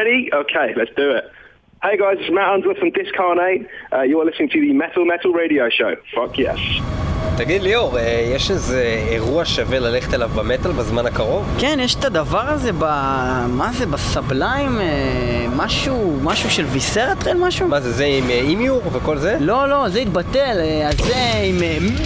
ready? 0.00 0.20
Okay, 0.42 0.68
let's 0.80 0.94
do 1.02 1.08
it. 1.18 1.24
Hey 1.86 1.96
guys, 2.02 2.16
it's 2.20 2.32
Matt 2.36 2.48
Unsworth 2.54 2.78
from 2.82 2.90
Discarnate. 3.00 3.62
Uh, 3.92 4.02
you 4.10 4.16
are 4.20 4.26
listening 4.30 4.50
to 4.56 4.60
the 4.64 4.72
Metal 4.82 5.04
Metal 5.12 5.32
Radio 5.42 5.64
Show. 5.78 5.92
Fuck 6.14 6.32
yes. 6.46 6.60
תגיד 7.36 7.62
ליאור, 7.62 7.98
אה, 7.98 8.30
יש 8.34 8.50
איזה 8.50 9.04
אירוע 9.10 9.44
שווה 9.44 9.78
ללכת 9.78 10.14
אליו 10.14 10.28
במטאל 10.28 10.72
בזמן 10.72 11.06
הקרוב? 11.06 11.56
כן, 11.58 11.78
יש 11.80 11.94
את 11.94 12.04
הדבר 12.04 12.40
הזה 12.40 12.72
ב... 12.72 12.84
מה 13.48 13.68
זה? 13.72 13.86
בסבליים? 13.86 14.80
אה, 14.80 15.46
משהו, 15.56 16.18
משהו 16.22 16.50
של 16.50 16.64
ויסרטרל 16.64 17.36
משהו? 17.36 17.68
מה 17.68 17.80
זה, 17.80 17.92
זה 17.92 18.04
עם 18.04 18.30
אה, 18.30 18.34
אימיור 18.34 18.82
וכל 18.92 19.16
זה? 19.16 19.36
לא, 19.40 19.68
לא, 19.68 19.88
זה 19.88 19.98
התבטל. 19.98 20.58
אז 20.88 20.96
זה 20.96 21.14
עם 21.44 21.56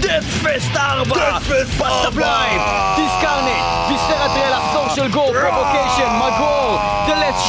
דאטפסט 0.00 0.76
4! 0.76 1.38
בסבליים! 1.38 2.60
דיסקרנט! 2.96 3.90
ויסרטרל, 3.90 4.52
עשור 4.52 4.88
של 4.94 5.12
גור, 5.12 5.32
פרובוקיישן, 5.32 6.10
מגור! 6.16 6.79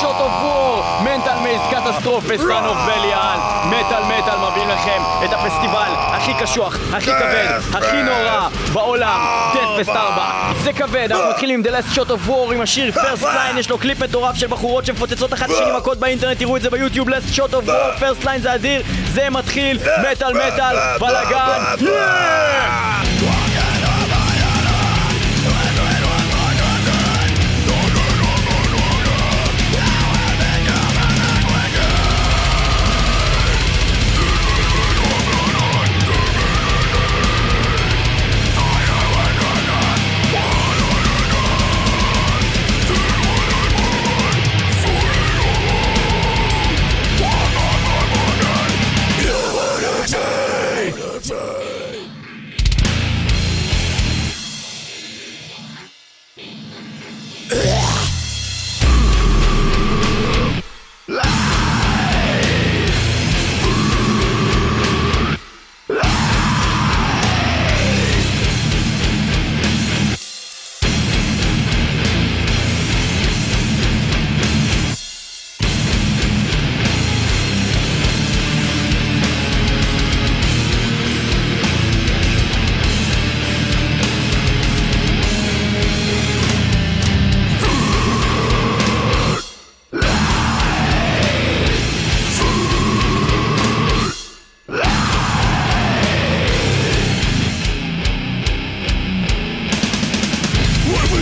Shot 0.02 0.20
of 0.20 0.34
War! 0.44 1.04
מנטל 1.04 1.40
מייז, 1.44 1.62
קטסטרופה, 1.72 2.38
סאן 2.38 2.66
אוף 2.66 2.78
בליאל! 2.78 3.40
מטאל 3.66 4.04
מטאל 4.04 4.50
מביאים 4.50 4.70
לכם 4.70 5.02
את 5.26 5.34
הפסטיבל 5.34 5.92
הכי 5.96 6.34
קשוח, 6.34 6.78
הכי 6.94 7.12
כבד, 7.12 7.60
הכי 7.74 8.04
נורא 8.04 8.48
בעולם, 8.74 9.52
דאטפסט 9.54 9.90
4. 9.90 10.24
זה 10.64 10.74
כבד, 10.74 11.12
אנחנו 11.12 11.30
מתחילים 11.30 11.60
עם 11.60 11.66
The 11.66 11.70
Last 11.70 11.98
Shot 11.98 12.10
of 12.10 12.30
War 12.30 12.54
עם 12.54 12.62
השיר 12.62 12.92
פרסט 12.92 13.24
ליין, 13.24 13.58
יש 13.58 13.70
לו 13.70 13.78
קליפ 13.78 14.00
מטורף 14.04 14.36
של 14.36 14.48
בחורות 14.48 14.86
שמפוצצות 14.86 15.34
אחת 15.34 15.50
לשני 15.50 15.78
מכות 15.78 15.98
באינטרנט, 15.98 16.40
תראו 16.40 16.58
את 16.58 16.62
זה 16.62 16.70
ביוטיוב, 16.70 17.10
Last 17.10 17.36
Shot 17.38 17.54
of 17.54 17.68
War, 17.68 18.00
פרסט 18.00 18.24
ליין 18.26 18.42
זה 18.42 18.56
אדיר, 18.56 18.82
זה 19.14 19.30
מתחיל, 19.30 19.80
מטאל 20.12 20.34
מטאל, 20.34 20.76
בלאגן, 21.00 21.64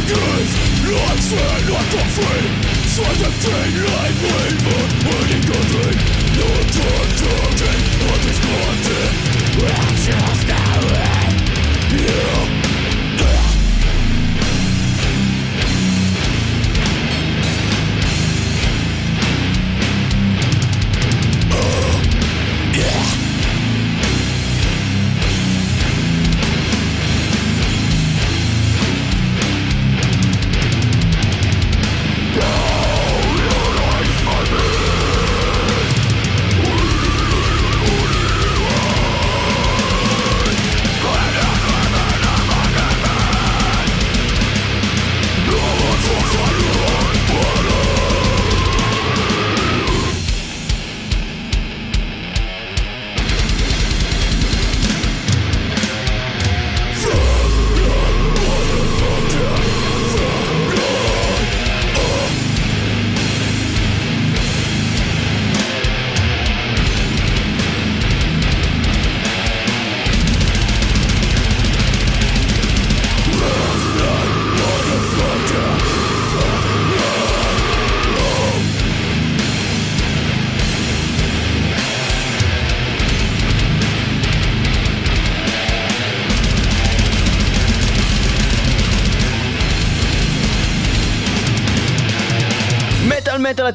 guns 0.09 0.51
Like 0.89 1.21
sweat, 1.21 1.63
like 1.69 1.93
a 1.93 2.05
free 2.15 2.49
Sweat 2.93 3.17
the 3.21 3.29
pain, 3.43 3.73
life 3.85 4.19
waver 4.25 4.81
Winning 5.05 5.45
country 5.45 5.93
No 6.37 6.49
time 6.77 7.11
talking, 7.21 7.81
life 8.05 8.25
is 8.31 8.39
We're 9.57 9.85
just 10.05 10.47
a 10.49 10.87
way 10.93 11.09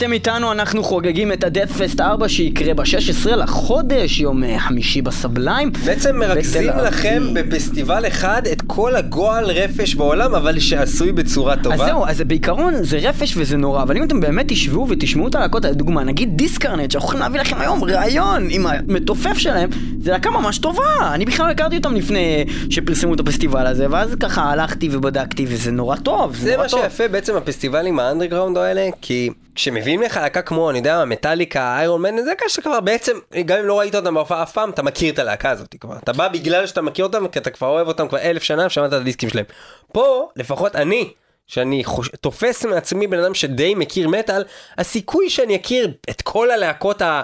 אתם 0.04 0.12
איתנו, 0.12 0.52
אנחנו 0.52 0.84
חוגגים 0.84 1.32
את 1.32 1.44
הדאטפסט 1.44 2.00
4 2.00 2.28
שיקרה 2.28 2.74
ב-16 2.74 3.30
לחודש, 3.36 4.20
יום 4.20 4.44
אה, 4.44 4.58
חמישי 4.58 5.02
בסבליים. 5.02 5.70
בעצם 5.84 6.16
מרכזים 6.16 6.68
בתל 6.68 6.86
לכם. 6.88 7.22
בפסטיבל 7.34 8.06
אחד 8.06 8.42
את 8.52 8.62
כל 8.66 8.96
הגועל 8.96 9.44
רפש 9.44 9.94
בעולם, 9.94 10.34
אבל 10.34 10.58
שעשוי 10.58 11.12
בצורה 11.12 11.56
טובה. 11.56 11.74
אז 11.74 11.80
זהו, 11.80 12.06
אז 12.06 12.20
בעיקרון 12.20 12.74
זה 12.82 12.98
רפש 13.02 13.34
וזה 13.36 13.56
נורא, 13.56 13.82
אבל 13.82 13.96
אם 13.96 14.02
אתם 14.02 14.20
באמת 14.20 14.48
תשבו 14.48 14.86
ותשמעו 14.88 15.28
את 15.28 15.34
הלהקות, 15.34 15.64
לדוגמה, 15.64 16.04
נגיד 16.04 16.36
דיסקרנט, 16.36 16.90
שאנחנו 16.90 17.06
יכולים 17.06 17.22
להביא 17.22 17.40
לכם 17.40 17.56
היום 17.60 17.84
ראיון 17.84 18.48
עם 18.50 18.66
המתופף 18.66 19.38
שלהם, 19.38 19.70
זה 20.00 20.10
להקה 20.10 20.30
ממש 20.30 20.58
טובה. 20.58 21.14
אני 21.14 21.24
בכלל 21.24 21.50
הכרתי 21.50 21.76
אותם 21.76 21.94
לפני 21.94 22.44
שפרסמו 22.70 23.14
את 23.14 23.20
הפסטיבל 23.20 23.66
הזה, 23.66 23.86
ואז 23.90 24.14
ככה 24.20 24.42
הלכתי 24.42 24.88
ובדקתי, 24.92 25.46
וזה 25.48 25.70
נורא 25.70 25.96
טוב, 25.96 26.34
זה 26.34 26.40
זה 26.40 26.50
נורא 26.50 26.62
מה 26.62 26.68
טוב. 26.68 26.82
שיפה 26.82 27.08
בעצם 27.08 27.36
בפסטיבלים 27.36 27.98
האנדרגראונד 27.98 28.56
האלה, 28.56 28.88
כי 29.02 29.30
כשמביאים 29.54 29.93
לך 30.02 30.16
להקה 30.16 30.42
כמו, 30.42 30.70
אני 30.70 30.78
יודע, 30.78 30.98
מה, 30.98 31.04
מטאליקה, 31.04 31.76
איירון 31.78 32.02
מן, 32.02 32.22
זה 32.22 32.28
להקה 32.30 32.48
שכבר 32.48 32.80
בעצם, 32.80 33.18
גם 33.44 33.58
אם 33.58 33.64
לא 33.64 33.78
ראית 33.78 33.94
אותם 33.94 34.14
בהופעה 34.14 34.42
אף 34.42 34.52
פעם, 34.52 34.70
אתה 34.70 34.82
מכיר 34.82 35.12
את 35.12 35.18
הלהקה 35.18 35.50
הזאת 35.50 35.74
כבר. 35.80 35.96
אתה 35.96 36.12
בא 36.12 36.28
בגלל 36.28 36.66
שאתה 36.66 36.82
מכיר 36.82 37.04
אותם, 37.04 37.28
כי 37.28 37.38
אתה 37.38 37.50
כבר 37.50 37.68
אוהב 37.68 37.88
אותם 37.88 38.08
כבר 38.08 38.18
אלף 38.18 38.42
שנה, 38.42 38.66
ושמעת 38.66 38.88
את 38.88 38.92
הדיסקים 38.92 39.30
שלהם. 39.30 39.44
פה, 39.92 40.28
לפחות 40.36 40.76
אני, 40.76 41.12
שאני 41.46 41.84
חוש... 41.84 42.08
תופס 42.20 42.64
מעצמי 42.64 43.06
בן 43.06 43.18
אדם 43.18 43.34
שדי 43.34 43.74
מכיר 43.74 44.08
מטאל, 44.08 44.44
הסיכוי 44.78 45.30
שאני 45.30 45.56
אכיר 45.56 45.92
את 46.10 46.22
כל 46.22 46.50
הלהקות 46.50 47.02
ה... 47.02 47.22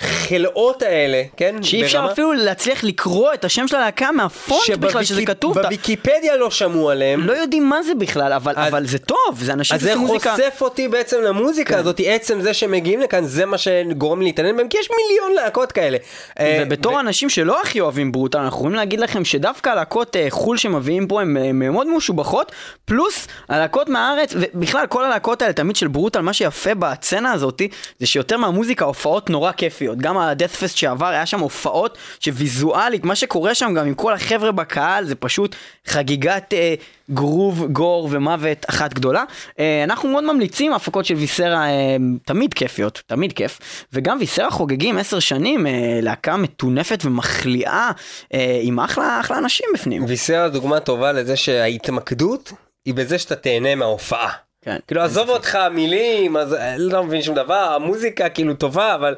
החלאות 0.00 0.82
האלה, 0.82 1.22
כן? 1.36 1.62
שאי 1.62 1.82
אפשר 1.82 1.98
ברמה- 2.00 2.12
אפילו 2.12 2.32
להצליח 2.32 2.84
לקרוא 2.84 3.34
את 3.34 3.44
השם 3.44 3.68
של 3.68 3.76
הלהקה 3.76 4.12
מהפונט 4.12 4.60
בכלל 4.80 5.04
שזה 5.04 5.24
כתוב. 5.26 5.58
אתה 5.58 5.62
בוויקיפדיה 5.68 6.36
לא 6.36 6.50
שמעו 6.50 6.90
עליהם. 6.90 7.26
לא 7.26 7.32
יודעים 7.32 7.68
מה 7.68 7.82
זה 7.82 7.94
בכלל, 7.94 8.32
אבל 8.32 8.52
אז- 8.56 8.68
אבל 8.68 8.86
זה 8.86 8.98
טוב, 8.98 9.18
זה 9.40 9.52
אנשים 9.52 9.74
אז 9.74 9.80
זה 9.82 9.88
שעושים 9.88 10.06
מוזיקה. 10.06 10.30
חושף 10.36 10.58
אותי 10.62 10.88
בעצם 10.88 11.16
למוזיקה 11.22 11.74
כן. 11.74 11.80
הזאת, 11.80 12.00
עצם 12.06 12.40
זה 12.40 12.54
שהם 12.54 12.70
מגיעים 12.70 13.00
לכאן, 13.00 13.24
זה 13.24 13.46
מה 13.46 13.58
שגורם 13.58 14.22
להתעניין 14.22 14.56
בהם, 14.56 14.68
כי 14.68 14.78
יש 14.78 14.88
מיליון 14.90 15.32
להקות 15.44 15.72
כאלה. 15.72 15.98
אה, 16.40 16.62
ובתור 16.66 16.92
ו- 16.94 17.00
אנשים 17.00 17.28
שלא 17.30 17.60
הכי 17.62 17.80
אוהבים 17.80 18.12
ברוטל, 18.12 18.38
אנחנו 18.38 18.58
יכולים 18.58 18.74
להגיד 18.76 19.00
לכם 19.00 19.24
שדווקא 19.24 19.70
הלהקות 19.70 20.16
אה, 20.16 20.26
חו"ל 20.30 20.56
שמביאים 20.56 21.06
פה 21.08 21.20
הן 21.20 21.36
אה, 21.36 21.52
מאוד 21.52 21.86
משובחות, 21.96 22.52
פלוס 22.84 23.26
הלהקות 23.48 23.88
מהארץ, 23.88 24.34
ובכלל 24.36 24.86
כל 24.86 25.04
הלהקות 25.04 25.42
האלה 25.42 25.52
תמיד 25.52 25.76
של 25.76 25.88
ברוטל, 25.88 26.20
מה 26.20 26.32
שיפה 26.32 26.74
בסצנה 26.74 27.32
הזאת, 27.32 27.62
זה 27.98 28.06
שיותר 28.06 28.36
מהמוזיקה 28.36 28.84
הופעות 28.84 29.30
נורא 29.30 29.52
כיפיות. 29.52 29.89
גם 29.98 30.18
הדאט 30.18 30.50
פסט 30.50 30.76
שעבר 30.76 31.06
היה 31.06 31.26
שם 31.26 31.40
הופעות 31.40 31.98
שוויזואלית, 32.20 33.04
מה 33.04 33.14
שקורה 33.14 33.54
שם 33.54 33.74
גם 33.74 33.86
עם 33.86 33.94
כל 33.94 34.14
החבר'ה 34.14 34.52
בקהל, 34.52 35.04
זה 35.04 35.14
פשוט 35.14 35.56
חגיגת 35.86 36.54
אה, 36.54 36.74
גרוב, 37.10 37.66
גור 37.72 38.08
ומוות 38.10 38.66
אחת 38.68 38.94
גדולה. 38.94 39.24
אה, 39.58 39.84
אנחנו 39.84 40.08
מאוד 40.08 40.24
ממליצים, 40.24 40.72
ההפקות 40.72 41.04
של 41.04 41.14
ויסרה 41.14 41.68
אה, 41.68 41.96
תמיד 42.24 42.54
כיפיות, 42.54 43.02
תמיד 43.06 43.32
כיף. 43.32 43.58
וגם 43.92 44.16
ויסרה 44.20 44.50
חוגגים 44.50 44.98
עשר 44.98 45.18
שנים, 45.18 45.66
אה, 45.66 45.98
להקה 46.02 46.36
מטונפת 46.36 47.04
ומחליאה, 47.04 47.90
אה, 48.34 48.60
עם 48.62 48.80
אחלה, 48.80 49.20
אחלה 49.20 49.38
אנשים 49.38 49.66
בפנים. 49.74 50.04
ויסרה 50.08 50.48
דוגמה 50.48 50.80
טובה 50.80 51.12
לזה 51.12 51.36
שההתמקדות 51.36 52.52
היא 52.84 52.94
בזה 52.94 53.18
שאתה 53.18 53.36
תהנה 53.36 53.74
מההופעה. 53.74 54.30
כן. 54.64 54.76
כאילו 54.86 55.00
עזוב 55.00 55.28
אותך 55.28 55.54
המילים, 55.54 56.36
אז 56.36 56.54
אה, 56.54 56.74
לא 56.78 57.04
מבין 57.04 57.22
שום 57.22 57.34
דבר, 57.34 57.72
המוזיקה 57.74 58.28
כאילו 58.28 58.54
טובה, 58.54 58.94
אבל 58.94 59.14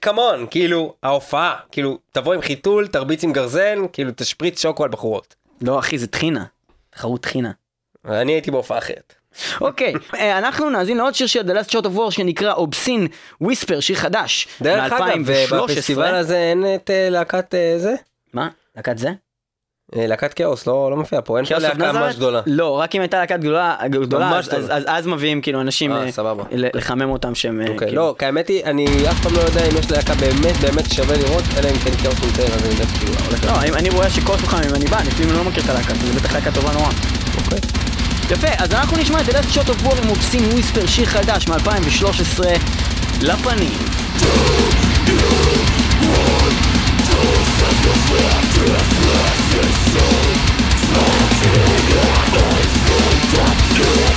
כמון, 0.00 0.46
כאילו 0.50 0.94
ההופעה, 1.02 1.56
כאילו 1.72 1.98
תבוא 2.12 2.34
עם 2.34 2.40
חיתול, 2.40 2.86
תרביץ 2.86 3.24
עם 3.24 3.32
גרזן, 3.32 3.78
כאילו 3.92 4.10
תשפריץ 4.16 4.62
שוקו 4.62 4.84
על 4.84 4.90
בחורות. 4.90 5.34
לא 5.60 5.78
אחי, 5.78 5.98
זה 5.98 6.06
טחינה. 6.06 6.44
תחרות 6.90 7.22
טחינה. 7.22 7.50
אני 8.04 8.32
הייתי 8.32 8.50
בהופעה 8.50 8.78
אחרת. 8.78 9.14
אוקיי, 9.60 9.94
אה, 10.14 10.38
אנחנו 10.38 10.70
נאזין 10.70 10.96
לעוד 10.96 11.14
שיר 11.14 11.26
של 11.26 11.40
The 11.40 11.54
Last 11.54 11.70
Shot 11.70 11.84
of 11.84 11.96
War 11.96 12.10
שנקרא 12.10 12.52
Obscene 12.52 13.06
Whisper, 13.40 13.80
שיר 13.80 13.96
חדש. 13.96 14.48
דרך 14.62 14.92
אגב, 14.92 15.18
מ-2013. 15.18 15.54
בפסטיבל 15.54 16.14
הזה 16.14 16.36
אין 16.36 16.64
את 16.74 16.90
אה, 16.90 17.10
להקת 17.10 17.54
אה, 17.54 17.74
זה? 17.78 17.94
מה? 18.32 18.48
להקת 18.76 18.98
זה? 18.98 19.10
אה, 19.96 20.06
להקת 20.06 20.34
כאוס, 20.34 20.66
לא 20.66 20.88
לא 20.90 20.96
מופיע 20.96 21.20
פה, 21.24 21.36
אין 21.36 21.44
פה 21.44 21.54
אוף 21.54 21.62
להקה? 21.62 21.92
ממש 21.92 22.16
גדולה. 22.16 22.40
לא, 22.46 22.70
רק 22.80 22.94
אם 22.94 23.00
הייתה 23.00 23.18
להקת 23.18 23.38
גדולה, 23.40 23.74
גדולה 23.90 24.30
אז- 24.38 24.48
אז- 24.48 24.64
גדולה. 24.64 24.74
אז 24.76 24.82
אז 24.86 25.06
מביאים 25.06 25.40
כאילו 25.40 25.60
אנשים 25.60 25.92
אה, 25.92 26.02
אה, 26.52 26.68
לחמם 26.74 27.10
אותם 27.10 27.34
שהם... 27.34 27.60
אוקיי, 27.60 27.76
כאילו- 27.88 28.02
לא, 28.02 28.14
האמת 28.20 28.48
היא, 28.48 28.64
אני 28.64 28.86
אף 29.10 29.20
פעם 29.22 29.34
לא 29.34 29.40
יודע 29.40 29.60
אם 29.66 29.76
יש 29.78 29.90
להקה 29.90 30.14
באמת 30.14 30.56
באמת 30.60 30.92
שווה 30.92 31.16
לראות, 31.16 31.44
אלא 31.58 31.68
אם 31.70 31.76
כן 31.84 31.90
כאוס 32.02 32.14
נמצאים, 32.24 32.48
אז 32.54 32.62
אני 32.64 32.72
יודע 32.72 32.84
שכאילו 32.94 33.12
לא, 33.46 33.60
אני- 33.60 33.70
רואה 33.90 34.10
פעם 34.10 34.62
אם 34.68 34.74
אני 34.74 34.84
בא, 34.84 34.98
אני 34.98 35.08
אפילו 35.08 35.32
לא 35.32 35.44
מכיר 35.44 35.62
את 35.64 35.68
הלהקה, 35.68 35.94
זה 35.94 36.20
בטח 36.20 36.32
להקה 36.34 36.50
טובה 36.52 36.72
נורא. 36.72 36.88
אוקיי. 37.44 37.58
יפה, 38.30 38.48
אז 38.64 38.72
אנחנו 38.72 38.96
נשמע 38.96 39.20
את 39.20 39.26
Last 39.28 39.54
Shot 39.56 39.68
of 39.68 39.86
War 39.86 40.02
עם 40.02 40.08
אובסין 40.08 40.44
וויספר, 40.44 40.86
שיר 40.86 41.06
חדש 41.06 41.48
מ-2013, 41.48 42.44
לפנים. 43.22 43.70
Yes, 49.54 49.76
so, 49.92 50.04
so, 50.90 51.00
so, 51.38 51.52
so, 51.90 52.44
so, 52.74 52.98
so, 53.30 53.44
so, 53.76 54.13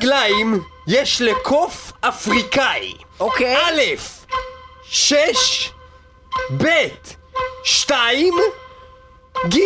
רגליים 0.00 0.62
יש 0.86 1.22
לקוף 1.22 1.92
אפריקאי? 2.00 2.92
אוקיי. 3.20 3.56
א', 3.56 3.80
שש, 4.82 5.72
ב', 6.56 6.66
שתיים, 7.64 8.34
ג', 9.48 9.58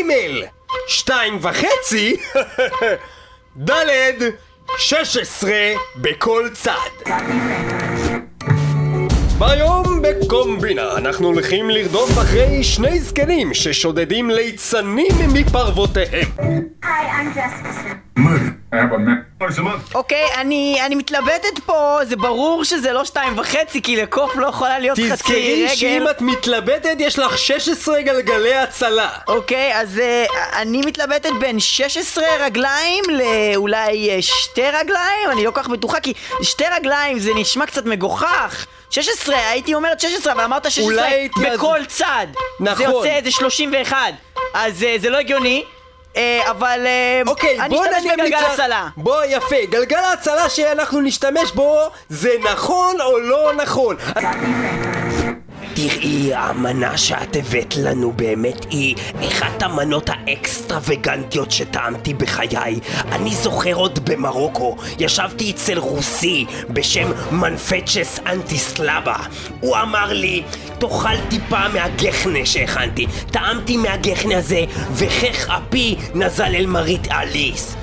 שתיים 0.88 1.38
וחצי, 1.40 2.16
ד', 3.70 3.72
שש 4.78 5.16
עשרה 5.16 5.72
בכל 5.96 6.48
צד. 6.52 7.12
והיום 9.38 10.02
בקומבינה 10.02 10.96
אנחנו 10.96 11.26
הולכים 11.26 11.70
לרדוף 11.70 12.10
אחרי 12.10 12.64
שני 12.64 13.00
זקנים 13.00 13.54
ששודדים 13.54 14.30
ליצנים 14.30 15.12
מפרוותיהם. 15.32 16.28
Hi, 16.82 16.86
I'm 16.86 17.36
Jessica. 17.36 18.13
אוקיי, 19.94 20.26
אני, 20.36 20.78
אני 20.86 20.94
מתלבטת 20.94 21.58
פה, 21.66 21.98
זה 22.04 22.16
ברור 22.16 22.64
שזה 22.64 22.92
לא 22.92 23.04
שתיים 23.04 23.38
וחצי, 23.38 23.82
כי 23.82 23.96
לקוף 23.96 24.36
לא 24.36 24.46
יכולה 24.46 24.78
להיות 24.78 24.98
חצי 24.98 25.10
תזכרי 25.10 25.68
שאם 25.74 25.88
רגל. 26.00 26.10
את 26.10 26.20
מתלבטת 26.20 26.96
יש 26.98 27.18
לך 27.18 27.38
16 27.38 28.02
גלגלי 28.02 28.54
הצלה. 28.54 29.08
אוקיי, 29.28 29.80
אז 29.80 29.98
אה, 29.98 30.24
אני 30.62 30.80
מתלבטת 30.86 31.30
בין 31.40 31.60
16 31.60 32.24
רגליים 32.40 33.04
לאולי 33.10 34.10
אה, 34.10 34.22
שתי 34.22 34.62
רגליים, 34.70 35.30
אני 35.32 35.44
לא 35.44 35.50
כל 35.50 35.62
כך 35.62 35.68
בטוחה, 35.68 36.00
כי 36.00 36.12
שתי 36.42 36.64
רגליים 36.76 37.18
זה 37.18 37.30
נשמע 37.36 37.66
קצת 37.66 37.86
מגוחך. 37.86 38.66
16, 38.90 39.36
הייתי 39.50 39.74
אומרת 39.74 40.00
16, 40.00 40.32
אבל 40.32 40.44
אמרת 40.44 40.70
16 40.70 40.84
אולי 40.84 41.14
הייתי 41.14 41.48
אז- 41.48 41.54
בכל 41.56 41.78
צד. 41.88 42.26
נכון. 42.60 42.76
זה 42.86 42.92
יוצא 42.92 43.08
איזה 43.16 43.30
31. 43.30 43.96
אז 44.54 44.82
אה, 44.82 44.94
זה 44.98 45.10
לא 45.10 45.16
הגיוני, 45.18 45.64
אבל 46.50 46.82
אה, 46.86 47.22
אוקיי, 47.26 47.60
אני 47.60 47.68
בוא 47.68 47.84
אשתמש 47.84 48.02
נניח 48.02 48.14
בגלגל 48.14 48.36
הצלה. 48.52 48.88
בוא, 48.96 49.24
יפה. 49.28 49.56
גלגל 49.70 49.96
ההצלה 49.96 50.48
שאנחנו 50.48 51.00
נשתמש 51.00 51.52
בו, 51.52 51.80
זה 52.08 52.30
נכון 52.52 53.00
או 53.00 53.18
לא 53.18 53.52
נכון? 53.56 53.96
תראי, 55.74 56.34
המנה 56.34 56.98
שאת 56.98 57.36
הבאת 57.36 57.76
לנו 57.76 58.12
באמת 58.12 58.66
היא 58.70 58.94
אחת 59.28 59.62
המנות 59.62 60.10
האקסטרווגנטיות 60.12 61.50
שטעמתי 61.50 62.14
בחיי. 62.14 62.80
אני 63.12 63.34
זוכר 63.34 63.74
עוד 63.74 63.98
במרוקו, 64.10 64.76
ישבתי 64.98 65.50
אצל 65.50 65.78
רוסי 65.78 66.44
בשם 66.70 67.12
מנפצ'ס 67.30 68.20
אנטיסלבה. 68.26 69.16
הוא 69.60 69.76
אמר 69.76 70.12
לי, 70.12 70.42
תאכל 70.78 71.16
טיפה 71.30 71.68
מהגחנה 71.68 72.46
שהכנתי. 72.46 73.06
טעמתי 73.30 73.76
מהגחנה 73.76 74.38
הזה, 74.38 74.64
וכך 74.92 75.50
אפי 75.50 75.96
נזל 76.14 76.54
אל 76.54 76.66
מרית 76.66 77.08
אליס. 77.12 77.76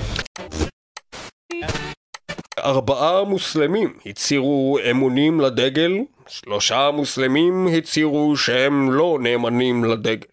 ארבעה 2.64 3.24
מוסלמים 3.24 3.92
הצהירו 4.06 4.78
אמונים 4.90 5.40
לדגל, 5.40 5.92
שלושה 6.28 6.90
מוסלמים 6.90 7.68
הצהירו 7.78 8.36
שהם 8.36 8.90
לא 8.90 9.18
נאמנים 9.20 9.84
לדגל. 9.84 10.26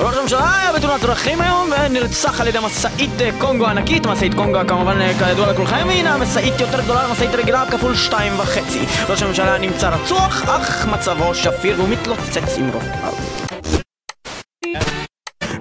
ראש 0.00 0.16
הממשלה 0.16 0.56
היה 0.56 0.72
בתאונת 0.72 1.00
דרכים 1.00 1.40
היום 1.40 1.70
ונרצח 1.70 2.40
על 2.40 2.48
ידי 2.48 2.58
משאית 2.64 3.20
אה, 3.20 3.30
קונגו 3.40 3.66
ענקית, 3.66 4.06
משאית 4.06 4.34
קונגו 4.34 4.58
כמובן 4.68 5.00
אה, 5.00 5.12
כידוע 5.18 5.52
לכולכם, 5.52 5.86
והנה 5.88 6.14
המשאית 6.14 6.60
יותר 6.60 6.82
גדולה 6.82 7.08
ממשאית 7.08 7.30
רגילה 7.30 7.64
כפול 7.70 7.94
שתיים 7.94 8.32
וחצי. 8.38 8.80
ראש 9.08 9.22
הממשלה 9.22 9.58
נמצא 9.58 9.88
רצוח, 9.88 10.48
אך 10.48 10.86
מצבו 10.86 11.34
שפיר 11.34 11.76
והוא 11.76 11.88
מתלוצץ 11.88 12.58
עם 12.58 12.70
רופאיו. 12.70 13.12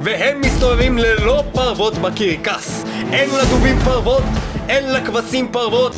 והם 0.06 0.42
מסתובבים 0.42 0.98
ללא 0.98 1.44
פרוות 1.54 1.94
בקרקס. 1.94 2.84
אין 3.12 3.30
לדובים 3.30 3.80
פרוות, 3.80 4.24
אין 4.70 4.94
לכבשים 4.94 5.52
פרוות. 5.52 5.94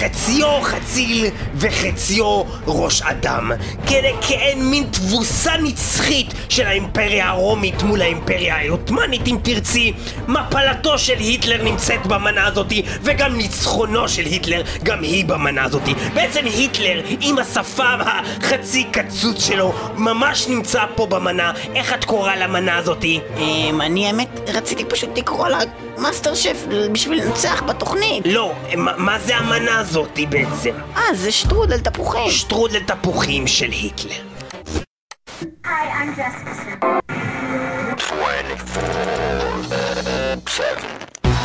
חציו 0.00 0.60
חציל 0.62 1.26
וחציו 1.54 2.42
ראש 2.66 3.02
אדם. 3.02 3.52
כאין 4.20 4.70
מין 4.70 4.86
תבוסה 4.90 5.52
נצחית 5.62 6.34
של 6.48 6.66
האימפריה 6.66 7.28
הרומית 7.28 7.82
מול 7.82 8.02
האימפריה 8.02 8.56
העות'מאנית 8.56 9.26
אם 9.26 9.36
תרצי. 9.42 9.92
מפלתו 10.28 10.98
של 10.98 11.18
היטלר 11.18 11.62
נמצאת 11.62 12.06
במנה 12.06 12.46
הזאתי 12.46 12.82
וגם 13.02 13.36
ניצחונו 13.36 14.08
של 14.08 14.24
היטלר 14.24 14.62
גם 14.82 15.02
היא 15.02 15.24
במנה 15.24 15.64
הזאתי. 15.64 15.94
בעצם 16.14 16.44
היטלר 16.44 17.02
עם 17.20 17.38
השפם 17.38 17.98
החצי 18.00 18.84
קצוץ 18.84 19.44
שלו 19.44 19.72
ממש 19.96 20.48
נמצא 20.48 20.84
פה 20.94 21.06
במנה. 21.06 21.52
איך 21.74 21.94
את 21.94 22.04
קוראה 22.04 22.36
למנה 22.36 22.76
הזאתי? 22.76 23.20
אמ, 23.36 23.80
אני 23.80 24.06
האמת 24.06 24.40
רציתי 24.54 24.84
פשוט 24.84 25.18
לקרוא 25.18 25.48
לה 25.48 25.58
מאסטר 26.00 26.34
שף 26.34 26.56
בשביל 26.92 27.22
לנצח 27.24 27.62
בתוכנית. 27.62 28.22
לא, 28.26 28.52
מה, 28.76 28.92
מה 28.96 29.18
זה 29.18 29.36
המנה 29.36 29.78
הזאתי 29.78 30.26
בעצם? 30.26 30.70
אה, 30.96 31.02
זה 31.14 31.32
שטרודל 31.32 31.78
תפוחים. 31.80 32.30
שטרודל 32.30 32.80
תפוחים 32.80 33.46
של 33.46 33.70
היטלר 33.70 34.14
Jessica. 36.16 36.86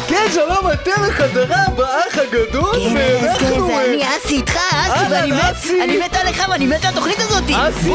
כן, 0.08 0.26
שלום, 0.34 0.72
אתם 0.74 0.92
בחזרה 1.08 1.66
באח 1.76 2.18
הגדול, 2.18 2.76
ואנחנו... 2.96 3.70
אה, 3.70 4.18
אסי 4.18 4.36
איתך, 4.36 4.58
אהלן, 4.74 5.12
ואני 5.12 5.32
מת- 5.32 5.40
אסי. 5.52 5.84
אני 5.84 5.98
מת 5.98 6.16
עליך 6.16 6.44
ואני 6.50 6.66
מת 6.68 6.86
על 6.86 6.92
התוכנית 6.92 7.20
הזאת. 7.20 7.44
אסי, 7.44 7.90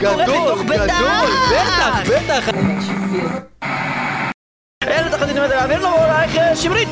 גדול, 0.00 0.22
גדול. 0.22 0.62
בטח, 0.64 2.00
בטח. 2.08 2.50
אין 4.88 5.08
תחזית 5.08 5.36
מזג 5.36 5.52
האוויר 5.52 5.78
לבוא 5.78 6.04
אלייך 6.04 6.36
אה, 6.36 6.56
שמרית. 6.56 6.88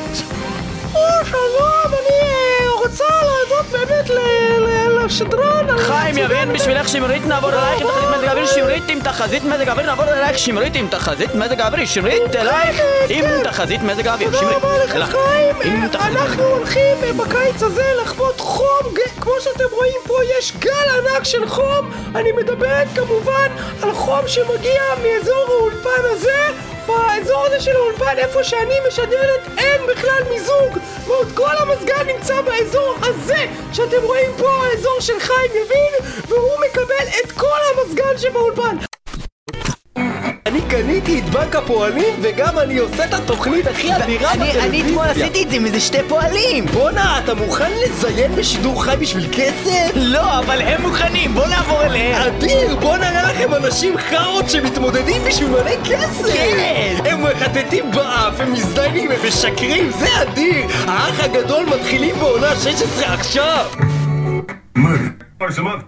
או, 0.93 0.99
שלום, 1.25 1.93
אני 1.93 2.19
אה, 2.21 2.71
רוצה 2.79 3.03
להודות 3.03 3.65
באמת 3.71 4.09
לשדרן. 5.05 5.77
חיים 5.77 6.17
יבין, 6.17 6.53
בשבילך 6.53 6.89
שמרית 6.89 7.25
נעבור 7.25 7.49
אלייך 7.49 7.81
עם 7.81 7.87
תחזית 7.87 8.09
מזג 8.17 8.27
האוויר 8.27 8.45
שמרית 8.45 8.83
עם 8.89 8.99
תחזית 8.99 9.43
מזג 9.43 9.69
האוויר 9.69 9.85
נעבור 9.85 10.05
אלייך 10.05 10.39
שמרית 10.39 10.75
עם 10.75 10.87
תחזית 10.87 11.35
מזג 11.35 11.61
האוויר 11.61 11.85
שמרית 11.85 12.35
אלייך 12.35 12.81
עם 13.09 13.25
תחזית 13.43 13.81
מזג 13.81 14.07
האוויר 14.07 14.31
שמרית. 14.39 14.63
אלייך. 14.95 15.15
עם 15.63 15.87
תחזית 15.87 16.11
מזג 16.11 16.19
האוויר. 16.19 16.45
הולכים 16.45 16.97
אה, 17.03 17.13
בקיץ 17.13 17.63
הזה 17.63 17.85
לחוות 18.01 18.39
חום, 18.39 18.93
כמו 19.21 19.33
שאתם 19.39 19.63
רואים 19.71 20.01
פה 20.07 20.13
יש 20.39 20.53
גל 20.59 20.89
ענק 20.97 21.23
של 21.23 21.49
חום, 21.49 21.91
אני 22.15 22.31
מדברת 22.31 22.87
כמובן 22.95 23.47
על 23.83 23.93
חום 23.93 24.27
שמגיע 24.27 24.81
מאזור 25.03 25.45
האולפן 25.49 26.03
הזה, 26.11 26.72
באזור 26.87 27.45
הזה 27.45 27.59
של 27.59 27.75
האולפן 27.75 28.17
איפה 28.17 28.43
שאני 28.43 28.75
משדרת 28.87 29.41
אין 29.57 29.81
בכלל 29.87 30.23
מיזוג, 30.29 30.77
ועוד 31.07 31.27
כל 31.35 31.55
המזגן 31.59 32.07
נמצא 32.07 32.41
באזור 32.41 32.95
הזה 33.01 33.45
שאתם 33.73 34.03
רואים 34.03 34.31
פה, 34.37 34.49
האזור 34.49 34.99
של 34.99 35.19
חיים 35.19 35.51
יבין, 35.51 36.21
והוא 36.27 36.59
מקבל 36.69 37.05
את 37.23 37.31
כל 37.31 37.59
המזגן 37.73 38.17
שבאולפן. 38.17 38.92
אני 40.45 40.61
קניתי 40.69 41.19
את 41.19 41.23
בנק 41.29 41.55
הפועלים 41.55 42.13
וגם 42.21 42.59
אני 42.59 42.77
עושה 42.77 43.05
את 43.05 43.13
התוכנית 43.13 43.67
הכי 43.67 43.95
אדירה 43.95 44.29
בטלוויזיה. 44.33 44.65
אני 44.65 44.81
אתמול 44.81 45.05
עשיתי 45.05 45.43
את 45.43 45.49
זה 45.49 45.55
עם 45.55 45.65
איזה 45.65 45.79
שתי 45.79 45.97
פועלים. 46.07 46.65
בואנה, 46.65 47.19
אתה 47.23 47.33
מוכן 47.33 47.71
לזיין 47.83 48.35
בשידור 48.35 48.83
חי 48.83 48.95
בשביל 48.99 49.27
כסף? 49.31 49.91
לא, 49.95 50.39
אבל 50.39 50.61
הם 50.61 50.81
מוכנים, 50.81 51.33
בוא 51.33 51.47
נעבור 51.47 51.81
אליהם. 51.83 52.21
אדיר, 52.27 52.75
בוא 52.75 52.97
נראה 52.97 53.23
לכם 53.33 53.53
אנשים 53.53 53.97
חארות 53.97 54.49
שמתמודדים 54.49 55.21
בשביל 55.27 55.49
מלא 55.49 55.83
כסף! 55.85 56.33
כן. 56.33 56.95
הם 57.05 57.23
מחטטים 57.23 57.91
באף, 57.91 58.39
הם 58.39 58.53
מזדיינים, 58.53 59.11
הם 59.11 59.27
משקרים, 59.27 59.91
זה 59.91 60.21
אדיר! 60.21 60.65
האח 60.87 61.19
הגדול 61.19 61.65
מתחילים 61.65 62.15
בעונה 62.19 62.55
16 62.55 63.13
עכשיו! 63.13 63.65
Murder. 64.77 65.13
Twice 65.39 65.57
a 65.57 65.61
month. 65.61 65.83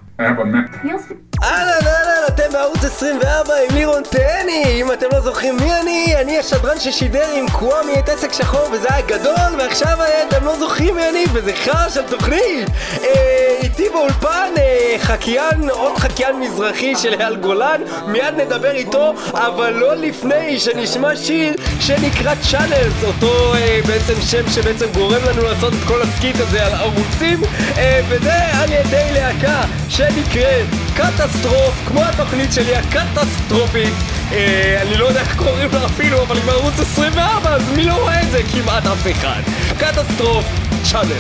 You'll 0.84 1.00
speak. 1.00 1.35
אהלן 1.44 1.88
אהלן, 1.88 2.28
אתם 2.28 2.44
בערוץ 2.52 2.84
24 2.84 3.54
עם 3.70 3.76
לירון 3.76 4.04
טני. 4.04 4.82
אם 4.82 4.92
אתם 4.92 5.06
לא 5.14 5.20
זוכרים 5.20 5.58
מי 5.58 5.74
אני, 5.82 6.16
אני 6.22 6.40
השדרן 6.40 6.80
ששידר 6.80 7.28
עם 7.36 7.50
קוואמי 7.50 8.00
את 8.00 8.10
עסק 8.10 8.34
שחור 8.34 8.70
וזה 8.72 8.88
היה 8.92 9.06
גדול 9.06 9.60
ועכשיו 9.60 10.02
אה, 10.02 10.24
אתם 10.28 10.46
לא 10.46 10.60
זוכרים 10.60 10.96
מי 10.96 11.10
אני 11.10 11.26
וזה 11.34 11.54
חרא 11.54 11.90
של 11.90 12.02
תוכנית. 12.02 12.70
אה, 13.04 13.56
איתי 13.62 13.90
באולפן 13.90 14.54
אה, 14.58 14.96
חקיין, 15.00 15.70
עוד 15.70 15.98
חקיין 15.98 16.40
מזרחי 16.40 16.96
של 16.96 17.14
אייל 17.20 17.36
גולן 17.36 17.82
מיד 18.08 18.36
נדבר 18.38 18.72
איתו 18.72 19.14
אבל 19.34 19.74
לא 19.74 19.96
לפני 19.96 20.60
שנשמע 20.60 21.16
שיר 21.16 21.54
שנקרא 21.80 22.34
Channels 22.52 23.04
אותו 23.04 23.54
אה, 23.54 23.80
בעצם 23.88 24.22
שם 24.22 24.50
שבעצם 24.50 24.86
גורם 24.94 25.22
לנו 25.30 25.44
לעשות 25.44 25.74
את 25.74 25.88
כל 25.88 26.02
ה 26.02 26.08
skit 26.08 26.36
הזה 26.40 26.66
על 26.66 26.74
ערוצים 26.74 27.42
אה, 27.78 28.02
וזה 28.10 28.34
על 28.34 28.72
ידי 28.72 29.10
להקה 29.14 29.62
שנקראת 29.90 30.85
קטסטרוף, 30.96 31.84
כמו 31.88 32.02
התוכנית 32.04 32.54
שלי 32.54 32.76
הקטסטרופית 32.76 33.94
אה, 34.32 34.82
אני 34.82 34.98
לא 34.98 35.06
יודע 35.06 35.20
איך 35.20 35.36
קוראים 35.36 35.70
לה 35.74 35.86
אפילו, 35.86 36.24
אבל 36.24 36.36
היא 36.36 36.46
בערוץ 36.46 36.80
24 36.80 37.56
אז 37.56 37.70
מי 37.76 37.84
לא 37.84 37.94
רואה 37.94 38.22
את 38.22 38.32
זה? 38.32 38.42
כמעט 38.52 38.86
אף 38.86 39.08
אחד. 39.12 39.42
קטסטרוף, 39.78 40.46
צ'אנל. 40.84 41.12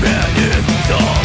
ועכשיו 0.00 1.23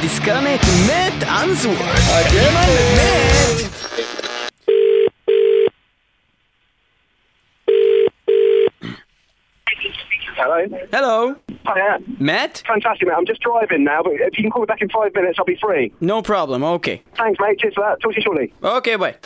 דיסקרנט, 0.00 0.60
מאט 0.88 1.28
אנסוורד. 1.42 1.76
מאט! 2.96 3.66
Hello. 10.36 10.58
Hello, 10.92 11.34
Hi, 11.64 11.98
Matt? 12.18 12.62
fantastic, 12.66 13.08
mate. 13.08 13.14
I'm 13.16 13.26
just 13.26 13.40
driving 13.40 13.84
now, 13.84 14.00
but 14.02 14.12
if 14.12 14.36
you 14.36 14.42
can 14.44 14.50
call 14.50 14.62
me 14.62 14.66
back 14.66 14.82
in 14.82 14.88
five 14.90 15.12
minutes, 15.14 15.36
I'll 15.38 15.44
be 15.46 15.58
free. 15.66 15.92
No 16.00 16.20
problem, 16.22 16.62
okay. 16.76 17.02
Thanks, 17.16 17.38
mate. 17.40 17.58
Cheers 17.58 17.74
for 17.74 17.84
that. 17.86 18.00
Talk 18.00 18.12
to 18.12 18.16
you 18.18 18.22
shortly. 18.22 18.52
Okay, 18.62 18.96
bye. 18.96 19.16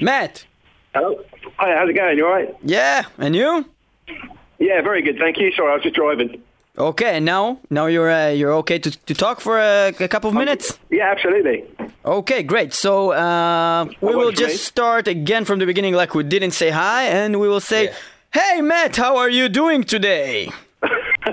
Matt? 0.00 0.46
Hello. 0.94 1.10
Hi, 1.58 1.76
how's 1.76 1.90
it 1.90 1.94
going? 1.94 2.16
You 2.16 2.26
alright? 2.26 2.54
Yeah, 2.62 3.04
and 3.18 3.34
you? 3.36 3.66
Yeah, 4.59 4.81
very 4.81 5.01
good, 5.01 5.17
thank 5.17 5.37
you. 5.37 5.51
Sorry, 5.51 5.71
I 5.71 5.75
was 5.75 5.83
just 5.83 5.95
driving. 5.95 6.41
Okay, 6.77 7.19
now? 7.21 7.59
Now 7.69 7.85
you're 7.85 8.11
uh, 8.11 8.29
you're 8.29 8.53
okay 8.55 8.79
to, 8.79 8.91
to 8.91 9.13
talk 9.13 9.39
for 9.39 9.57
a, 9.59 9.93
a 9.99 10.07
couple 10.09 10.29
of 10.29 10.35
minutes? 10.35 10.77
Yeah, 10.89 11.09
absolutely. 11.09 11.63
Okay, 12.03 12.43
great. 12.43 12.73
So 12.73 13.11
uh, 13.11 13.85
we 14.01 14.13
will 14.13 14.27
works 14.27 14.39
for 14.39 14.45
me. 14.45 14.51
just 14.51 14.65
start 14.65 15.07
again 15.07 15.45
from 15.45 15.59
the 15.59 15.65
beginning, 15.65 15.93
like 15.93 16.13
we 16.13 16.23
didn't 16.23 16.51
say 16.51 16.69
hi, 16.71 17.03
and 17.05 17.39
we 17.39 17.47
will 17.47 17.61
say, 17.61 17.93
"Hey, 18.33 18.61
Matt, 18.61 18.97
how 18.97 19.15
are 19.17 19.29
you 19.29 19.47
doing 19.47 19.83
today?" 19.83 20.51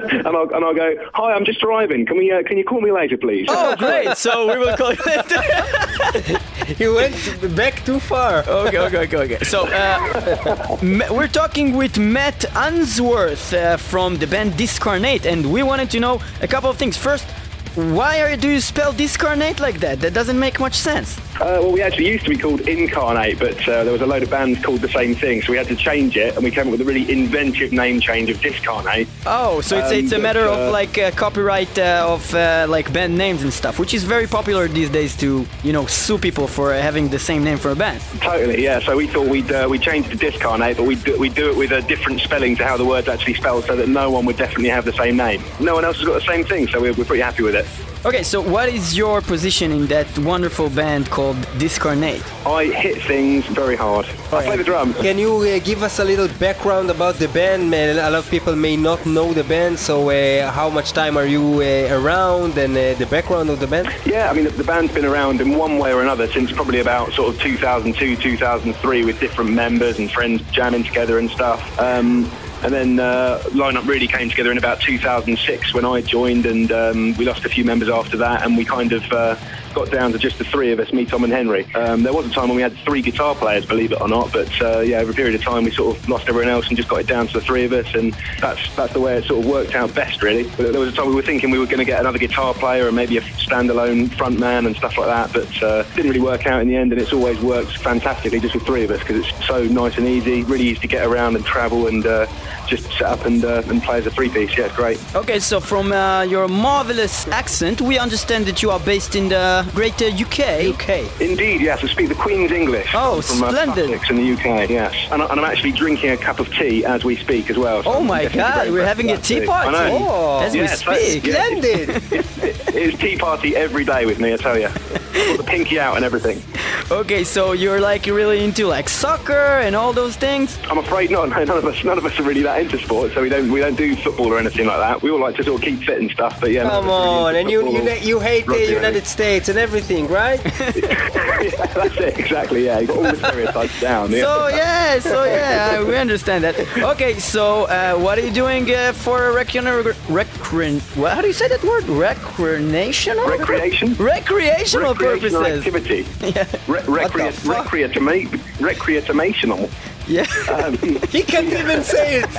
and 0.11 0.27
I'll 0.27 0.49
and 0.55 0.65
I'll 0.65 0.75
go. 0.75 0.95
Hi, 1.15 1.33
I'm 1.33 1.45
just 1.45 1.61
driving. 1.61 2.07
Can 2.07 2.17
we? 2.19 2.31
Uh, 2.31 2.43
can 2.43 2.59
you 2.59 2.65
call 2.65 2.81
me 2.81 2.93
later, 2.93 3.17
please? 3.17 3.47
Oh, 3.49 3.77
great! 3.85 4.17
So 4.17 4.53
we 4.53 4.59
will 4.59 4.77
call 4.77 4.93
you 4.93 5.03
later. 5.07 6.39
he 6.79 6.89
went 6.89 7.15
back 7.57 7.85
too 7.85 7.99
far 7.99 8.43
okay, 8.49 8.79
okay, 8.79 8.99
okay, 9.05 9.17
okay. 9.17 9.45
So 9.45 9.67
uh, 9.67 10.77
we're 11.11 11.29
talking 11.29 11.77
with 11.77 11.99
Matt 11.99 12.45
Unsworth 12.55 13.53
uh, 13.53 13.77
from 13.77 14.17
the 14.17 14.27
band 14.27 14.57
Discarnate, 14.57 15.27
and 15.27 15.53
we 15.53 15.63
wanted 15.63 15.91
to 15.91 16.01
know 16.01 16.21
a 16.41 16.49
couple 16.49 16.71
of 16.71 16.77
things. 16.77 16.97
First, 16.97 17.27
why 17.75 18.21
are 18.21 18.37
do 18.37 18.49
you 18.49 18.61
spell 18.61 18.93
discarnate 18.93 19.61
like 19.61 19.81
that? 19.81 20.01
That 20.01 20.15
doesn't 20.15 20.39
make 20.39 20.61
much 20.61 20.75
sense. 20.75 21.19
Uh, 21.41 21.59
well, 21.61 21.73
we 21.73 21.81
actually 21.83 22.07
used 22.09 22.25
to 22.25 22.31
be 22.31 22.37
called 22.37 22.61
Incarnate, 22.69 23.39
but 23.39 23.59
uh, 23.67 23.83
there 23.85 23.93
was 23.93 24.03
a 24.03 24.07
load 24.07 24.23
of 24.23 24.31
bands 24.31 24.63
called 24.63 24.81
the 24.81 24.89
same 24.89 25.15
thing, 25.15 25.43
so 25.43 25.51
we 25.51 25.57
had 25.57 25.67
to 25.69 25.75
change 25.75 26.17
it, 26.17 26.35
and 26.35 26.45
we 26.45 26.51
came 26.51 26.67
up 26.67 26.73
with 26.73 26.81
a 26.83 26.85
really 26.85 27.11
inventive 27.11 27.73
name 27.73 28.01
change 28.01 28.29
of 28.31 28.41
Discarnate. 28.41 29.09
Oh, 29.27 29.61
so 29.63 29.79
it's, 29.79 29.91
Um, 29.91 29.99
it's 29.99 30.13
a 30.13 30.19
matter 30.19 30.47
uh, 30.47 30.55
of 30.57 30.73
like 30.73 30.99
uh, 30.99 31.11
copyright 31.13 31.77
uh, 31.79 32.07
of 32.09 32.35
uh, 32.35 32.67
like 32.69 32.93
band 32.93 33.17
names 33.17 33.43
and 33.43 33.53
stuff, 33.53 33.79
which 33.79 33.95
is 33.95 34.05
very 34.05 34.27
popular 34.27 34.69
these 34.69 34.91
days 34.91 35.17
to 35.17 35.47
you 35.65 35.73
know 35.73 35.87
sue 35.87 36.19
people 36.19 36.47
for 36.47 36.75
having 36.75 37.09
the 37.09 37.19
same 37.19 37.43
name 37.43 37.59
for 37.59 37.71
a 37.71 37.77
band. 37.77 38.01
Totally, 38.21 38.63
yeah. 38.63 38.79
So 38.81 38.97
we 38.97 39.07
thought 39.07 39.27
we'd 39.27 39.51
uh, 39.51 39.67
we 39.69 39.79
changed 39.79 40.11
to 40.11 40.17
Discarnate, 40.17 40.77
but 40.77 40.87
we'd 40.87 41.03
do, 41.03 41.19
we'd 41.19 41.35
do 41.35 41.51
it 41.51 41.57
with 41.57 41.73
a 41.73 41.83
different 41.83 42.21
spelling 42.21 42.55
to 42.57 42.65
how 42.65 42.77
the 42.77 42.85
word's 42.85 43.09
actually 43.09 43.35
spelled, 43.35 43.65
so 43.65 43.75
that 43.75 43.89
no 43.89 44.11
one 44.11 44.27
would 44.27 44.37
definitely 44.37 44.69
have 44.69 44.85
the 44.85 44.93
same 44.93 45.17
name. 45.17 45.43
No 45.59 45.75
one 45.75 45.85
else 45.85 45.97
has 45.97 46.07
got 46.07 46.15
the 46.15 46.27
same 46.33 46.45
thing, 46.45 46.69
so 46.69 46.81
we're, 46.81 46.93
we're 46.93 47.05
pretty 47.05 47.23
happy 47.23 47.43
with 47.43 47.55
it. 47.55 47.62
Okay, 48.05 48.25
so 48.25 48.41
what 48.41 48.69
is 48.69 48.97
your 48.97 49.21
position 49.21 49.71
in 49.71 49.87
that 49.87 50.19
wonderful 50.19 50.69
band 50.69 51.09
called 51.09 51.37
Discarnate? 51.59 52.25
I 52.45 52.65
hit 52.65 53.01
things 53.05 53.47
very 53.47 53.77
hard. 53.77 54.07
I 54.33 54.43
play 54.43 54.57
the 54.57 54.65
drums. 54.65 54.97
Can 54.97 55.19
you 55.19 55.37
uh, 55.37 55.61
give 55.61 55.85
us 55.85 56.01
a 56.01 56.05
little 56.05 56.27
background 56.41 56.91
about 56.91 57.15
the 57.21 57.29
band? 57.29 57.71
Man, 57.71 57.97
a 57.97 58.11
lot 58.11 58.15
of 58.15 58.29
people 58.29 58.57
may 58.57 58.77
not 58.77 59.07
know 59.07 59.33
the 59.33 59.45
band, 59.45 59.79
so 59.79 60.11
uh, 60.11 60.51
how 60.51 60.69
much 60.69 60.91
time 60.91 61.17
are 61.17 61.27
you 61.27 61.63
uh, 61.63 61.97
around 61.97 62.59
and 62.59 62.77
uh, 62.77 62.95
the 62.95 63.07
background 63.07 63.51
of 63.51 63.61
the 63.61 63.69
band? 63.69 63.87
Yeah, 64.05 64.29
I 64.29 64.35
mean, 64.35 64.47
the, 64.47 64.51
the 64.51 64.65
band's 64.65 64.93
been 64.93 65.05
around 65.05 65.41
in 65.41 65.57
one 65.57 65.79
way 65.79 65.93
or 65.93 66.03
another 66.03 66.27
since 66.27 66.51
probably 66.51 66.81
about 66.81 67.13
sort 67.13 67.33
of 67.33 67.41
2002, 67.41 68.17
2003 68.17 69.05
with 69.05 69.21
different 69.21 69.53
members 69.53 70.01
and 70.01 70.11
friends 70.11 70.43
jamming 70.51 70.83
together 70.83 71.19
and 71.21 71.31
stuff. 71.31 71.79
Um, 71.79 72.29
and 72.63 72.73
then 72.73 73.01
uh, 73.01 73.43
lineup 73.49 73.87
really 73.87 74.07
came 74.07 74.31
together 74.31 74.51
in 74.51 74.59
about 74.59 74.81
2006 74.81 75.75
when 75.75 75.85
I 75.85 76.01
joined, 76.01 76.47
and 76.47 76.71
um, 76.71 77.17
we 77.17 77.25
lost 77.25 77.45
a 77.45 77.49
few 77.49 77.65
members 77.65 77.89
after 77.89 78.17
that, 78.19 78.45
and 78.45 78.57
we 78.57 78.65
kind 78.65 78.93
of 78.93 79.13
uh, 79.13 79.37
got 79.75 79.91
down 79.91 80.13
to 80.13 80.19
just 80.19 80.39
the 80.39 80.45
three 80.45 80.73
of 80.73 80.81
us, 80.81 80.93
me, 80.93 81.05
Tom, 81.05 81.25
and 81.25 81.33
Henry. 81.33 81.65
Um, 81.75 82.03
there 82.03 82.13
was 82.13 82.27
a 82.27 82.31
time 82.31 82.49
when 82.49 82.57
we 82.57 82.63
had 82.63 82.77
three 82.79 83.03
guitar 83.03 83.35
players, 83.35 83.67
believe 83.67 83.93
it 83.93 84.01
or 84.01 84.09
not, 84.09 84.33
but 84.33 84.51
uh, 84.61 84.81
yeah, 84.81 84.99
over 84.99 85.13
a 85.13 85.15
period 85.15 85.35
of 85.35 85.43
time 85.43 85.65
we 85.65 85.71
sort 85.71 85.97
of 85.97 86.09
lost 86.09 86.29
everyone 86.29 86.51
else 86.51 86.69
and 86.69 86.77
just 86.77 86.89
got 86.89 87.01
it 87.01 87.07
down 87.07 87.27
to 87.27 87.35
the 87.35 87.41
three 87.41 87.65
of 87.65 87.73
us, 87.73 87.95
and 87.95 88.15
that's 88.41 88.75
that's 88.77 88.93
the 88.93 89.01
way 89.01 89.17
it 89.17 89.25
sort 89.25 89.45
of 89.45 89.51
worked 89.51 89.75
out 89.75 89.95
best, 89.95 90.23
really. 90.23 90.45
There 90.45 90.79
was 90.79 90.93
a 90.93 90.97
time 90.97 91.09
we 91.09 91.15
were 91.15 91.23
thinking 91.23 91.51
we 91.51 91.59
were 91.59 91.67
going 91.67 91.79
to 91.79 91.85
get 91.85 92.01
another 92.01 92.19
guitar 92.19 92.55
player 92.55 92.87
and 92.87 92.97
maybe 92.97 93.17
a 93.17 93.21
standalone 93.21 94.13
front 94.15 94.39
man 94.39 94.67
and 94.67 94.77
stuff 94.77 94.97
like 94.99 95.07
that, 95.07 95.33
but 95.33 95.63
uh, 95.63 95.83
didn't 95.95 96.11
really 96.11 96.21
work 96.21 96.47
out 96.47 96.61
in 96.61 96.69
the 96.69 96.77
end, 96.77 96.93
and 96.93 97.01
it's 97.01 97.13
always 97.13 97.41
worked 97.41 97.79
fantastically 97.79 98.41
just 98.41 98.55
with 98.55 98.65
three 98.65 98.85
of 98.85 98.91
us 98.91 99.01
because 99.01 99.27
it's 99.27 99.47
so 99.47 99.65
nice 99.65 99.99
and 99.99 100.07
easy, 100.07 100.43
really 100.45 100.65
easy 100.65 100.81
to 100.81 100.89
get 100.89 101.07
around 101.07 101.37
and 101.37 101.45
travel 101.45 101.87
and 101.87 102.07
uh, 102.07 102.27
just 102.67 102.91
set 102.93 103.03
up 103.03 103.25
and 103.27 103.45
uh, 103.45 103.63
and 103.67 103.83
play 103.83 103.99
as 103.99 104.07
a 104.07 104.11
three 104.11 104.29
piece. 104.29 104.57
Yeah, 104.57 104.75
great. 104.75 104.99
Okay, 105.15 105.39
so 105.39 105.61
from 105.61 105.93
uh, 105.93 106.23
your 106.23 106.49
marvelous 106.49 107.27
accent, 107.29 107.81
we 107.81 107.99
understand 107.99 108.47
that 108.47 108.63
you 108.63 108.71
are 108.71 108.81
based 108.81 109.15
in 109.15 109.29
the 109.29 109.62
greater 109.75 110.07
UK. 110.07 110.75
UK. 110.75 111.21
Indeed, 111.21 111.61
yes. 111.61 111.83
I 111.83 111.87
speak 111.89 112.09
the 112.09 112.15
Queen's 112.15 112.51
English. 112.53 112.91
Oh, 112.95 113.21
from, 113.21 113.43
uh, 113.45 113.49
splendid. 113.51 113.87
Sussex 113.91 114.11
in 114.11 114.17
the 114.17 114.33
UK, 114.33 114.69
yes. 114.71 114.95
And, 115.11 115.23
I- 115.23 115.27
and 115.27 115.41
I'm 115.41 115.45
actually 115.51 115.73
drinking 115.73 116.11
a 116.11 116.17
cup 116.17 116.41
of 116.41 116.53
tea 116.55 116.85
as 116.85 117.05
we 117.05 117.17
speak 117.17 117.51
as 117.51 117.57
well. 117.57 117.83
so 117.83 117.91
Oh 117.93 118.01
I'm 118.01 118.07
my 118.07 118.27
God, 118.27 118.71
we're 118.71 118.85
having 118.85 119.11
a 119.11 119.13
with 119.13 119.23
that 119.23 119.27
tea 119.27 119.41
too. 119.41 119.47
party 119.47 119.69
I 119.77 119.89
know. 119.91 119.99
Oh, 120.09 120.41
as 120.41 120.53
we 120.53 120.61
yeah, 120.61 120.67
so- 120.75 120.93
speak. 120.95 121.27
yeah. 121.27 121.33
Splendid! 121.35 122.03
It's 122.75 122.97
tea 122.99 123.19
party 123.19 123.55
every 123.55 123.85
day 123.85 124.07
with 124.07 124.19
me, 124.19 124.33
I 124.33 124.37
tell 124.39 124.57
you. 124.59 124.69
Got 124.69 125.37
the 125.37 125.45
pinky 125.47 125.79
out 125.79 125.95
and 125.97 126.05
everything. 126.07 126.43
Okay, 126.91 127.23
so 127.23 127.53
you're 127.53 127.81
like 127.81 128.07
really 128.07 128.43
into 128.43 128.67
like 128.67 128.89
soccer 128.89 129.61
and 129.61 129.77
all 129.77 129.93
those 129.93 130.17
things. 130.17 130.59
I'm 130.71 130.79
afraid 130.79 131.11
not. 131.11 131.29
No, 131.29 131.45
none 131.45 131.59
of 131.59 131.67
us, 131.67 131.85
none 131.85 131.99
of 131.99 132.05
us 132.07 132.19
are 132.19 132.23
really 132.23 132.43
that 132.43 132.61
into 132.63 132.79
sports, 132.79 133.13
so 133.15 133.21
we 133.21 133.29
don't, 133.29 133.53
we 133.53 133.61
don't 133.61 133.77
do 133.77 133.95
football 133.97 134.29
or 134.33 134.39
anything 134.39 134.67
like 134.67 134.79
that. 134.79 135.03
We 135.03 135.11
all 135.11 135.21
like 135.21 135.37
to 135.37 135.45
sort 135.45 135.61
of 135.61 135.65
keep 135.65 135.81
fit 135.83 136.01
and 136.01 136.11
stuff, 136.11 136.41
but 136.41 136.51
yeah. 136.51 136.63
Come 136.63 136.85
of 136.87 136.91
on, 136.91 137.35
really 137.35 137.41
and 137.43 137.51
you 137.51 137.71
you, 137.71 137.91
you 138.01 138.21
hate 138.21 138.47
the 138.47 138.71
United 138.71 139.07
States 139.07 139.49
and 139.53 139.59
everything, 139.61 140.09
right? 140.09 140.41
yeah, 140.45 141.09
that's 141.77 141.97
it, 141.99 142.19
exactly. 142.19 142.65
Yeah, 142.65 142.79
you 142.81 142.87
got 142.87 142.97
all 142.97 143.03
the 143.03 143.17
stereotypes 143.17 143.81
down. 143.81 144.11
Yeah. 144.11 144.23
So 144.23 144.49
yeah, 144.49 144.99
so 144.99 145.25
yeah, 145.25 145.85
we 145.85 145.95
understand 145.97 146.43
that. 146.45 146.55
Okay, 146.95 147.19
so 147.19 147.65
uh, 147.67 147.95
what 147.99 148.17
are 148.19 148.23
you 148.23 148.33
doing 148.33 148.65
uh, 148.75 148.93
for 148.95 149.33
recreational, 149.33 149.83
recre- 150.09 150.81
what, 150.97 151.13
how 151.13 151.21
do 151.21 151.27
you 151.27 151.35
say 151.35 151.49
that 151.49 151.63
word? 151.63 151.85
Recreational? 151.85 153.29
Recreation? 153.29 153.95
Recreational 153.95 154.95
recreational 154.95 155.43
purposes. 155.43 155.67
activity. 155.67 156.07
Yeah. 156.33 156.47
Re- 156.67 156.81
recrea- 157.03 157.33
the 157.45 158.25
recreational. 158.61 159.69
Yeah. 160.07 160.25
Um, 160.51 160.77
he 161.11 161.23
can't 161.23 161.53
even 161.53 161.83
say 161.83 162.21
it, 162.23 162.31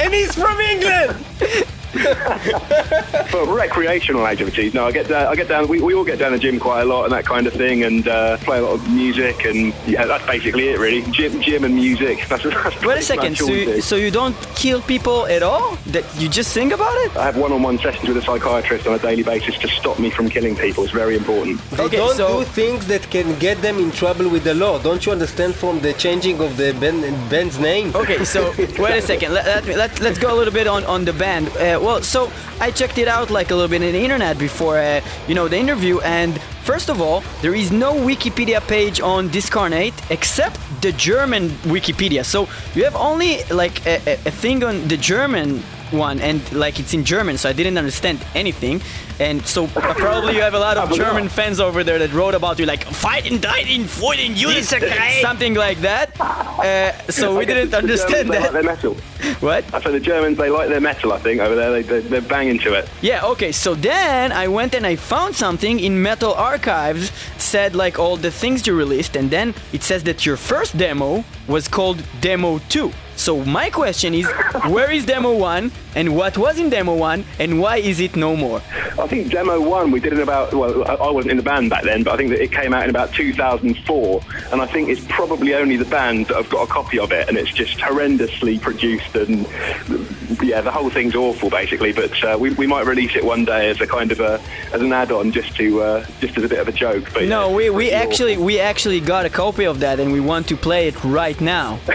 and 0.00 0.12
he's 0.12 0.34
from 0.34 0.58
England. 0.60 1.16
for 3.30 3.44
recreational 3.54 4.26
activities, 4.26 4.74
no, 4.74 4.86
I 4.86 4.92
get 4.92 5.08
down. 5.08 5.26
I 5.26 5.34
get 5.36 5.48
down. 5.48 5.68
We, 5.68 5.80
we 5.80 5.94
all 5.94 6.04
get 6.04 6.18
down 6.18 6.32
the 6.32 6.38
gym 6.38 6.58
quite 6.58 6.82
a 6.82 6.84
lot 6.84 7.04
and 7.04 7.12
that 7.12 7.24
kind 7.24 7.46
of 7.46 7.52
thing, 7.52 7.84
and 7.84 8.06
uh, 8.08 8.36
play 8.38 8.58
a 8.58 8.62
lot 8.62 8.72
of 8.74 8.90
music, 8.92 9.44
and 9.44 9.74
yeah, 9.86 10.06
that's 10.06 10.24
basically 10.26 10.68
it, 10.68 10.78
really. 10.78 11.02
Gym, 11.12 11.40
gym 11.40 11.64
and 11.64 11.74
music. 11.74 12.24
That's, 12.28 12.42
that's 12.42 12.84
Wait 12.84 12.98
a 12.98 13.02
second. 13.02 13.36
So 13.38 13.46
you, 13.46 13.64
do. 13.66 13.80
so 13.80 13.96
you 13.96 14.10
don't 14.10 14.36
kill 14.54 14.80
people 14.82 15.26
at 15.26 15.42
all? 15.42 15.76
That 15.86 16.04
you 16.20 16.28
just 16.28 16.52
sing 16.52 16.72
about 16.72 16.94
it? 17.04 17.16
I 17.16 17.24
have 17.24 17.36
one-on-one 17.36 17.78
sessions 17.78 18.08
with 18.08 18.16
a 18.16 18.22
psychiatrist 18.22 18.86
on 18.86 18.94
a 18.94 18.98
daily 18.98 19.22
basis 19.22 19.56
to 19.58 19.68
stop 19.68 19.98
me 19.98 20.10
from 20.10 20.28
killing 20.28 20.56
people. 20.56 20.84
It's 20.84 20.92
very 20.92 21.16
important. 21.16 21.60
They 21.70 21.82
Okay, 21.84 21.96
don't 21.96 22.16
so- 22.16 22.40
do 22.40 22.44
things 22.44 22.86
that 22.88 23.08
can 23.10 23.38
get 23.38 23.60
them 23.62 23.78
in 23.78 23.90
trouble 23.92 24.28
with 24.28 24.44
the 24.44 24.54
law. 24.54 24.78
Don't 24.78 25.04
you 25.06 25.12
understand 25.12 25.54
from 25.54 25.80
the 25.80 25.92
changing 25.94 26.40
of 26.40 26.56
the 26.56 26.72
band, 26.80 27.02
band's 27.30 27.58
name? 27.58 27.94
Okay, 27.94 28.24
so 28.24 28.50
wait 28.78 28.98
a 28.98 29.02
second. 29.02 29.32
Let, 29.32 29.46
let, 29.46 29.76
let, 29.76 30.00
let's 30.00 30.18
go 30.18 30.34
a 30.34 30.36
little 30.36 30.52
bit 30.54 30.66
on, 30.66 30.84
on 30.84 31.04
the 31.04 31.12
band. 31.12 31.48
Uh, 31.56 31.78
well, 31.86 32.02
so 32.02 32.32
I 32.60 32.72
checked 32.72 32.98
it 32.98 33.06
out 33.06 33.30
like 33.30 33.52
a 33.52 33.54
little 33.54 33.68
bit 33.68 33.80
in 33.80 33.92
the 33.92 34.02
internet 34.02 34.38
before, 34.38 34.78
uh, 34.78 35.00
you 35.28 35.34
know, 35.36 35.46
the 35.46 35.56
interview. 35.56 36.00
And 36.00 36.40
first 36.64 36.90
of 36.90 37.00
all, 37.00 37.22
there 37.42 37.54
is 37.54 37.70
no 37.70 37.94
Wikipedia 37.94 38.60
page 38.66 39.00
on 39.00 39.28
Discarnate 39.28 39.94
except 40.10 40.58
the 40.82 40.90
German 40.92 41.50
Wikipedia. 41.74 42.24
So 42.24 42.48
you 42.74 42.82
have 42.82 42.96
only 42.96 43.44
like 43.44 43.86
a, 43.86 44.00
a, 44.04 44.14
a 44.26 44.32
thing 44.32 44.64
on 44.64 44.88
the 44.88 44.96
German 44.96 45.62
one, 45.92 46.20
and 46.20 46.40
like 46.52 46.78
it's 46.80 46.94
in 46.94 47.04
German, 47.04 47.38
so 47.38 47.48
I 47.48 47.52
didn't 47.52 47.78
understand 47.78 48.24
anything. 48.34 48.80
And 49.18 49.46
so 49.46 49.66
probably 49.68 50.34
you 50.34 50.42
have 50.42 50.52
a 50.52 50.58
lot 50.58 50.76
of 50.76 50.92
German 50.92 51.30
fans 51.30 51.58
over 51.58 51.82
there 51.82 51.98
that 51.98 52.12
wrote 52.12 52.34
about 52.34 52.58
you, 52.58 52.66
like 52.66 52.84
fighting, 52.84 53.38
dying, 53.38 53.84
fighting, 53.84 54.36
you 54.36 54.52
something 55.22 55.54
like 55.54 55.78
that. 55.78 56.20
Uh, 56.20 56.92
so 57.10 57.36
we 57.38 57.46
didn't 57.46 57.70
the 57.70 57.78
understand 57.78 58.28
Germans, 58.28 58.30
They 58.30 58.40
like 58.40 58.52
that. 58.52 58.52
their 58.52 58.62
metal. 58.62 58.96
What? 59.40 59.64
I 59.74 59.80
say 59.82 59.92
the 59.92 60.00
Germans, 60.00 60.36
they 60.38 60.50
like 60.50 60.68
their 60.68 60.80
metal. 60.80 61.12
I 61.12 61.18
think 61.18 61.40
over 61.40 61.54
there, 61.54 61.70
they, 61.70 61.82
they, 61.82 62.00
they're 62.00 62.20
banging 62.20 62.58
to 62.60 62.74
it. 62.74 62.88
Yeah, 63.02 63.24
okay, 63.24 63.52
so 63.52 63.74
then 63.74 64.32
I 64.32 64.48
went 64.48 64.74
and 64.74 64.86
I 64.86 64.96
found 64.96 65.34
something 65.34 65.80
in 65.80 66.02
Metal 66.02 66.32
Archives, 66.34 67.10
said 67.38 67.74
like 67.74 67.98
all 67.98 68.16
the 68.16 68.30
things 68.30 68.66
you 68.66 68.74
released, 68.74 69.16
and 69.16 69.30
then 69.30 69.54
it 69.72 69.82
says 69.82 70.04
that 70.04 70.24
your 70.26 70.36
first 70.36 70.76
demo 70.76 71.24
was 71.48 71.68
called 71.68 72.02
Demo 72.20 72.60
2. 72.68 72.90
So 73.16 73.44
my 73.44 73.70
question 73.70 74.14
is, 74.14 74.26
where 74.68 74.90
is 74.92 75.04
Demo 75.06 75.34
1, 75.36 75.72
and 75.96 76.14
what 76.14 76.36
was 76.36 76.58
in 76.58 76.68
Demo 76.70 76.94
1, 76.94 77.24
and 77.40 77.60
why 77.60 77.78
is 77.78 77.98
it 78.00 78.14
no 78.14 78.36
more? 78.36 78.60
I 78.98 79.06
think 79.06 79.30
demo 79.30 79.60
one 79.60 79.90
we 79.90 80.00
did 80.00 80.14
in 80.14 80.20
about 80.20 80.54
well 80.54 80.82
I- 80.88 80.94
I 80.94 81.10
wasn't 81.10 81.32
in 81.32 81.36
the 81.36 81.42
band 81.42 81.68
back 81.68 81.84
then 81.84 82.02
but 82.02 82.14
I 82.14 82.16
think 82.16 82.30
that 82.30 82.40
it 82.42 82.50
came 82.50 82.72
out 82.72 82.84
in 82.84 82.90
about 82.90 83.12
2004 83.12 84.22
and 84.52 84.62
I 84.62 84.66
think 84.66 84.88
it's 84.88 85.04
probably 85.08 85.54
only 85.54 85.76
the 85.76 85.84
band 85.84 86.28
that 86.28 86.36
have 86.36 86.48
got 86.48 86.62
a 86.62 86.66
copy 86.66 86.98
of 86.98 87.12
it 87.12 87.28
and 87.28 87.36
it's 87.36 87.50
just 87.52 87.76
horrendously 87.78 88.58
produced 88.58 89.14
and 89.14 89.44
yeah 90.42 90.60
the 90.60 90.70
whole 90.70 90.90
thing's 90.90 91.14
awful 91.14 91.48
basically 91.50 91.92
but 91.92 92.12
uh, 92.24 92.36
we, 92.38 92.50
we 92.54 92.66
might 92.66 92.86
release 92.86 93.14
it 93.16 93.24
one 93.24 93.44
day 93.44 93.68
as 93.70 93.80
a 93.80 93.86
kind 93.86 94.10
of 94.12 94.20
a 94.20 94.40
as 94.72 94.80
an 94.82 94.92
add-on 94.92 95.30
just 95.32 95.54
to 95.56 95.80
uh, 95.82 96.06
just 96.20 96.36
as 96.38 96.44
a 96.44 96.48
bit 96.48 96.58
of 96.58 96.68
a 96.68 96.72
joke 96.72 97.04
but 97.12 97.24
No, 97.24 97.48
it's 97.48 97.56
we, 97.56 97.70
we 97.70 97.90
actually 97.90 98.32
awful. 98.34 98.44
we 98.44 98.58
actually 98.60 99.00
got 99.00 99.24
a 99.26 99.30
copy 99.30 99.64
of 99.66 99.80
that, 99.80 100.00
and 100.00 100.12
we 100.12 100.20
want 100.20 100.46
to 100.48 100.56
play 100.56 100.88
it 100.88 100.96
right 101.04 101.40
now. 101.40 101.78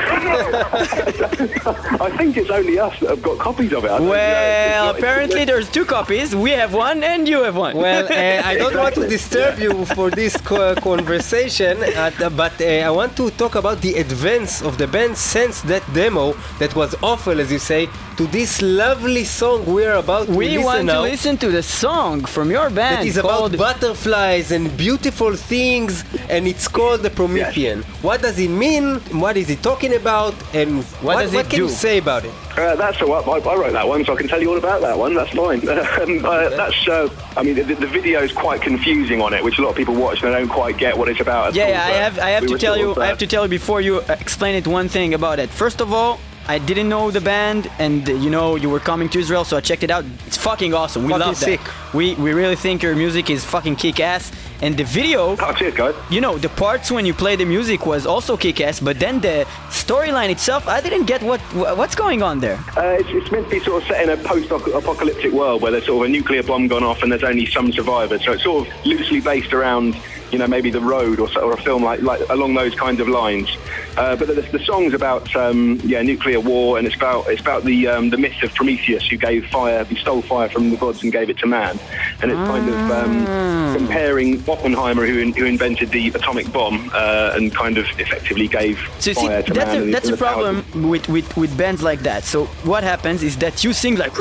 I 2.08 2.10
think 2.18 2.38
it's 2.38 2.50
only 2.50 2.80
us 2.80 2.98
that 3.00 3.10
have 3.10 3.22
got 3.22 3.38
copies 3.40 3.74
of 3.74 3.86
it 3.86 3.92
I 3.92 3.98
don't 3.98 4.08
know. 4.08 4.14
It's 4.14 4.18
Well, 4.18 4.86
not- 4.86 4.98
apparently 5.00 5.46
there's 5.46 5.70
two 5.70 5.86
copies. 5.86 6.36
We 6.36 6.52
have 6.52 6.74
one, 6.74 7.04
and 7.04 7.28
you 7.28 7.44
have 7.44 7.56
one. 7.56 7.76
Well, 7.78 8.06
uh, 8.06 8.42
I 8.52 8.56
don't 8.58 8.76
want 8.76 8.96
to 8.96 9.02
Exactly. 9.04 9.18
disturb 9.18 9.60
you 9.60 9.86
for 9.96 10.10
this 10.10 10.38
co- 10.38 10.76
conversation, 10.76 11.78
uh, 11.84 12.30
but 12.30 12.54
uh, 12.62 12.66
I 12.66 12.90
want 12.90 13.16
to 13.18 13.30
talk 13.32 13.56
about 13.56 13.82
the 13.82 13.94
advance 13.96 14.62
of 14.62 14.78
the 14.78 14.88
band 14.88 15.18
since 15.18 15.62
that 15.64 15.84
demo 15.94 16.34
that 16.60 16.76
was 16.76 16.96
awful, 17.04 17.40
as 17.40 17.52
you 17.52 17.60
say, 17.60 17.88
to 18.22 18.28
this 18.32 18.62
lovely 18.62 19.24
song 19.24 19.66
we're 19.66 19.96
about 19.96 20.28
to 20.28 20.34
we 20.34 20.50
listen 20.50 20.64
want 20.64 20.86
now. 20.86 20.94
to 20.94 21.02
listen 21.02 21.38
to 21.38 21.50
the 21.50 21.64
song 21.64 22.24
from 22.24 22.52
your 22.52 22.70
band 22.70 22.98
That 22.98 23.06
is 23.06 23.18
about 23.18 23.58
butterflies 23.58 24.52
and 24.52 24.64
beautiful 24.78 25.36
things, 25.36 26.04
and 26.30 26.48
it's 26.48 26.68
called 26.68 27.02
the 27.02 27.10
Promethean. 27.10 27.82
What 28.08 28.22
does 28.22 28.38
it 28.38 28.50
mean? 28.50 29.00
What 29.24 29.38
is 29.38 29.50
it 29.50 29.64
talking 29.64 29.96
about? 29.96 30.36
And 30.54 30.84
what, 31.02 31.22
does 31.22 31.34
what 31.34 31.46
it 31.46 31.50
can 31.50 31.60
do? 31.60 31.66
you 31.66 31.70
say 31.70 31.98
about 31.98 32.26
it? 32.26 32.34
Uh, 32.58 32.76
that's 32.76 33.02
all 33.02 33.10
right. 33.10 33.28
I, 33.28 33.50
I 33.50 33.56
wrote 33.56 33.74
that 33.74 33.88
one, 33.88 34.06
so 34.06 34.14
I 34.14 34.18
can 34.18 34.28
tell 34.28 34.42
you 34.42 34.52
all 34.52 34.58
about 34.58 34.82
that 34.82 34.98
one. 34.98 35.16
That's 35.16 35.32
fine. 35.32 35.60
um, 35.70 36.26
uh, 36.26 36.50
that's. 36.50 36.88
Uh, 36.88 37.10
I 37.38 37.42
mean, 37.44 37.56
the, 37.56 37.64
the 37.64 37.88
video 37.88 38.20
is 38.22 38.32
quite 38.32 38.62
confusing 38.62 39.20
on 39.22 39.34
it, 39.34 39.44
which 39.44 39.58
a 39.58 39.62
lot 39.64 39.70
of 39.70 39.78
people 39.78 39.96
watch 39.96 40.22
and 40.22 40.34
they 40.34 40.38
don't 40.38 40.50
quite 40.50 40.78
get 40.78 40.96
what 40.96 41.08
it's 41.10 41.22
about. 41.22 41.56
Yeah, 41.56 41.64
all, 41.64 41.70
yeah, 41.70 41.86
I 41.86 41.92
have 42.06 42.20
I 42.20 42.30
have 42.32 42.46
to 42.46 42.58
tell 42.58 42.78
you 42.78 42.92
of, 42.92 43.00
I 43.00 43.06
uh, 43.06 43.08
have 43.08 43.18
to 43.20 43.28
tell 43.28 43.44
you 43.46 43.50
before 43.50 43.82
you 43.82 44.02
explain 44.02 44.54
it 44.56 44.68
one 44.68 44.90
thing 44.90 45.16
about 45.16 45.40
it. 45.40 45.50
First 45.50 45.82
of 45.82 45.92
all, 45.92 46.20
I 46.48 46.58
didn't 46.60 46.90
know 46.90 47.12
the 47.12 47.22
band, 47.22 47.70
and 47.80 48.08
you 48.08 48.30
know 48.30 48.56
you 48.56 48.70
were 48.70 48.80
coming 48.80 49.08
to 49.10 49.20
Israel, 49.20 49.44
so 49.46 49.58
I 49.58 49.62
checked 49.62 49.84
it 49.84 49.92
out. 49.92 50.04
It's 50.28 50.38
fucking 50.38 50.74
awesome. 50.74 51.04
We 51.04 51.10
Fucking 51.10 51.28
love 51.28 51.40
that. 51.40 51.46
sick. 51.46 51.62
We 51.94 52.16
we 52.16 52.34
really 52.34 52.56
think 52.56 52.82
your 52.84 52.96
music 52.96 53.30
is 53.30 53.46
fucking 53.46 53.76
kick 53.78 54.00
ass, 54.00 54.32
and 54.62 54.78
the 54.78 54.84
video. 54.84 55.36
Oh, 55.40 55.54
cheers, 55.54 55.74
guys. 55.74 55.96
You 56.10 56.22
know, 56.22 56.38
the 56.38 56.50
parts 56.50 56.92
when 56.92 57.06
you 57.06 57.14
play 57.14 57.36
the 57.36 57.46
music 57.46 57.86
was 57.86 58.06
also 58.06 58.38
kick-ass, 58.38 58.80
but 58.80 59.00
then 59.00 59.20
the 59.20 59.46
storyline 59.70 60.30
itself, 60.30 60.68
I 60.68 60.82
didn't 60.82 61.06
get 61.06 61.24
what 61.24 61.40
what's 61.78 61.96
going 61.96 62.22
on 62.22 62.40
there. 62.40 62.60
Uh, 62.78 62.98
it's, 63.00 63.10
it's 63.10 63.32
meant 63.32 63.46
to 63.46 63.52
be 63.52 63.60
sort 63.60 63.82
of 63.82 63.88
set 63.88 64.04
in 64.04 64.10
a 64.10 64.18
post-apocalyptic 64.18 65.32
world 65.32 65.62
where 65.62 65.72
there's 65.72 65.86
sort 65.86 66.06
of 66.06 66.10
a 66.10 66.12
nuclear 66.12 66.44
bomb 66.44 66.68
gone 66.68 66.84
off 66.84 67.04
and 67.04 67.12
there's 67.12 67.24
only 67.24 67.46
some 67.46 67.72
survivors. 67.72 68.24
So 68.24 68.34
it's 68.34 68.44
sort 68.44 68.68
of 68.68 68.86
loosely 68.86 69.20
based 69.20 69.54
around, 69.54 69.98
you 70.32 70.38
know, 70.38 70.48
maybe 70.48 70.70
The 70.70 70.82
Road 70.82 71.20
or, 71.20 71.30
or 71.40 71.54
a 71.54 71.62
film 71.62 71.84
like, 71.84 72.02
like 72.02 72.22
along 72.30 72.54
those 72.54 72.76
kinds 72.76 73.00
of 73.00 73.08
lines. 73.08 73.50
Uh, 73.98 74.16
but 74.16 74.28
the, 74.28 74.42
the 74.58 74.60
song's 74.60 74.94
about 74.94 75.36
um, 75.36 75.80
yeah 75.84 76.02
nuclear 76.02 76.40
war 76.40 76.78
and 76.78 76.88
it's 76.88 76.96
about 76.96 77.28
it's 77.28 77.42
about 77.42 77.66
the 77.66 77.88
um, 77.88 78.10
the 78.10 78.18
myth 78.18 78.42
of 78.42 78.54
Prometheus 78.56 79.06
who 79.08 79.18
gave 79.18 79.46
fire, 79.48 79.84
who 79.84 79.96
stole 79.96 80.22
fire 80.22 80.48
from 80.48 80.70
the 80.70 80.78
gods 80.78 81.04
and 81.04 81.12
gave 81.12 81.30
it 81.30 81.38
to 81.40 81.48
man. 81.48 81.78
And 82.22 82.32
it's 82.32 82.40
kind 82.40 82.70
of 82.70 82.92
um, 82.92 83.76
comparing 83.76 84.40
Oppenheimer 84.52 85.06
who, 85.06 85.20
in, 85.20 85.34
who 85.34 85.46
invented 85.46 85.90
the 85.90 86.10
atomic 86.10 86.52
bomb 86.52 86.90
uh, 86.94 87.34
and 87.36 87.54
kind 87.54 87.78
of 87.78 87.86
effectively 88.00 88.48
gave 88.48 88.78
So 89.00 89.12
you 89.12 89.16
see, 89.16 89.28
that's 89.28 89.50
man. 89.50 89.90
a, 89.90 89.92
that's 89.92 90.10
a 90.10 90.18
problem 90.18 90.66
with, 90.90 91.08
with, 91.10 91.36
with 91.38 91.56
bands 91.58 91.82
like 91.82 92.02
that. 92.02 92.24
So 92.24 92.46
what 92.72 92.84
happens 92.84 93.24
is 93.24 93.38
that 93.38 93.64
you 93.64 93.74
sing 93.74 93.96
like, 93.96 94.14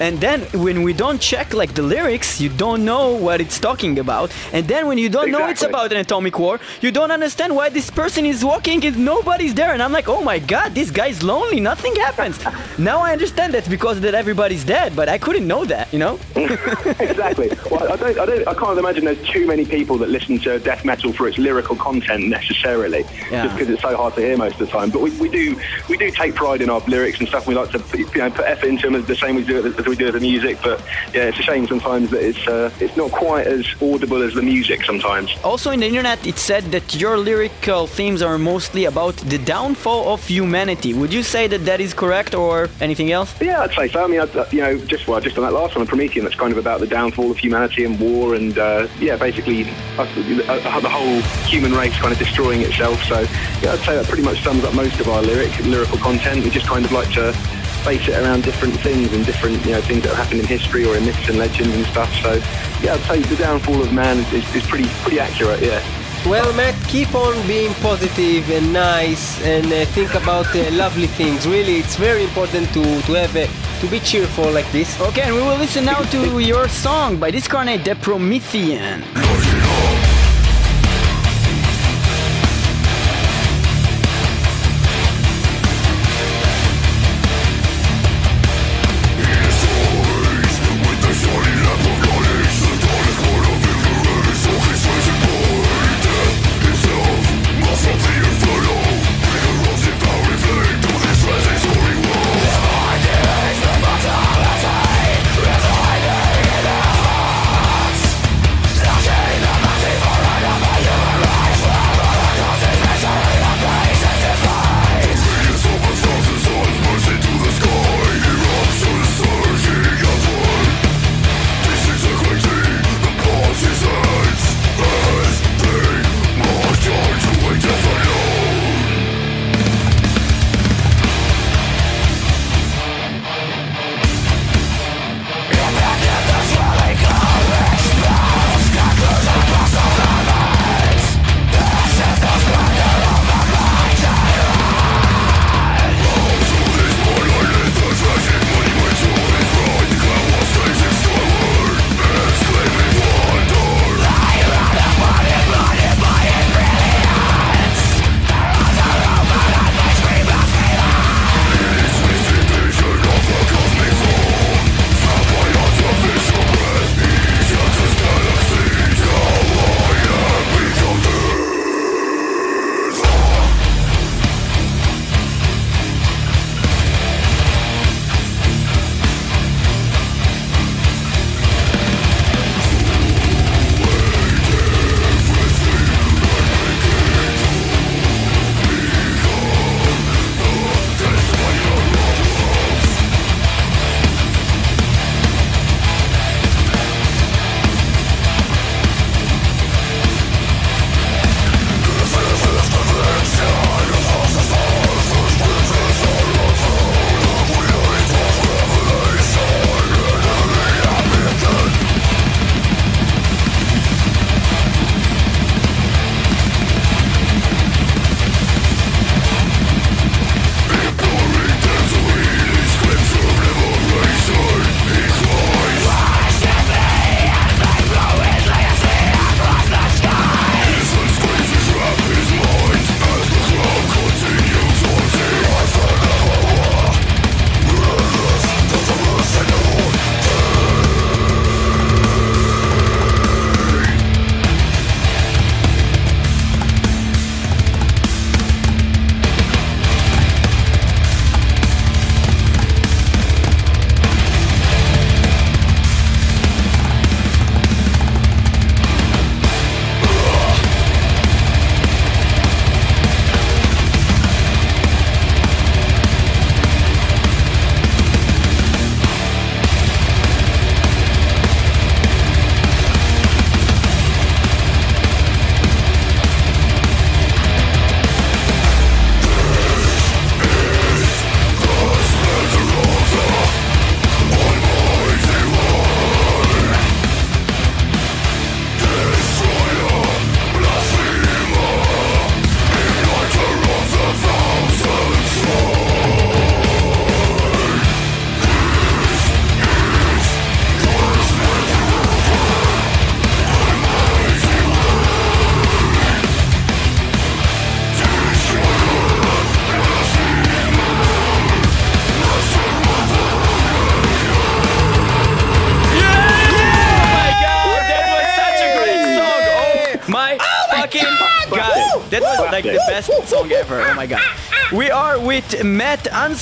and 0.00 0.20
then 0.20 0.42
when 0.66 0.82
we 0.82 0.92
don't 0.92 1.20
check 1.20 1.54
like 1.54 1.74
the 1.74 1.82
lyrics, 1.82 2.40
you 2.40 2.48
don't 2.48 2.84
know 2.84 3.14
what 3.14 3.40
it's 3.40 3.58
talking 3.58 3.98
about. 3.98 4.32
And 4.52 4.66
then 4.66 4.86
when 4.86 4.98
you 4.98 5.08
don't 5.08 5.30
know 5.30 5.48
it's 5.48 5.62
about 5.62 5.92
an 5.92 5.98
atomic 5.98 6.38
war, 6.38 6.60
you 6.80 6.90
don't 6.90 7.10
understand 7.10 7.54
why 7.54 7.68
this 7.68 7.90
person 7.90 8.26
is 8.26 8.44
walking 8.44 8.84
and 8.84 8.96
nobody's 9.04 9.54
there. 9.54 9.72
And 9.72 9.82
I'm 9.82 9.92
like, 9.92 10.08
oh 10.08 10.22
my 10.22 10.38
god, 10.38 10.74
this 10.74 10.90
guy's 10.90 11.22
lonely. 11.22 11.60
Nothing 11.60 11.94
happens. 11.96 12.38
now 12.78 12.98
I 13.00 13.12
understand 13.12 13.54
that's 13.54 13.68
because 13.68 14.00
that 14.00 14.14
everybody's 14.14 14.64
dead, 14.64 14.94
but 14.94 15.08
I 15.08 15.18
couldn't 15.18 15.46
know 15.46 15.64
that, 15.64 15.92
you 15.92 15.98
know? 15.98 16.18
exactly. 16.36 17.50
Well, 17.70 17.92
I 17.92 17.96
don't, 17.96 18.18
I 18.18 18.26
don't, 18.26 18.48
I 18.48 18.54
can't 18.54 18.78
imagine 18.78 18.97
there's 19.06 19.28
too 19.28 19.46
many 19.46 19.64
people 19.64 19.96
that 19.98 20.08
listen 20.08 20.38
to 20.40 20.58
death 20.58 20.84
metal 20.84 21.12
for 21.12 21.28
its 21.28 21.38
lyrical 21.38 21.76
content 21.76 22.26
necessarily, 22.28 23.04
Yeah. 23.30 23.44
just 23.44 23.56
because 23.56 23.70
it's 23.72 23.82
so 23.82 23.96
hard 23.96 24.14
to 24.14 24.20
hear 24.20 24.36
most 24.36 24.54
of 24.60 24.66
the 24.66 24.66
time. 24.66 24.90
But 24.90 25.02
we, 25.02 25.10
we 25.18 25.28
do, 25.28 25.58
we 25.88 25.96
do 25.96 26.10
take 26.10 26.34
pride 26.34 26.62
in 26.62 26.70
our 26.70 26.80
lyrics 26.80 27.18
and 27.18 27.28
stuff. 27.28 27.46
We 27.46 27.54
like 27.54 27.70
to, 27.72 27.78
put- 27.78 27.98
you 28.00 28.06
know, 28.16 28.30
put 28.30 28.46
effort 28.46 28.66
into 28.68 28.90
them 28.90 29.04
the 29.04 29.14
same 29.16 29.36
as, 29.38 29.46
do 29.46 29.58
it, 29.58 29.78
as 29.78 29.86
we 29.86 29.96
do 29.96 30.06
with 30.06 30.14
the 30.14 30.20
music. 30.20 30.58
But 30.62 30.80
yeah, 31.14 31.24
it's 31.28 31.38
a 31.38 31.42
shame 31.42 31.66
sometimes 31.66 32.10
that 32.10 32.22
it's, 32.22 32.46
uh, 32.48 32.70
it's 32.80 32.96
not 32.96 33.10
quite 33.10 33.46
as 33.46 33.66
audible 33.80 34.22
as 34.22 34.34
the 34.34 34.42
music 34.42 34.84
sometimes. 34.84 35.30
Also, 35.44 35.70
in 35.70 35.80
the 35.80 35.86
internet, 35.86 36.26
it 36.26 36.38
said 36.38 36.64
that 36.72 36.94
your 36.94 37.16
lyrical 37.18 37.86
themes 37.86 38.22
are 38.22 38.38
mostly 38.38 38.84
about 38.86 39.16
the 39.16 39.38
downfall 39.38 40.12
of 40.12 40.26
humanity. 40.26 40.94
Would 40.94 41.12
you 41.12 41.22
say 41.22 41.46
that 41.48 41.64
that 41.66 41.80
is 41.80 41.94
correct 41.94 42.34
or 42.34 42.68
anything 42.80 43.12
else? 43.12 43.34
Yeah, 43.40 43.62
I'd 43.62 43.72
say 43.72 43.88
so. 43.88 44.04
I 44.04 44.06
mean, 44.08 44.20
I, 44.20 44.26
you 44.50 44.60
know, 44.60 44.78
just 44.78 45.06
well, 45.06 45.20
just 45.20 45.36
on 45.38 45.44
that 45.44 45.52
last 45.52 45.76
one, 45.76 45.86
Promethean, 45.86 46.24
that's 46.24 46.34
kind 46.36 46.52
of 46.52 46.58
about 46.58 46.80
the 46.80 46.86
downfall 46.86 47.30
of 47.30 47.38
humanity 47.38 47.84
and 47.84 47.98
war, 48.00 48.34
and 48.34 48.58
uh, 48.58 48.87
yeah, 48.98 49.16
basically 49.16 49.64
us, 49.98 50.08
uh, 50.16 50.80
the 50.80 50.88
whole 50.88 51.20
human 51.46 51.72
race 51.72 51.96
kind 51.98 52.12
of 52.12 52.18
destroying 52.18 52.62
itself. 52.62 53.02
So 53.04 53.20
yeah, 53.62 53.72
I'd 53.72 53.80
say 53.80 53.94
that 53.94 54.06
pretty 54.06 54.22
much 54.22 54.42
sums 54.42 54.64
up 54.64 54.74
most 54.74 55.00
of 55.00 55.08
our 55.08 55.22
lyric 55.22 55.58
lyrical 55.60 55.98
content. 55.98 56.44
We 56.44 56.50
just 56.50 56.66
kind 56.66 56.84
of 56.84 56.92
like 56.92 57.10
to 57.12 57.36
base 57.84 58.08
it 58.08 58.14
around 58.14 58.42
different 58.44 58.78
things 58.80 59.12
and 59.12 59.24
different 59.24 59.64
you 59.64 59.72
know 59.72 59.80
things 59.80 60.02
that 60.02 60.10
have 60.10 60.18
happened 60.18 60.40
in 60.40 60.46
history 60.46 60.84
or 60.84 60.96
in 60.96 61.04
myths 61.04 61.28
and 61.28 61.38
legends 61.38 61.74
and 61.74 61.86
stuff. 61.86 62.12
So 62.22 62.34
yeah, 62.82 62.94
I'd 62.94 63.00
say 63.02 63.20
the 63.20 63.36
downfall 63.36 63.82
of 63.82 63.92
man 63.92 64.18
is, 64.34 64.54
is 64.54 64.66
pretty 64.66 64.88
pretty 65.02 65.20
accurate. 65.20 65.62
Yeah. 65.62 65.82
Well, 66.26 66.52
Matt, 66.52 66.74
keep 66.88 67.14
on 67.14 67.34
being 67.46 67.72
positive 67.74 68.50
and 68.50 68.72
nice 68.72 69.40
and 69.42 69.66
uh, 69.66 69.86
think 69.86 70.14
about 70.14 70.46
uh, 70.54 70.70
lovely 70.72 71.06
things. 71.06 71.46
Really, 71.46 71.76
it's 71.78 71.96
very 71.96 72.24
important 72.24 72.68
to, 72.74 72.82
to 72.82 73.12
have 73.14 73.34
a, 73.34 73.48
to 73.80 73.90
be 73.90 73.98
cheerful 74.00 74.50
like 74.50 74.70
this. 74.70 75.00
Okay, 75.00 75.22
and 75.22 75.34
we 75.34 75.40
will 75.40 75.56
listen 75.56 75.84
now 75.86 76.00
to 76.10 76.38
your 76.40 76.68
song 76.68 77.16
by 77.18 77.30
Discarnate, 77.30 77.84
The 77.84 77.94
Promethean. 77.96 79.02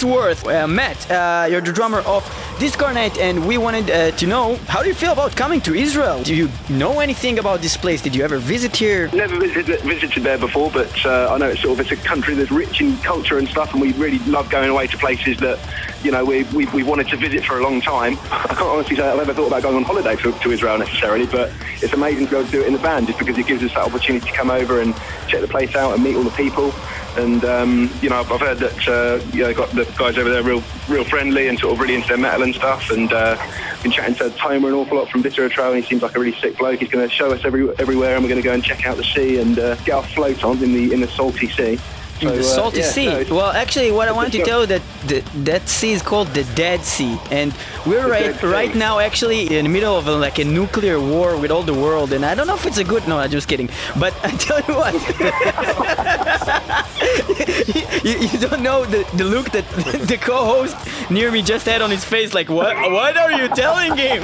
Matt 0.04 0.36
Answorth. 0.36 0.46
Uh, 0.46 0.66
Matt, 0.66 1.10
uh, 1.10 1.46
you're 1.50 1.60
the 1.60 1.72
drummer 1.72 2.00
of 2.00 2.24
Discarnate, 2.58 3.18
and 3.18 3.46
we 3.46 3.58
wanted 3.58 3.90
uh, 3.90 4.10
to 4.12 4.26
know 4.26 4.56
how 4.68 4.82
do 4.82 4.88
you 4.88 4.94
feel 4.94 5.12
about 5.12 5.36
coming 5.36 5.60
to 5.62 5.74
Israel? 5.74 6.22
Do 6.22 6.34
you 6.34 6.50
know 6.68 7.00
anything 7.00 7.38
about 7.38 7.60
this 7.60 7.76
place? 7.76 8.02
Did 8.02 8.14
you 8.14 8.24
ever 8.24 8.38
visit 8.38 8.76
here? 8.76 9.08
Never 9.12 9.38
visited, 9.38 9.80
visited 9.80 10.22
there 10.22 10.38
before, 10.38 10.70
but 10.70 10.92
uh, 11.04 11.32
I 11.32 11.38
know 11.38 11.48
it's 11.48 11.62
sort 11.62 11.78
of 11.78 11.80
it's 11.80 11.92
a 11.92 12.04
country 12.04 12.34
that's 12.34 12.50
rich 12.50 12.80
in 12.80 12.96
culture 12.98 13.38
and 13.38 13.48
stuff, 13.48 13.72
and 13.72 13.80
we 13.80 13.92
really 13.92 14.18
love 14.20 14.50
going 14.50 14.70
away 14.70 14.86
to 14.86 14.98
places 14.98 15.38
that 15.38 15.58
you 16.02 16.10
know 16.10 16.24
we 16.24 16.44
we, 16.44 16.66
we 16.66 16.82
wanted 16.82 17.08
to 17.08 17.16
visit 17.16 17.44
for 17.44 17.58
a 17.58 17.62
long 17.62 17.80
time. 17.80 18.18
I 18.30 18.48
can't 18.48 18.62
honestly 18.62 18.96
say 18.96 19.08
I've 19.08 19.20
ever 19.20 19.34
thought 19.34 19.48
about 19.48 19.62
going 19.62 19.76
on 19.76 19.84
holiday 19.84 20.16
to, 20.16 20.32
to 20.32 20.50
Israel 20.50 20.78
necessarily, 20.78 21.26
but 21.26 21.52
it's 21.82 21.92
amazing 21.92 22.26
to 22.26 22.30
be 22.30 22.36
able 22.36 22.46
to 22.46 22.52
do 22.52 22.62
it 22.62 22.66
in 22.66 22.72
the 22.72 22.80
band 22.80 23.06
just 23.06 23.18
because 23.18 23.38
it 23.38 23.46
gives 23.46 23.62
us 23.62 23.72
that 23.74 23.86
opportunity 23.86 24.26
to 24.26 24.32
come 24.32 24.50
over 24.50 24.80
and 24.80 24.94
check 25.28 25.40
the 25.40 25.48
place 25.48 25.74
out 25.74 25.94
and 25.94 26.02
meet 26.02 26.16
all 26.16 26.24
the 26.24 26.30
people. 26.30 26.72
And 27.16 27.44
um, 27.44 27.90
you 28.02 28.10
know, 28.10 28.20
I've 28.20 28.40
heard 28.40 28.58
that 28.58 28.88
uh, 28.88 29.24
you 29.32 29.44
know, 29.44 29.54
got 29.54 29.70
the 29.70 29.84
guys 29.96 30.18
over 30.18 30.28
there 30.28 30.42
real, 30.42 30.62
real 30.88 31.04
friendly 31.04 31.48
and 31.48 31.58
sort 31.58 31.72
of 31.72 31.80
really 31.80 31.94
into 31.94 32.08
their 32.08 32.18
metal 32.18 32.42
and 32.42 32.54
stuff. 32.54 32.90
And 32.90 33.12
uh, 33.12 33.36
been 33.82 33.92
chatting 33.92 34.14
to 34.16 34.30
Tomer 34.36 34.68
an 34.68 34.74
awful 34.74 34.98
lot 34.98 35.08
from 35.08 35.22
Viscera 35.22 35.48
Trail, 35.48 35.72
and 35.72 35.82
he 35.82 35.88
seems 35.88 36.02
like 36.02 36.16
a 36.16 36.20
really 36.20 36.38
sick 36.40 36.58
bloke. 36.58 36.80
He's 36.80 36.90
going 36.90 37.08
to 37.08 37.14
show 37.14 37.32
us 37.32 37.44
every, 37.44 37.68
everywhere, 37.78 38.14
and 38.14 38.24
we're 38.24 38.28
going 38.28 38.42
to 38.42 38.46
go 38.46 38.52
and 38.52 38.62
check 38.62 38.86
out 38.86 38.96
the 38.96 39.04
sea 39.04 39.38
and 39.38 39.58
uh, 39.58 39.76
get 39.76 39.94
our 39.94 40.02
float 40.02 40.44
on 40.44 40.62
in 40.62 40.72
the 40.72 40.92
in 40.92 41.00
the 41.00 41.08
salty 41.08 41.48
sea. 41.48 41.78
In 42.20 42.28
So, 42.28 42.34
the 42.34 42.40
uh, 42.40 42.42
salty 42.42 42.80
yeah, 42.80 42.90
sea. 42.96 43.24
no, 43.24 43.34
well, 43.36 43.50
actually, 43.52 43.92
what 43.92 44.08
I 44.08 44.12
want 44.12 44.32
to 44.32 44.42
tell 44.42 44.60
you 44.62 44.66
that 44.68 44.82
the, 45.06 45.20
that 45.44 45.68
sea 45.68 45.92
is 45.92 46.00
called 46.02 46.28
the 46.28 46.44
Dead 46.54 46.82
Sea, 46.82 47.18
and 47.30 47.52
we're 47.84 48.08
right 48.08 48.42
right 48.42 48.74
now 48.74 48.98
actually 49.00 49.54
in 49.54 49.64
the 49.64 49.68
middle 49.70 49.94
of 49.98 50.06
a, 50.08 50.16
like 50.16 50.38
a 50.38 50.44
nuclear 50.44 50.98
war 50.98 51.36
with 51.36 51.50
all 51.50 51.62
the 51.62 51.74
world, 51.74 52.12
and 52.14 52.24
I 52.24 52.34
don't 52.34 52.46
know 52.46 52.54
if 52.54 52.64
it's 52.64 52.78
a 52.78 52.84
good. 52.84 53.06
No, 53.06 53.18
I'm 53.18 53.30
just 53.30 53.48
kidding. 53.48 53.68
But 54.00 54.14
I 54.24 54.30
tell 54.46 54.60
you 54.66 54.74
what, 54.82 54.94
you, 58.04 58.14
you 58.28 58.38
don't 58.48 58.62
know 58.62 58.84
the, 58.86 59.04
the 59.16 59.24
look 59.24 59.50
that 59.50 59.68
the 60.08 60.16
co-host 60.18 60.76
near 61.10 61.30
me 61.30 61.42
just 61.42 61.66
had 61.66 61.82
on 61.82 61.90
his 61.90 62.04
face. 62.04 62.32
Like, 62.34 62.48
what? 62.48 62.76
What 62.90 63.16
are 63.16 63.32
you 63.32 63.48
telling 63.48 63.96
him? 63.96 64.22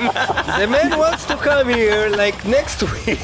The 0.61 0.67
man 0.67 0.99
wants 0.99 1.25
to 1.27 1.37
come 1.37 1.69
here 1.69 2.09
like 2.09 2.45
next 2.47 2.83
week. 2.83 3.21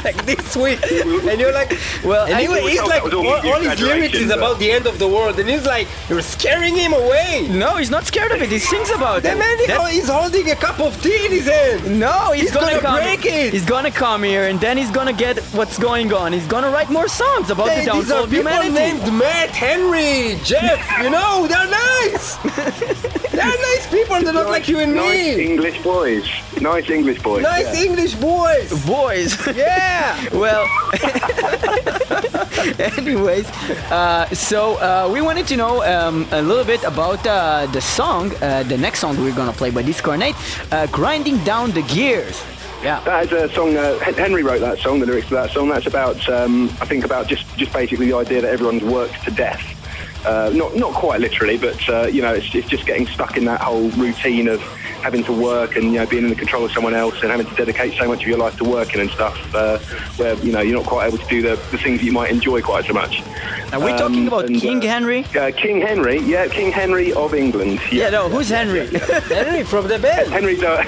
like 0.04 0.24
this 0.26 0.56
week. 0.56 0.80
And 0.90 1.40
you're 1.40 1.52
like, 1.52 1.78
Well, 2.04 2.24
and 2.26 2.34
anyway, 2.34 2.62
he's 2.62 2.82
like, 2.82 3.02
all, 3.02 3.26
all 3.26 3.52
all 3.52 3.60
his 3.60 3.80
lyrics 3.80 4.14
is 4.14 4.30
about 4.30 4.58
the 4.58 4.70
end 4.70 4.86
of 4.86 4.98
the 4.98 5.08
world. 5.08 5.38
And 5.38 5.48
he's 5.48 5.66
like, 5.66 5.86
you're 6.08 6.22
scaring 6.22 6.76
him 6.76 6.92
away. 6.92 7.48
no, 7.50 7.76
he's 7.76 7.90
not 7.90 8.06
scared 8.06 8.32
of 8.32 8.40
it. 8.42 8.50
He 8.50 8.58
sings 8.58 8.90
about 8.90 9.22
The 9.22 9.32
it. 9.32 9.38
man, 9.38 9.58
he- 9.58 9.66
That- 9.66 9.90
he's 9.92 10.08
holding 10.08 10.50
a 10.50 10.56
cup 10.56 10.78
of 10.80 11.00
tea 11.02 11.26
in 11.26 11.32
his 11.32 11.46
hand. 11.46 11.98
No, 11.98 12.32
he's, 12.32 12.42
He's 12.42 12.52
gonna 12.52 12.80
come. 12.80 12.96
break 13.02 13.24
it. 13.26 13.52
He's 13.52 13.64
gonna 13.64 13.90
come 13.90 14.22
here, 14.22 14.44
and 14.48 14.60
then 14.60 14.76
he's 14.76 14.90
gonna 14.90 15.12
get 15.12 15.38
what's 15.58 15.78
going 15.78 16.12
on. 16.12 16.32
He's 16.32 16.46
gonna 16.46 16.70
write 16.70 16.90
more 16.90 17.08
songs 17.08 17.50
about 17.50 17.68
Hey, 17.68 17.84
the 17.84 17.92
these 17.92 18.08
downfall 18.08 18.18
are 18.18 18.24
of 18.24 18.30
people 18.30 18.72
named 18.72 19.12
Matt, 19.12 19.50
Henry, 19.50 20.38
Jeff. 20.44 20.78
You 21.02 21.10
know, 21.10 21.46
they're 21.46 21.70
nice. 21.70 22.36
they're 23.32 23.46
nice 23.46 23.90
people. 23.90 24.20
They're 24.20 24.32
not 24.32 24.48
like 24.48 24.68
you 24.68 24.80
and 24.80 24.94
nice 24.94 25.06
me. 25.06 25.30
Nice 25.30 25.38
English 25.38 25.82
boys. 25.82 26.28
Nice 26.60 26.90
English 26.90 27.22
boys. 27.22 27.42
Nice 27.42 27.78
yeah. 27.78 27.84
English 27.84 28.14
boys. 28.16 28.86
Boys. 28.86 29.46
Yeah. 29.56 30.28
well, 30.32 30.66
anyways, 32.98 33.48
uh, 33.90 34.26
so 34.32 34.76
uh, 34.76 35.08
we 35.12 35.20
wanted 35.20 35.46
to 35.48 35.56
know 35.56 35.82
um, 35.84 36.26
a 36.32 36.42
little 36.42 36.64
bit 36.64 36.82
about 36.84 37.24
uh, 37.26 37.66
the 37.66 37.80
song, 37.80 38.32
uh, 38.42 38.62
the 38.64 38.76
next 38.76 39.00
song 39.00 39.18
we're 39.20 39.34
gonna 39.34 39.52
play 39.52 39.70
by 39.70 39.82
Discarnate, 39.82 40.34
uh, 40.72 40.86
"Grinding 40.88 41.38
Down 41.44 41.70
the 41.70 41.82
Gears." 41.82 42.42
Yeah. 42.82 43.00
That 43.04 43.26
is 43.26 43.32
a 43.32 43.54
song. 43.54 43.76
Uh, 43.76 43.98
Henry 43.98 44.42
wrote 44.42 44.60
that 44.60 44.78
song. 44.78 45.00
The 45.00 45.06
lyrics 45.06 45.28
to 45.28 45.34
that 45.34 45.50
song. 45.50 45.68
That's 45.68 45.86
about, 45.86 46.26
um, 46.30 46.70
I 46.80 46.86
think, 46.86 47.04
about 47.04 47.28
just 47.28 47.44
just 47.56 47.72
basically 47.72 48.06
the 48.06 48.16
idea 48.16 48.40
that 48.40 48.50
everyone's 48.50 48.82
worked 48.82 49.22
to 49.24 49.30
death. 49.30 49.79
Uh, 50.24 50.50
not 50.54 50.76
not 50.76 50.92
quite 50.92 51.20
literally, 51.20 51.56
but 51.56 51.88
uh, 51.88 52.06
you 52.06 52.20
know, 52.20 52.34
it's, 52.34 52.54
it's 52.54 52.68
just 52.68 52.84
getting 52.86 53.06
stuck 53.06 53.36
in 53.36 53.44
that 53.46 53.60
whole 53.60 53.88
routine 53.90 54.48
of 54.48 54.60
having 55.02 55.24
to 55.24 55.32
work 55.32 55.76
and 55.76 55.84
you 55.86 55.92
know 55.98 56.06
being 56.06 56.24
in 56.24 56.28
the 56.30 56.36
control 56.36 56.62
of 56.64 56.70
someone 56.72 56.92
else 56.92 57.22
and 57.22 57.30
having 57.30 57.46
to 57.46 57.54
dedicate 57.54 57.94
so 57.94 58.06
much 58.06 58.20
of 58.22 58.28
your 58.28 58.36
life 58.36 58.54
to 58.58 58.64
working 58.64 59.00
and 59.00 59.10
stuff. 59.10 59.38
Uh, 59.54 59.78
where 60.16 60.34
you 60.44 60.52
know 60.52 60.60
you're 60.60 60.76
not 60.76 60.86
quite 60.86 61.06
able 61.06 61.16
to 61.18 61.26
do 61.28 61.40
the, 61.40 61.56
the 61.70 61.78
things 61.78 62.00
that 62.00 62.04
you 62.04 62.12
might 62.12 62.30
enjoy 62.30 62.60
quite 62.60 62.84
so 62.84 62.92
much. 62.92 63.22
Are 63.72 63.80
we 63.80 63.92
talking 63.92 64.22
Um, 64.22 64.28
about 64.28 64.44
and, 64.46 64.60
King 64.60 64.78
uh, 64.78 64.88
Henry? 64.88 65.24
Uh, 65.34 65.50
King 65.52 65.80
Henry, 65.80 66.18
yeah, 66.18 66.48
King 66.48 66.70
Henry 66.72 67.12
of 67.14 67.32
England. 67.34 67.80
Yeah, 67.90 68.10
no, 68.10 68.28
who's 68.28 68.48
Henry? 68.50 68.86
Henry 69.28 69.62
from 69.64 69.88
the 69.88 69.98
band. 69.98 70.28
Henry's 70.30 70.62
our, 70.62 70.84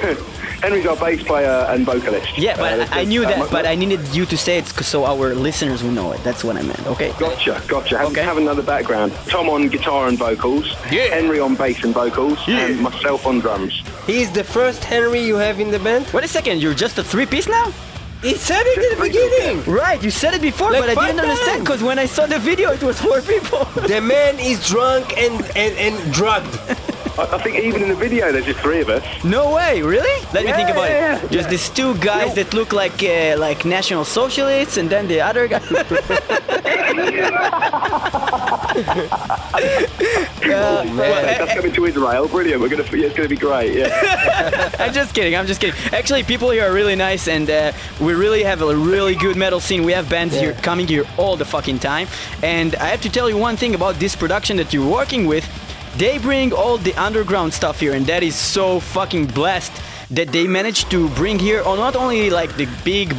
Henry's 0.62 0.87
our 0.87 0.96
bass 0.96 1.22
player 1.22 1.66
and 1.72 1.85
vocalist. 1.85 2.38
Yeah, 2.38 2.57
but 2.57 2.72
Uh, 2.81 2.87
I 2.98 3.01
I 3.01 3.05
knew 3.05 3.22
uh, 3.25 3.29
that, 3.31 3.51
but 3.51 3.64
I 3.66 3.75
needed 3.83 4.01
you 4.16 4.25
to 4.33 4.37
say 4.37 4.55
it 4.59 4.66
so 4.92 4.98
our 5.12 5.35
listeners 5.35 5.83
will 5.85 5.90
know 6.01 6.09
it. 6.14 6.20
That's 6.27 6.42
what 6.46 6.55
I 6.57 6.62
meant. 6.62 6.85
Okay. 6.94 7.11
Gotcha, 7.18 7.55
gotcha. 7.75 7.94
Have, 7.98 8.09
Okay. 8.11 8.22
have 8.31 8.38
another 8.44 8.62
background. 8.75 9.11
Tom 9.35 9.46
on 9.55 9.62
guitar 9.75 10.03
and 10.11 10.16
vocals, 10.27 10.66
Yeah. 10.96 11.09
Henry 11.18 11.40
on 11.46 11.53
bass 11.62 11.79
and 11.87 11.92
vocals, 12.03 12.38
Yeah. 12.46 12.64
and 12.64 12.81
myself 12.88 13.20
on 13.27 13.40
drums. 13.44 13.72
He's 14.07 14.31
the 14.31 14.44
first 14.44 14.81
Henry 14.85 15.20
you 15.31 15.37
have 15.46 15.57
in 15.64 15.70
the 15.77 15.79
band. 15.87 16.03
Wait 16.14 16.25
a 16.25 16.29
second, 16.38 16.55
you're 16.62 16.79
just 16.85 16.94
a 17.03 17.05
three 17.12 17.27
piece 17.27 17.48
now? 17.61 17.66
He 18.22 18.35
said 18.48 18.64
it 18.72 18.79
in 18.85 18.90
the 18.94 19.01
beginning. 19.09 19.55
Right, 19.83 20.01
you 20.07 20.11
said 20.22 20.33
it 20.38 20.42
before, 20.51 20.70
Like 20.70 20.83
but 20.85 20.90
I 20.96 21.07
didn't 21.07 21.22
understand 21.27 21.59
because 21.64 21.83
when 21.83 21.98
I 21.98 22.07
saw 22.07 22.25
the 22.35 22.38
video, 22.51 22.70
it 22.79 22.83
was 22.90 22.96
four 23.07 23.20
people. 23.33 23.62
The 23.94 24.01
man 24.01 24.35
is 24.38 24.59
drunk 24.72 25.05
and 25.25 25.35
and, 25.62 25.72
and 25.87 25.94
drugged. 26.18 26.55
I, 27.18 27.37
I 27.37 27.42
think 27.42 27.59
even 27.59 27.83
in 27.83 27.88
the 27.88 27.94
video, 27.94 28.33
there's 28.33 28.46
just 28.46 28.61
three 28.61 28.81
of 28.81 28.88
us. 28.88 29.03
no 29.25 29.55
way, 29.55 29.83
really? 29.83 30.25
Let 30.33 30.44
me 30.44 30.53
think 30.53 30.70
about 30.70 30.90
yeah, 30.90 31.16
it. 31.16 31.22
yeah, 31.22 31.29
Just 31.29 31.46
yeah. 31.46 31.51
these 31.51 31.68
two 31.70 31.94
guys 31.98 32.35
that 32.35 32.55
look 32.55 32.72
like 32.72 33.03
uh, 33.03 33.37
like 33.38 33.64
national 33.64 34.05
socialists, 34.05 34.77
and 34.77 34.88
then 34.90 35.09
the 35.09 35.20
other 35.20 35.48
guy. 35.48 35.61
Oh, 40.44 40.85
man. 40.85 40.96
That's 40.96 41.55
coming 41.55 41.72
to 41.72 41.85
Israel. 41.87 42.29
Brilliant. 42.29 42.61
We're 42.61 42.68
gonna. 42.68 42.83
Yeah, 42.85 43.07
it's 43.07 43.16
gonna 43.16 43.29
be 43.29 43.37
great. 43.37 43.77
Yeah. 43.77 44.70
I'm 44.79 44.92
just 44.92 45.14
kidding. 45.14 45.37
I'm 45.37 45.46
just 45.46 45.61
kidding. 45.61 45.79
Actually, 45.92 46.25
people 46.25 46.51
here 46.51 46.64
are 46.64 46.72
really 46.72 46.96
nice, 46.96 47.29
and 47.29 47.48
uh, 47.48 47.72
we 48.01 48.14
really 48.14 48.42
have 48.42 48.61
a 48.62 48.75
really 48.75 49.14
good 49.14 49.37
metal 49.37 49.61
scene. 49.61 49.85
We 49.85 49.92
have 49.92 50.09
bands 50.09 50.35
here 50.35 50.55
coming 50.55 50.88
here 50.88 51.05
all 51.16 51.37
the 51.37 51.44
fucking 51.44 51.79
time. 51.79 52.09
And 52.42 52.75
I 52.77 52.87
have 52.87 53.01
to 53.03 53.11
tell 53.11 53.29
you 53.31 53.37
one 53.37 53.57
thing 53.57 53.75
about 53.75 53.96
this 53.96 54.16
production 54.16 54.57
that 54.57 54.72
you're 54.72 54.88
working 54.88 55.27
with. 55.27 55.46
They 55.96 56.18
bring 56.18 56.52
all 56.52 56.78
the 56.78 56.94
underground 56.94 57.52
stuff 57.52 57.81
here, 57.81 57.94
and 57.94 58.07
that 58.07 58.22
is 58.22 58.35
so 58.35 58.81
fucking 58.81 59.26
blessed 59.26 59.72
that 60.12 60.29
they 60.33 60.46
managed 60.46 60.90
to 60.90 61.09
bring 61.11 61.38
here 61.38 61.61
or 61.62 61.77
not 61.77 61.96
only 61.96 62.31
like 62.31 62.55
the 62.57 62.68
big 62.85 63.14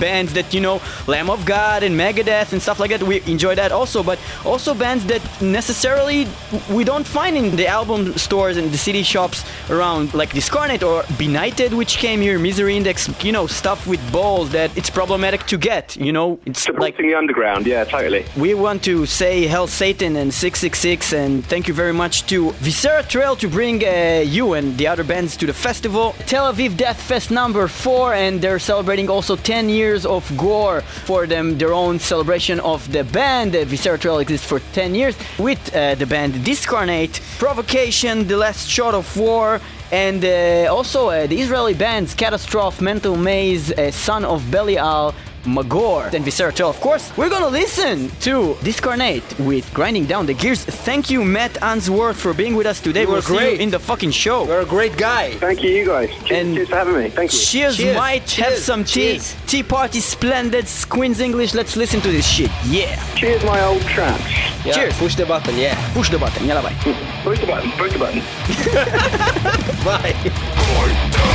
bands 0.00 0.32
that 0.32 0.52
you 0.54 0.60
know 0.60 0.80
Lamb 1.06 1.30
of 1.30 1.44
God 1.44 1.82
and 1.82 1.94
Megadeth 1.94 2.52
and 2.52 2.60
stuff 2.60 2.80
like 2.80 2.90
that 2.90 3.02
we 3.02 3.20
enjoy 3.26 3.54
that 3.54 3.70
also 3.72 4.02
but 4.02 4.18
also 4.44 4.74
bands 4.74 5.04
that 5.06 5.22
necessarily 5.42 6.26
we 6.70 6.84
don't 6.84 7.06
find 7.06 7.36
in 7.36 7.56
the 7.56 7.66
album 7.66 8.16
stores 8.16 8.56
and 8.56 8.70
the 8.72 8.78
CD 8.78 9.02
shops 9.02 9.44
around 9.70 10.14
like 10.14 10.32
Discarnate 10.32 10.82
or 10.82 11.04
Benighted 11.18 11.72
which 11.74 11.98
came 11.98 12.20
here 12.20 12.38
Misery 12.38 12.76
Index 12.76 13.08
you 13.22 13.32
know 13.32 13.46
stuff 13.46 13.86
with 13.86 14.00
balls 14.12 14.50
that 14.50 14.74
it's 14.76 14.90
problematic 14.90 15.44
to 15.46 15.58
get 15.58 15.96
you 15.96 16.12
know 16.12 16.38
it's 16.46 16.68
like 16.68 16.94
Supporting 16.98 17.10
the 17.10 17.18
underground. 17.18 17.66
Yeah, 17.66 17.84
totally. 17.84 18.24
we 18.36 18.54
want 18.54 18.82
to 18.84 19.06
say 19.06 19.46
Hell 19.46 19.66
Satan 19.66 20.16
and 20.16 20.32
666 20.32 21.12
and 21.12 21.44
thank 21.46 21.68
you 21.68 21.74
very 21.74 21.92
much 21.92 22.26
to 22.26 22.50
Viscera 22.52 23.02
Trail 23.02 23.36
to 23.36 23.48
bring 23.48 23.84
uh, 23.84 24.22
you 24.24 24.54
and 24.54 24.76
the 24.78 24.86
other 24.86 25.04
bands 25.04 25.36
to 25.36 25.46
the 25.46 25.52
festival. 25.52 26.14
Tel 26.38 26.54
Aviv 26.54 26.76
Death 26.76 27.02
Fest 27.02 27.32
number 27.32 27.66
4 27.66 28.14
and 28.14 28.40
they're 28.40 28.60
celebrating 28.60 29.10
also 29.10 29.34
10 29.34 29.68
years 29.68 30.06
of 30.06 30.22
Gore 30.36 30.82
for 30.82 31.26
them, 31.26 31.58
their 31.58 31.72
own 31.72 31.98
celebration 31.98 32.60
of 32.60 32.80
the 32.92 33.02
band. 33.02 33.54
Viscera 33.54 33.98
Trail 33.98 34.20
exists 34.20 34.46
for 34.46 34.60
10 34.72 34.94
years 34.94 35.16
with 35.36 35.58
uh, 35.74 35.96
the 35.96 36.06
band 36.06 36.44
Discarnate, 36.44 37.20
Provocation, 37.40 38.28
The 38.28 38.36
Last 38.36 38.68
Shot 38.68 38.94
of 38.94 39.16
War, 39.16 39.60
and 39.90 40.24
uh, 40.24 40.72
also 40.72 41.08
uh, 41.08 41.26
the 41.26 41.40
Israeli 41.40 41.74
bands 41.74 42.14
Catastrophe, 42.14 42.84
Mental 42.84 43.16
Maze, 43.16 43.72
uh, 43.72 43.90
Son 43.90 44.24
of 44.24 44.48
Belial, 44.48 45.16
Magor, 45.54 46.10
and 46.14 46.24
Viscera 46.24 46.52
12. 46.52 46.74
Of 46.76 46.80
course, 46.80 47.16
we're 47.16 47.28
gonna 47.30 47.48
listen 47.48 48.10
to 48.20 48.56
Discarnate 48.62 49.24
with 49.40 49.72
Grinding 49.74 50.04
Down 50.06 50.26
the 50.26 50.34
Gears. 50.34 50.64
Thank 50.64 51.10
you, 51.10 51.24
Matt 51.24 51.54
Answorth, 51.62 52.16
for 52.16 52.32
being 52.34 52.54
with 52.54 52.66
us 52.66 52.80
today. 52.80 53.02
You 53.02 53.06
were 53.08 53.12
we'll 53.14 53.22
see 53.22 53.32
you 53.34 53.38
great. 53.40 53.60
in 53.60 53.70
the 53.70 53.78
fucking 53.78 54.10
show. 54.10 54.46
You're 54.46 54.60
a 54.60 54.66
great 54.66 54.96
guy. 54.96 55.32
Thank 55.34 55.62
you, 55.62 55.70
you 55.70 55.86
guys. 55.86 56.10
Cheers, 56.24 56.30
And- 56.40 56.54
cheers 56.56 56.68
for 56.68 56.76
having 56.76 56.96
me. 56.98 57.08
Thank 57.10 57.32
you. 57.32 57.38
Cheers, 57.38 57.76
Cheers, 57.76 57.96
might 57.96 58.30
have 58.32 58.56
some 58.58 58.84
tea. 58.84 59.12
cheers. 59.12 59.34
Tea 59.46 59.62
party 59.62 60.00
splendid, 60.00 60.66
Queen's 60.88 61.20
English. 61.20 61.54
Let's 61.54 61.76
listen 61.76 62.00
to 62.02 62.10
this 62.10 62.26
shit. 62.26 62.50
Yeah. 62.66 62.94
Cheers, 63.14 63.42
my 63.44 63.60
old 63.64 63.82
traps. 63.82 64.22
Yeah, 64.64 64.72
Cheers. 64.74 64.94
Push 64.98 65.14
the 65.16 65.24
button, 65.26 65.56
yeah. 65.56 65.74
Push 65.94 66.10
the 66.10 66.18
button. 66.18 66.46
Yalla 66.46 66.62
bye. 66.62 66.74
Push 67.24 67.40
the 67.40 67.46
button. 67.46 67.70
Push 67.72 67.92
the 67.92 67.98
button. 67.98 68.20
Bye. 69.84 71.34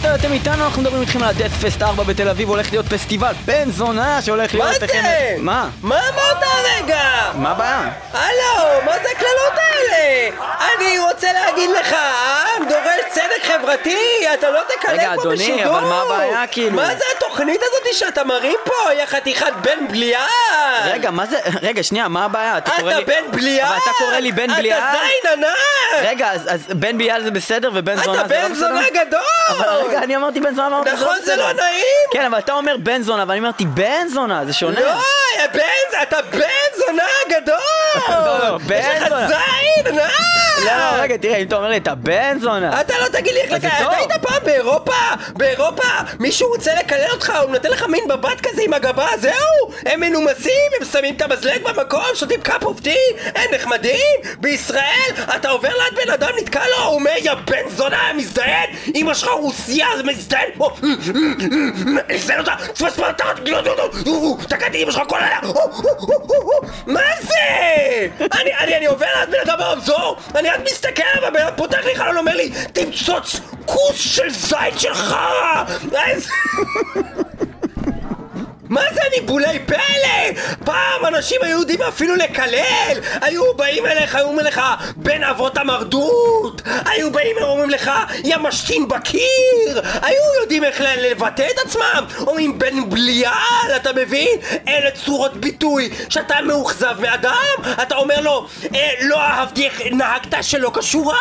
מטאל 0.00 0.14
אתם 0.14 0.32
איתנו, 0.32 0.64
אנחנו 0.64 0.82
מדברים 0.82 1.00
איתכם 1.00 1.22
על 1.22 1.28
הדאט 1.28 1.50
פסט 1.50 1.82
4 1.82 2.02
בתל 2.02 2.28
אביב, 2.28 2.48
הולך 2.48 2.72
להיות 2.72 2.86
פסטיבל 2.86 3.32
בן 3.44 3.70
זונה 3.70 4.22
שהולך 4.22 4.54
להיות... 4.54 4.68
מה 4.68 4.86
זה? 4.86 5.34
מה? 5.38 5.68
מה 5.82 6.00
אמרת 6.08 6.49
הרגע? 6.60 7.02
מה 7.34 7.50
הבעיה? 7.50 7.90
הלו, 8.12 8.80
מה 8.84 8.92
זה 8.92 9.08
הקללות 9.16 9.52
האלה? 9.56 10.28
אני 10.76 10.98
רוצה 10.98 11.32
להגיד 11.32 11.70
לך, 11.70 11.92
העם 11.92 12.68
דורש 12.68 13.00
צדק 13.10 13.44
חברתי, 13.52 14.26
אתה 14.34 14.50
לא 14.50 14.60
תקלל 14.68 14.92
רגע, 14.92 15.12
פה 15.14 15.20
אדוני, 15.22 15.36
בשידור. 15.36 15.78
אבל 15.78 15.84
מה 15.88 16.02
הבעיה, 16.02 16.46
כאילו? 16.46 16.76
מה 16.76 16.86
זה 16.94 17.04
התוכנית 17.16 17.60
הזאת 17.62 17.94
שאתה 17.98 18.24
מרים 18.24 18.56
פה, 18.64 18.92
יא 18.92 19.06
חתיכת 19.06 19.52
בן 19.62 19.88
בליעל? 19.88 20.24
רגע, 20.84 21.10
מה 21.10 21.26
זה? 21.26 21.38
רגע, 21.62 21.82
שנייה, 21.82 22.08
מה 22.08 22.24
הבעיה? 22.24 22.58
אתה 22.58 22.70
קורא 22.70 22.90
אתה 22.90 22.98
לי... 22.98 23.04
בן 23.04 23.30
בליעל? 23.30 23.68
אבל 23.68 23.76
אתה 23.82 23.90
קורא 23.98 24.16
לי 24.16 24.32
בן 24.32 24.56
בליעל? 24.56 24.78
אתה 24.80 24.92
זין 24.92 25.32
ענק! 25.32 26.04
רגע, 26.10 26.30
אז, 26.32 26.48
אז 26.54 26.60
בן 26.68 26.98
בליעל 26.98 27.22
זה 27.24 27.30
בסדר 27.30 27.70
ובן 27.74 27.96
זונה 27.96 28.20
אתה 28.20 28.28
זה 28.28 28.34
לא 28.34 28.48
בן 28.48 28.52
בסדר? 28.52 28.68
זונה 28.68 28.86
גדול! 28.90 29.20
אבל 29.50 29.68
רגע, 29.88 29.98
אני 29.98 30.16
אמרתי 30.16 30.40
בן 30.40 30.54
זונה, 30.54 30.66
אמרתי 30.66 30.90
נכון, 30.92 31.16
זה. 31.24 31.36
לא 31.36 31.52
נעים? 31.52 31.84
כן, 32.12 32.24
אבל 32.24 32.38
אתה 32.38 32.52
אומר 32.52 32.76
בן 32.82 33.02
זונה, 33.02 33.24
ואני 33.28 33.40
אמרתי 33.40 33.64
בן 33.64 34.06
זונה, 34.08 34.44
זה 34.46 34.52
שונה. 34.52 34.80
לא, 34.80 34.92
בן, 35.52 36.02
אתה 36.02 36.22
בן 36.22 36.48
זונה 36.76 37.06
גדול! 37.28 37.89
לא, 38.08 38.58
בן 38.58 38.76
יש 38.80 38.86
לך 39.02 39.08
זונה. 39.08 39.28
זין 39.28 39.86
ענק! 39.86 40.10
לא, 40.64 40.72
לא, 40.72 41.02
רגע, 41.02 41.16
תראה, 41.16 41.36
אם 41.36 41.46
אתה 41.46 41.56
אומר 41.56 41.68
לי, 41.68 41.76
אתה 41.76 41.94
בן 41.94 42.38
זונה. 42.40 42.80
אתה 42.80 42.94
לא 43.02 43.08
תגיד 43.08 43.32
לי 43.34 43.40
איך 43.40 43.52
לקלל. 43.52 43.70
אתה 43.80 43.96
היית 43.96 44.12
פעם 44.22 44.42
באירופה? 44.44 44.92
באירופה 45.36 45.82
מישהו 46.18 46.48
רוצה 46.48 46.74
לקלל 46.74 47.10
אותך, 47.12 47.32
הוא 47.42 47.50
נותן 47.50 47.70
לך 47.70 47.82
מין 47.88 48.04
מבט 48.04 48.40
כזה 48.42 48.62
עם 48.62 48.72
הגבה, 48.74 49.06
זהו? 49.18 49.32
הם 49.86 50.00
מנומסים, 50.00 50.70
הם 50.80 50.86
שמים 50.92 51.14
את 51.16 51.22
המזלג 51.22 51.62
במקום, 51.62 52.04
שותים 52.14 52.40
cup 52.40 52.64
of 52.64 52.80
tea, 52.80 52.96
הם 53.34 53.50
נחמדים? 53.54 54.16
בישראל, 54.40 55.10
אתה 55.36 55.50
עובר 55.50 55.68
ליד 55.68 56.06
בן 56.06 56.12
אדם, 56.12 56.28
נתקע 56.40 56.62
לו, 56.76 56.84
הוא 56.84 56.94
אומר, 56.94 57.10
יא 57.18 57.34
בן 57.34 57.68
זונה, 57.68 58.12
מזדיין, 58.16 58.70
אמא 58.94 59.14
שלך 59.14 59.28
רוסיה, 59.28 59.86
מזדיין, 60.04 60.50
מזדיין 62.08 62.40
אותה, 62.40 62.54
תפס 62.74 62.96
פרטת, 62.96 63.24
תקעתי 64.48 64.82
אמא 64.82 64.90
שלך 64.90 65.02
כל 65.08 65.18
הלילה, 65.18 65.40
מה 66.86 67.00
זה? 67.22 67.34
אני, 68.32 68.50
אני, 68.60 68.76
אני 68.76 68.86
עובר 68.86 69.06
ליד 69.20 69.30
בן 69.30 69.50
אדם 69.50 69.58
ברמזור, 69.58 70.16
אני 70.34 70.50
רק 70.50 70.60
מסתכל 70.64 71.02
עליו, 71.14 71.28
הבן 71.28 71.40
אדם 71.40 71.56
פותח 71.56 71.84
לי 71.84 71.96
חלון, 71.96 72.16
אומר 72.16 72.36
לי, 72.36 72.50
תמצוץ 72.72 73.40
כוס 73.66 73.96
של 74.00 74.30
זית 74.30 74.78
של 74.78 74.94
חרא! 74.94 75.64
מה 78.70 78.80
זה 78.94 79.00
ניבולי 79.20 79.58
פלא? 79.66 80.40
פעם 80.64 81.06
אנשים 81.08 81.36
היו 81.42 81.58
יודעים 81.58 81.82
אפילו 81.82 82.14
לקלל. 82.16 83.00
היו 83.20 83.54
באים 83.54 83.86
אליך, 83.86 84.14
היו 84.14 84.26
אומרים 84.26 84.46
לך 84.46 84.60
בן 84.96 85.24
אבות 85.24 85.58
המרדות 85.58 86.62
היו 86.64 87.10
באים 87.10 87.36
ואומרים 87.40 87.70
לך 87.70 87.90
יא 88.24 88.36
משתין 88.36 88.88
בקיר 88.88 89.82
היו 90.02 90.40
יודעים 90.40 90.64
איך 90.64 90.80
לבטא 90.80 91.46
את 91.54 91.58
עצמם. 91.66 92.04
אומרים 92.18 92.58
בן 92.58 92.90
בליעל, 92.90 93.76
אתה 93.76 93.92
מבין? 93.92 94.38
אלה 94.68 94.90
צורות 94.90 95.36
ביטוי 95.36 95.90
שאתה 96.08 96.34
מאוכזב 96.46 96.94
מאדם. 97.00 97.72
אתה 97.82 97.96
אומר 97.96 98.20
לו 98.20 98.46
אה, 98.74 98.90
לא 99.00 99.20
אהבתי 99.20 99.64
איך 99.64 99.80
נהגת 99.92 100.44
שלא 100.44 100.70
כשורה 100.78 101.16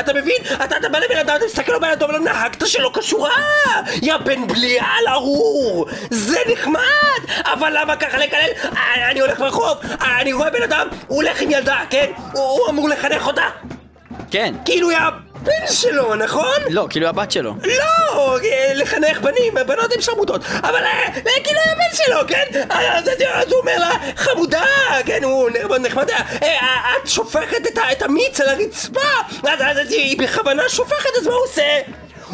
אתה 0.00 0.12
מבין? 0.12 0.36
אתה, 0.64 0.76
אתה 0.76 0.88
בא 0.88 0.98
לבן 0.98 1.16
אדם, 1.16 1.36
אתה 1.36 1.44
מסתכל 1.46 1.72
לו 1.72 1.78
אומר 1.78 2.16
לו 2.16 2.18
נהגת 2.18 2.66
שלא 2.66 2.90
כשורה 2.94 3.30
יא 4.02 4.16
בן 4.16 4.46
בליעל 4.46 5.08
ארור 5.08 5.86
זה 6.10 6.38
נחמד 6.52 7.42
אבל 7.44 7.72
למה 7.80 7.96
ככה 7.96 8.18
לקלל? 8.18 8.50
אה, 8.76 9.10
אני 9.10 9.20
הולך 9.20 9.38
ברחוב, 9.38 9.78
אה, 10.00 10.20
אני 10.20 10.32
רואה 10.32 10.50
בן 10.50 10.62
אדם, 10.62 10.88
הוא 11.06 11.22
הולך 11.22 11.40
עם 11.40 11.50
ילדה, 11.50 11.80
כן? 11.90 12.10
הוא, 12.32 12.42
הוא 12.42 12.70
אמור 12.70 12.88
לחנך 12.88 13.26
אותה 13.26 13.48
כן. 14.30 14.54
כאילו 14.64 14.90
היא 14.90 14.98
הבן 14.98 15.72
שלו, 15.72 16.14
נכון? 16.14 16.56
לא, 16.70 16.86
כאילו 16.90 17.08
הבת 17.08 17.30
שלו. 17.30 17.54
לא, 17.62 18.38
אה, 18.44 18.72
לחנך 18.74 19.20
בנים, 19.20 19.54
בנות 19.66 19.92
הן 19.92 20.00
שרמוטות 20.00 20.40
אבל 20.62 20.82
כאילו 21.44 21.60
הבן 21.72 21.96
שלו, 22.04 22.16
כן? 22.28 22.60
אז, 22.70 23.08
הוא 23.48 23.60
אומר 23.60 23.78
לה, 23.78 23.90
חמודה, 24.16 24.64
כן, 25.06 25.24
הוא 25.24 25.50
נחמד, 25.50 25.86
נחמד, 25.86 26.10
אה, 26.42 26.94
את 27.02 27.08
שופכת 27.08 27.78
את, 27.92 28.02
המיץ 28.02 28.40
על 28.40 28.48
הרצפה 28.48 29.00
אז 29.60 29.90
היא 29.90 30.18
בכוונה 30.18 30.62
שופכת, 30.68 31.10
אז 31.20 31.26
מה 31.26 31.34
הוא 31.34 31.44
עושה? 31.44 31.80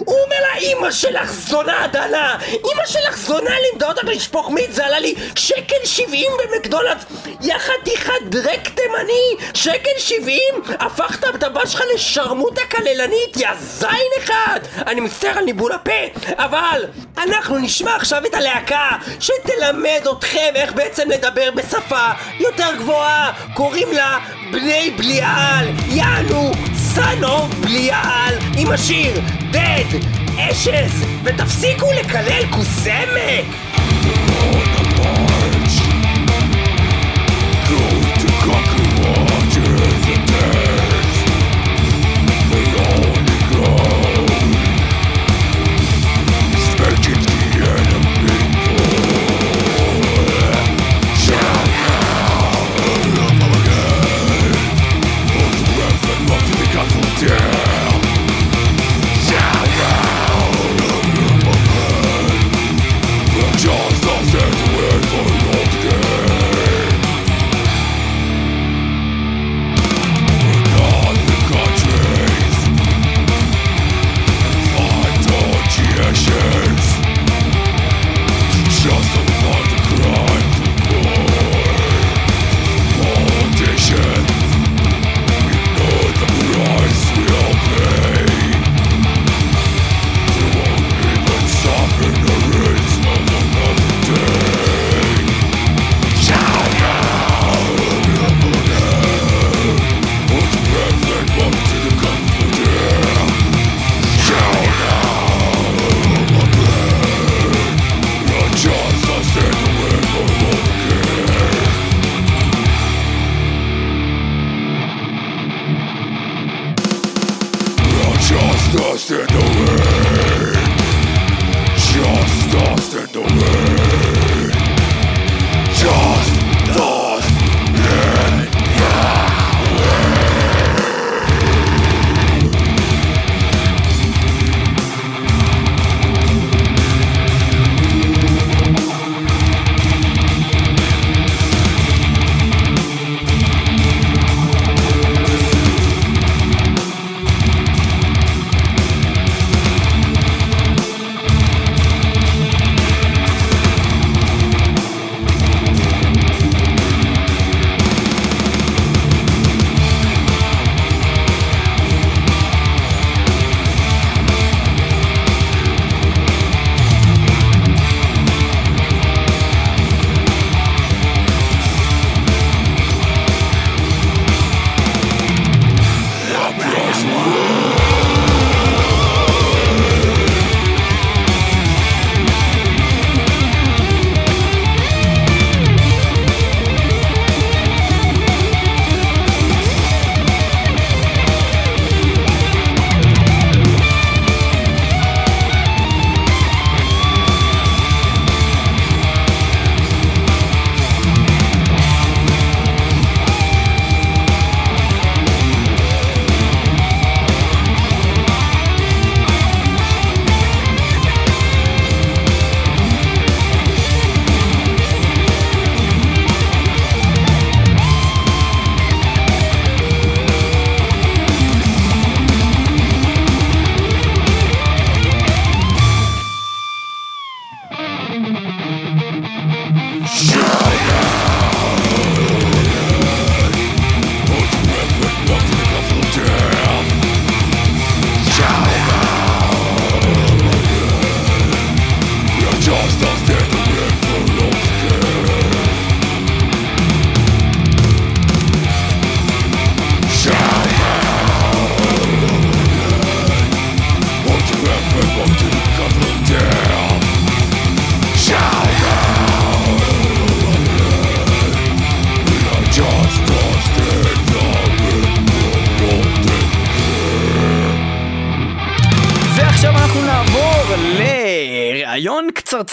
הוא 0.04 0.16
אומר 0.24 0.36
לה, 0.40 0.58
אמא 0.60 0.90
שלך 0.90 1.32
זונה 1.32 1.86
דנה! 1.92 2.38
אמא 2.50 2.86
שלך 2.86 3.16
זונה 3.16 3.50
לימדה 3.60 3.88
אותך 3.88 4.04
לשפוך 4.04 4.50
מיץ, 4.50 4.70
זה 4.70 4.86
עלה 4.86 4.98
לי 4.98 5.14
שקל 5.36 5.84
שבעים 5.84 6.30
במקדונלדס! 6.38 7.04
יא 7.40 7.54
חתיכת 7.58 8.12
דרק 8.24 8.68
תימני! 8.68 9.50
שקל 9.54 9.98
שבעים? 9.98 10.54
הפכת 10.80 11.34
את 11.34 11.42
הבת 11.42 11.70
שלך 11.70 11.82
לשרמוטה 11.94 12.60
כללנית, 12.70 13.36
יא 13.36 13.48
זין 13.60 14.10
אחד! 14.24 14.60
אני 14.86 15.00
מצטער 15.00 15.38
על 15.38 15.44
ניבול 15.44 15.72
הפה, 15.72 16.32
אבל 16.38 16.84
אנחנו 17.18 17.58
נשמע 17.58 17.96
עכשיו 17.96 18.26
את 18.26 18.34
הלהקה 18.34 18.88
שתלמד 19.20 20.08
אתכם 20.12 20.52
איך 20.54 20.72
בעצם 20.72 21.10
לדבר 21.10 21.50
בשפה 21.54 22.08
יותר 22.40 22.74
גבוהה! 22.78 23.32
קוראים 23.54 23.92
לה 23.92 24.18
בני 24.52 24.90
בליעל! 24.90 25.66
יענו 25.88 26.52
סאנו 26.94 27.48
בליעל 27.60 28.34
עם 28.58 28.70
השיר 28.70 29.14
דד 29.50 29.98
אשז 30.38 31.04
ותפסיקו 31.24 31.86
לקלל 31.92 32.42
כוסמק 32.50 33.63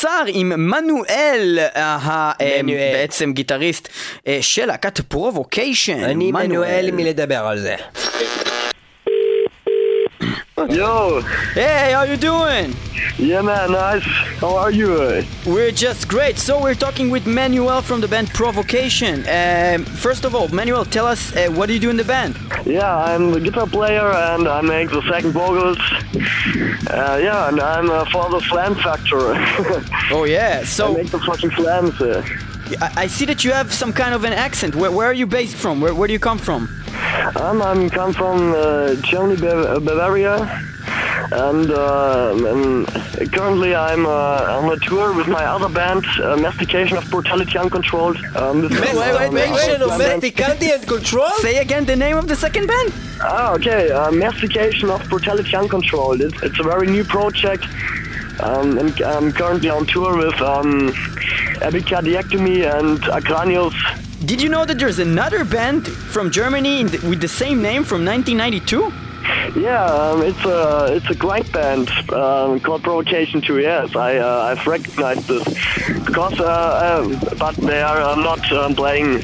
קצרצר 0.02 0.24
עם 0.28 0.50
מנואל, 0.72 1.60
ה- 1.76 2.32
אה, 2.42 2.60
מנואל. 2.64 2.78
בעצם 2.94 3.32
גיטריסט 3.34 3.88
אה, 4.28 4.38
של 4.42 4.66
להקת 4.66 5.00
פרובוקיישן. 5.02 6.04
אני 6.04 6.32
מנואל 6.32 6.90
מלדבר 6.94 7.36
על 7.48 7.60
זה. 7.60 7.76
Yo. 10.70 11.22
Hey, 11.54 11.92
how 11.94 12.04
you 12.04 12.18
doing? 12.18 12.76
Yeah, 13.18 13.42
man, 13.42 13.72
nice. 13.72 14.04
How 14.40 14.56
are 14.56 14.70
you? 14.70 15.24
We're 15.46 15.72
just 15.72 16.08
great. 16.08 16.38
So 16.38 16.62
we're 16.62 16.76
talking 16.76 17.10
with 17.10 17.26
Manuel 17.26 17.82
from 17.82 18.00
the 18.00 18.08
band 18.08 18.30
Provocation. 18.30 19.26
Um, 19.28 19.86
first 19.86 20.24
of 20.24 20.36
all, 20.36 20.48
Manuel, 20.50 20.86
tell 20.86 21.08
us 21.08 21.36
uh, 21.36 21.50
what 21.50 21.66
do 21.66 21.74
you 21.74 21.80
do 21.80 21.90
in 21.90 21.98
the 21.98 22.04
band? 22.04 22.38
Yeah, 22.66 22.96
I'm 22.96 23.32
the 23.32 23.40
guitar 23.40 23.66
player 23.66 24.06
and 24.12 24.48
I 24.48 24.62
make 24.62 24.92
the 24.92 25.02
second 25.10 25.32
vocals. 25.32 25.80
Uh, 26.88 27.20
yeah, 27.22 27.50
and 27.50 27.60
I'm 27.60 27.90
a 27.90 28.06
for 28.12 28.30
the 28.30 28.42
Flam 28.42 28.76
Factor. 28.76 29.34
oh 30.12 30.26
yeah, 30.26 30.64
so 30.64 30.94
I 30.94 31.02
make 31.02 31.12
the 31.12 31.20
fucking 31.20 31.50
flams. 31.52 32.00
Uh. 32.00 32.24
I, 32.80 33.04
I 33.04 33.08
see 33.08 33.26
that 33.26 33.44
you 33.44 33.52
have 33.52 33.74
some 33.74 33.92
kind 33.94 34.14
of 34.14 34.24
an 34.24 34.34
accent. 34.34 34.76
Where, 34.76 34.92
where 34.92 35.08
are 35.08 35.14
you 35.14 35.26
based 35.26 35.56
from? 35.56 35.82
Where, 35.82 35.94
where 35.96 36.08
do 36.08 36.14
you 36.14 36.20
come 36.20 36.38
from? 36.38 36.70
I'm, 37.02 37.62
I'm 37.62 37.90
come 37.90 38.14
from 38.14 38.54
uh, 38.54 38.96
Germany, 39.02 39.36
Bav- 39.42 39.76
uh, 39.76 39.80
Bavaria, 39.80 40.36
and, 41.32 41.72
uh, 41.72 42.36
and 42.52 43.32
currently 43.34 43.74
I'm 43.74 44.06
uh, 44.06 44.58
on 44.60 44.72
a 44.72 44.78
tour 44.78 45.14
with 45.14 45.28
my 45.28 45.44
other 45.46 45.70
band, 45.70 46.06
uh, 46.24 46.38
Mastication 46.38 46.98
of 46.98 47.10
Brutality 47.10 47.58
Uncontrolled. 47.58 48.18
Um, 48.36 48.62
this 48.62 48.72
is, 48.72 48.80
Wait, 48.82 48.96
wait, 48.96 49.16
um, 49.16 49.34
wait, 49.34 49.52
wait, 49.52 49.82
our 49.82 50.02
and 50.02 50.88
control? 50.88 51.30
Say 51.40 51.58
again 51.58 51.86
the 51.86 51.96
name 51.96 52.18
of 52.18 52.28
the 52.28 52.36
second 52.36 52.68
band. 52.68 52.94
Ah, 53.22 53.54
okay. 53.54 53.92
Uh, 53.92 54.12
Mastication 54.12 54.90
of 54.90 55.08
Brutality 55.10 55.56
Uncontrolled. 55.56 56.22
It's, 56.22 56.42
it's 56.44 56.60
a 56.60 56.64
very 56.64 56.88
new 56.88 57.04
project. 57.04 57.66
Um, 58.42 58.78
and 58.78 59.00
I'm 59.02 59.32
currently 59.32 59.70
on 59.70 59.86
tour 59.86 60.18
with 60.18 60.40
um, 60.42 60.90
Epicardiectomy 61.62 62.66
and 62.80 63.00
Acranius. 63.02 63.76
Did 64.24 64.40
you 64.40 64.50
know 64.50 64.66
that 64.66 64.78
there's 64.78 65.00
another 65.00 65.44
band 65.44 65.88
from 65.88 66.30
Germany 66.30 66.84
the, 66.84 67.10
with 67.10 67.22
the 67.22 67.28
same 67.28 67.60
name 67.60 67.84
from 67.84 68.06
1992? 68.06 69.11
Yeah, 69.56 69.86
um, 69.86 70.22
it's 70.24 70.44
a 70.46 70.96
it's 70.96 71.10
a 71.10 71.16
grind 71.16 71.52
band 71.52 71.90
um, 72.14 72.60
called 72.60 72.84
Provocation 72.84 73.42
2. 73.42 73.60
Yes, 73.60 73.96
I 73.96 74.18
uh, 74.18 74.50
I've 74.50 74.66
recognized 74.66 75.28
this 75.28 75.44
because 76.06 76.40
uh, 76.40 76.46
uh, 76.46 77.36
but 77.38 77.56
they 77.56 77.82
are 77.82 78.02
uh, 78.02 78.16
not 78.16 78.52
um, 78.52 78.76
playing. 78.76 79.24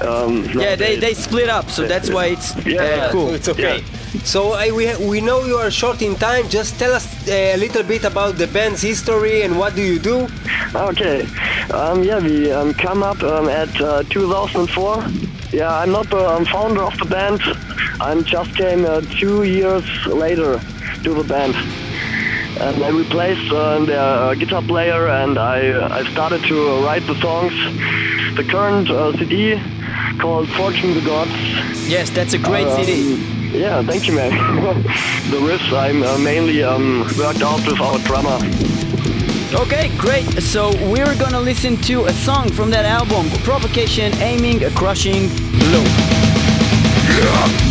Um, 0.00 0.44
Yeah, 0.54 0.76
they, 0.76 0.94
they 0.96 1.12
split 1.14 1.48
up, 1.48 1.70
so 1.70 1.86
that's 1.86 2.08
why 2.08 2.26
it's 2.26 2.54
Yeah, 2.66 2.82
uh, 2.82 3.12
cool. 3.12 3.28
So 3.28 3.34
it's 3.34 3.48
okay. 3.48 3.82
So 4.24 4.52
I, 4.52 4.70
we, 4.70 4.94
we 5.06 5.20
know 5.20 5.44
you 5.44 5.56
are 5.56 5.70
short 5.70 6.02
in 6.02 6.14
time. 6.14 6.48
Just 6.48 6.78
tell 6.78 6.92
us 6.92 7.06
uh, 7.28 7.32
a 7.32 7.56
little 7.56 7.82
bit 7.82 8.04
about 8.04 8.36
the 8.38 8.46
band's 8.46 8.80
history 8.82 9.42
and 9.42 9.58
what 9.58 9.74
do 9.74 9.82
you 9.82 9.98
do? 9.98 10.28
Okay. 10.74 11.26
Um, 11.72 12.02
yeah, 12.02 12.20
we 12.20 12.50
um, 12.52 12.74
come 12.74 13.02
up 13.02 13.22
um, 13.22 13.48
at 13.48 13.68
uh, 13.80 14.02
2004. 14.04 15.04
Yeah, 15.50 15.74
I'm 15.74 15.90
not 15.90 16.08
the 16.10 16.28
um, 16.28 16.44
founder 16.46 16.82
of 16.82 16.96
the 16.98 17.06
band. 17.06 17.40
I 18.00 18.20
just 18.22 18.54
came 18.56 18.84
uh, 18.84 19.00
two 19.00 19.42
years 19.42 19.84
later 20.06 20.60
to 21.02 21.14
the 21.14 21.24
band. 21.24 21.54
And 22.60 22.82
I 22.82 22.90
replaced 22.90 23.52
uh, 23.52 23.84
their 23.84 24.00
uh, 24.00 24.34
guitar 24.34 24.62
player 24.62 25.08
and 25.08 25.38
I, 25.38 25.98
I 25.98 26.10
started 26.12 26.42
to 26.44 26.84
write 26.84 27.06
the 27.06 27.14
songs. 27.20 27.52
The 28.36 28.44
current 28.44 28.88
uh, 28.88 29.12
CD 29.16 29.60
called 30.20 30.48
Fortune 30.50 30.94
the 30.94 31.00
Gods. 31.00 31.30
Yes, 31.88 32.10
that's 32.10 32.34
a 32.34 32.38
great 32.38 32.68
CD. 32.76 33.14
Um, 33.14 33.52
yeah, 33.52 33.82
thank 33.82 34.06
you, 34.06 34.14
man. 34.14 34.30
the 35.30 35.38
riffs 35.38 35.72
I'm 35.72 36.02
uh, 36.02 36.18
mainly 36.18 36.62
um, 36.62 37.00
worked 37.18 37.42
out 37.42 37.64
with 37.66 37.80
our 37.80 37.98
drummer. 38.00 38.38
Okay, 39.54 39.90
great. 39.96 40.26
So 40.42 40.70
we're 40.90 41.16
gonna 41.16 41.40
listen 41.40 41.76
to 41.88 42.04
a 42.04 42.12
song 42.12 42.50
from 42.52 42.70
that 42.70 42.84
album, 42.84 43.28
Provocation, 43.42 44.12
Aiming, 44.20 44.62
a 44.64 44.70
Crushing 44.70 45.28
Blow. 45.58 45.82
Yeah. 47.18 47.67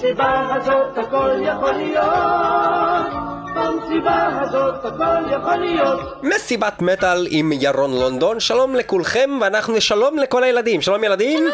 במסיבה 0.00 0.54
הזאת 0.54 0.98
הכל 0.98 1.30
יכול 1.42 1.72
להיות. 1.72 3.06
במסיבה 3.54 4.28
הזאת 4.40 4.84
הכל 4.84 5.32
יכול 5.32 5.56
להיות. 5.56 6.00
מסיבת 6.22 6.82
מטאל 6.82 7.26
עם 7.30 7.52
ירון 7.52 7.90
לונדון, 7.90 8.40
שלום 8.40 8.74
לכולכם 8.74 9.30
ואנחנו 9.40 9.80
שלום 9.80 10.18
לכל 10.18 10.44
הילדים, 10.44 10.80
שלום 10.80 11.04
ילדים. 11.04 11.38
שלום 11.38 11.52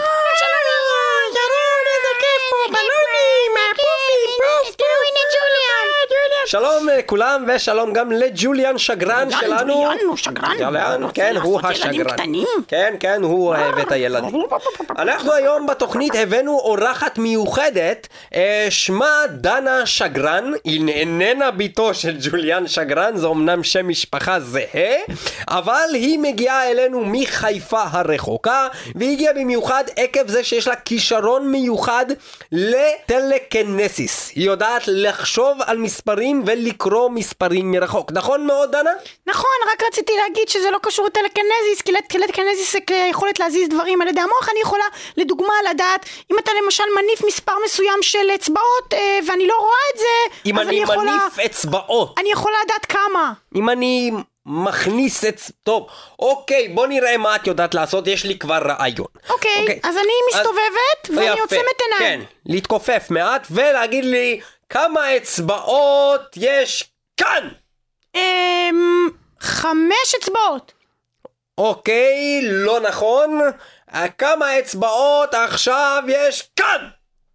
לכולם 6.98 7.44
ושלום 7.48 7.92
גם 7.92 8.12
לג'וליאן 8.12 8.78
שגרן 8.78 9.28
שלנו. 9.30 9.74
ג'וליאן 9.74 9.96
הוא 10.06 10.16
שגרן? 10.16 10.56
ג'וליאן, 10.58 11.00
כן, 11.14 11.36
הוא 11.42 11.60
השגרן. 11.64 12.16
כן, 12.68 12.94
כן, 13.00 13.22
הוא 13.22 13.46
אוהב 13.46 13.78
את 13.78 13.92
הילדים. 13.92 14.42
אנחנו 14.98 15.32
היום 15.32 15.66
בתוכנית 15.66 16.12
הבאנו 16.14 16.58
אורחת 16.58 17.18
מיוחדת, 17.18 18.08
אה, 18.34 18.66
שמה 18.70 19.10
דנה 19.30 19.86
שגרן, 19.86 20.52
היא 20.64 20.88
איננה 20.88 21.50
בתו 21.50 21.94
של 21.94 22.16
ג'וליאן 22.20 22.66
שגרן, 22.66 23.16
זה 23.16 23.26
אמנם 23.26 23.64
שם 23.64 23.88
משפחה 23.88 24.40
זהה, 24.40 24.96
אבל 25.48 25.88
היא 25.92 26.18
מגיעה 26.18 26.70
אלינו 26.70 27.02
מחיפה 27.04 27.82
הרחוקה, 27.90 28.68
והיא 28.94 29.12
הגיעה 29.12 29.32
במיוחד 29.34 29.84
עקב 29.96 30.28
זה 30.28 30.44
שיש 30.44 30.68
לה 30.68 30.76
כישרון 30.76 31.48
מיוחד 31.48 32.06
לטלקנסיס. 32.52 34.32
היא 34.34 34.46
יודעת 34.46 34.82
לחשוב 34.86 35.58
על 35.66 35.78
מספרים 35.78 36.35
ולקרוא 36.46 37.10
מספרים 37.10 37.70
מרחוק. 37.70 38.12
נכון 38.12 38.46
מאוד, 38.46 38.72
דנה? 38.72 38.90
נכון, 39.26 39.56
רק 39.72 39.82
רציתי 39.82 40.12
להגיד 40.16 40.48
שזה 40.48 40.70
לא 40.70 40.78
קשור 40.82 41.06
לטלקנזיס, 41.06 41.82
כי 41.84 41.92
טלקנזיס 42.08 42.72
זה 42.72 42.78
יכולת 43.10 43.38
להזיז 43.40 43.68
דברים 43.68 44.02
על 44.02 44.08
ידי 44.08 44.20
המוח. 44.20 44.48
אני 44.52 44.60
יכולה, 44.60 44.84
לדוגמה, 45.16 45.54
לדעת, 45.70 46.06
אם 46.32 46.38
אתה 46.38 46.50
למשל 46.64 46.84
מניף 46.96 47.24
מספר 47.26 47.52
מסוים 47.64 47.98
של 48.02 48.30
אצבעות, 48.34 48.94
אה, 48.94 49.18
ואני 49.28 49.46
לא 49.46 49.54
רואה 49.58 49.86
את 49.94 49.98
זה, 49.98 50.40
אם 50.46 50.58
אז 50.58 50.68
אני 50.68 50.76
יכולה... 50.76 51.02
מניף 51.02 51.38
אצבעות. 51.38 52.18
אני 52.18 52.32
יכולה 52.32 52.56
לדעת 52.64 52.86
כמה. 52.86 53.32
אם 53.56 53.70
אני 53.70 54.10
מכניס 54.46 55.24
את... 55.24 55.40
טוב, 55.62 55.86
אוקיי, 56.18 56.68
בוא 56.68 56.86
נראה 56.86 57.16
מה 57.16 57.36
את 57.36 57.46
יודעת 57.46 57.74
לעשות, 57.74 58.06
יש 58.06 58.24
לי 58.24 58.38
כבר 58.38 58.58
רעיון. 58.58 59.06
אוקיי, 59.30 59.80
אז 59.82 59.96
אני 59.96 60.12
מסתובבת, 60.30 61.10
ואני 61.10 61.24
יפה, 61.24 61.40
עוצמת 61.42 61.80
עיניים. 61.92 62.20
כן, 62.20 62.26
להתכופף 62.46 63.06
מעט 63.10 63.46
ולהגיד 63.50 64.04
לי 64.04 64.40
כמה 64.68 65.16
אצבעות 65.16 66.22
יש 66.36 66.90
כאן! 67.16 67.48
אמ... 68.14 69.08
חמש 69.40 70.14
אצבעות. 70.20 70.72
אוקיי, 71.58 72.40
לא 72.42 72.80
נכון. 72.80 73.40
כמה 74.18 74.58
אצבעות 74.58 75.34
עכשיו 75.34 76.02
יש 76.08 76.50
כאן? 76.56 76.88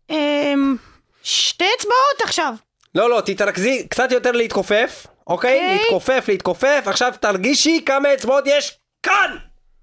אמ... 0.10 0.76
שתי 1.24 1.66
אצבעות 1.78 2.22
עכשיו. 2.24 2.54
לא, 2.96 3.10
לא, 3.10 3.22
תתרכזי 3.26 3.88
קצת 3.88 4.12
יותר 4.12 4.32
להתכופף, 4.32 5.08
אוקיי? 5.28 5.54
אוקיי. 5.54 5.78
להתכופף, 5.78 6.26
להתכופף, 6.28 6.84
עכשיו 6.86 7.14
תרגישי 7.20 7.84
כמה 7.86 8.14
אצבעות 8.14 8.44
יש 8.48 8.78
כאן! 9.04 9.38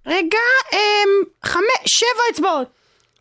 רגע, 0.06 0.38
אמ... 0.72 1.24
חמש... 1.44 1.64
שבע 1.86 2.22
אצבעות. 2.32 2.68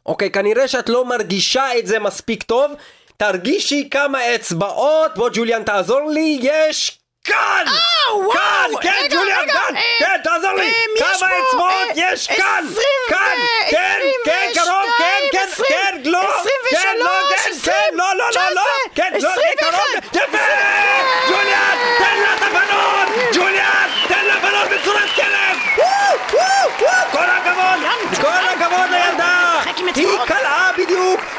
אוקיי, 0.05 0.31
כנראה 0.31 0.67
שאת 0.67 0.89
לא 0.89 1.05
מרגישה 1.05 1.77
את 1.79 1.87
זה 1.87 1.99
מספיק 1.99 2.43
טוב. 2.43 2.71
תרגישי 3.17 3.87
כמה 3.91 4.35
אצבעות, 4.35 5.15
בוא 5.15 5.29
ג'וליאן 5.33 5.63
תעזור 5.63 6.09
לי, 6.09 6.39
יש 6.41 6.99
כאן! 7.23 7.63
אה, 7.67 8.15
וואו! 8.15 8.31
כאן, 8.33 8.69
כן, 8.81 9.07
ג'וליאן, 9.11 9.47
כאן, 9.53 9.75
אה, 9.75 9.81
כן, 9.99 10.19
תעזור 10.23 10.51
לי! 10.53 10.65
אה, 10.65 10.71
כמה 10.99 11.29
אצבעות 11.49 11.71
אה, 11.71 11.91
יש 11.95 12.27
כאן? 12.27 12.65
כאן, 13.09 13.37
כן, 13.69 13.99
כן, 14.25 14.47
קרוב, 14.55 14.85
כן, 14.97 15.03
ושתיים, 15.23 15.31
כן, 15.31 15.47
עשרים- 15.51 15.69
כן, 15.69 16.01
לא, 16.05 16.19
כן, 16.69 16.97
לא, 16.99 17.05
כן, 17.29 17.51
עשרים, 17.51 17.75
כן, 17.89 17.95
לא, 17.97 18.15
לא, 18.17 18.25
לא, 18.35 18.49
לא, 18.55 18.61
כן, 18.95 19.13
לא, 19.21 19.29
כן, 19.29 19.41
קרוב, 19.59 20.03
יפה! 20.13 20.37
ג'וליאן, 21.29 21.77
תן 21.97 22.17
לה 22.21 22.33
את 22.37 22.41
הבנות! 22.41 23.33
ג'וליאן, 23.35 23.89
תן 24.07 24.25
לה 24.25 24.35
בנות 24.39 24.67
בצורת 24.69 25.09
כלב! 25.15 25.57
כל 27.11 27.29
הכבוד! 27.29 27.79
כל 28.21 28.27
הכבוד 28.49 28.89
לילדה! 28.91 29.61
היא. 29.95 30.07
קלעה! 30.27 30.66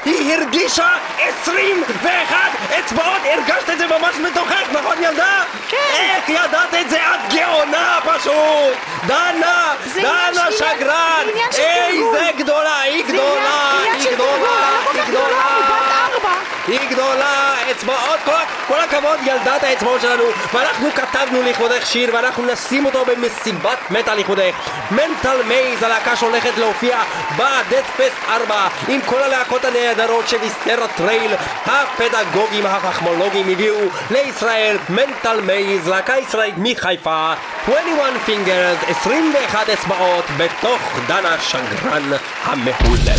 היא 0.08 0.34
הרגישה 0.34 0.88
21 1.42 2.36
אצבעות! 2.78 3.22
הרגשת 3.24 3.70
את 3.72 3.78
זה 3.78 3.86
ממש 3.86 4.16
בתוכך, 4.16 4.62
נכון 4.72 5.02
ילדה? 5.02 5.42
כן. 5.68 5.76
איך 5.94 6.28
ידעת 6.28 6.74
את 6.80 6.90
זה? 6.90 6.96
את 6.96 7.32
גאונה 7.34 7.98
פשוט! 8.04 8.76
דנה! 9.06 9.74
דנה 9.94 10.52
שגרן! 10.58 11.26
איזה 11.58 12.30
גדולה! 12.36 12.80
היא 12.80 13.04
גדולה! 13.04 13.80
היא 13.82 14.10
גדולה! 14.14 14.68
היא 14.94 15.02
גדולה. 15.08 15.97
היא 16.68 16.90
גדולה, 16.90 17.54
אצבעות, 17.70 18.18
כל, 18.24 18.32
כל 18.68 18.80
הכבוד, 18.80 19.18
ילדת 19.22 19.62
האצבעות 19.62 20.00
שלנו, 20.00 20.24
ואנחנו 20.54 20.88
כתבנו 20.94 21.42
לכבודך 21.42 21.86
שיר, 21.86 22.14
ואנחנו 22.14 22.44
נשים 22.52 22.86
אותו 22.86 23.04
במסיבת 23.04 23.78
מטא 23.90 24.10
לכבודך. 24.10 24.54
Mental 24.90 25.42
Maze, 25.48 25.82
הלהקה 25.82 26.16
שהולכת 26.16 26.58
להופיע 26.58 26.98
ב 27.36 27.44
Death 27.44 27.84
Fest 27.96 28.16
4, 28.28 28.68
עם 28.88 29.00
כל 29.06 29.22
הלהקות 29.22 29.64
הנהדרות 29.64 30.28
של 30.28 30.36
Viscera 30.42 30.88
Trail, 30.96 31.32
הפדגוגים 31.66 32.66
החכמולוגים 32.66 33.48
הביאו 33.48 33.88
לישראל 34.10 34.76
Mental 34.88 35.40
Maze, 35.40 35.88
להקה 35.88 36.18
ישראלית 36.18 36.54
מחיפה, 36.58 37.32
21 37.62 38.12
Fingers, 38.24 38.78
21 38.88 39.70
אצבעות, 39.70 40.24
בתוך 40.36 40.80
דנה 41.06 41.36
שגרן 41.40 42.12
המהולל. 42.44 43.18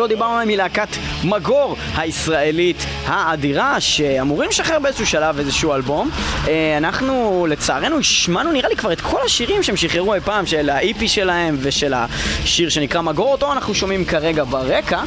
שלא 0.05 0.15
דיברנו 0.15 0.33
עליהן 0.33 0.49
היא 0.49 0.57
להקת 0.57 0.87
מגור 1.23 1.75
הישראלית 1.95 2.85
האדירה, 3.05 3.79
שאמורים 3.79 4.49
לשחרר 4.49 4.79
באיזשהו 4.79 5.05
שלב 5.05 5.39
איזשהו 5.39 5.73
אלבום. 5.73 6.09
אה, 6.47 6.77
אנחנו 6.77 7.45
לצערנו 7.49 7.99
השמענו 7.99 8.51
נראה 8.51 8.69
לי 8.69 8.75
כבר 8.75 8.93
את 8.93 9.01
כל 9.01 9.19
השירים 9.25 9.63
שהם 9.63 9.75
שחררו 9.75 10.13
אי 10.13 10.19
פעם, 10.19 10.45
של 10.45 10.69
ה-EP 10.69 11.07
שלהם 11.07 11.57
ושל 11.59 11.93
השיר 11.93 12.69
שנקרא 12.69 13.01
מגור, 13.01 13.31
אותו 13.31 13.53
אנחנו 13.53 13.75
שומעים 13.75 14.05
כרגע 14.05 14.43
ברקע. 14.43 15.01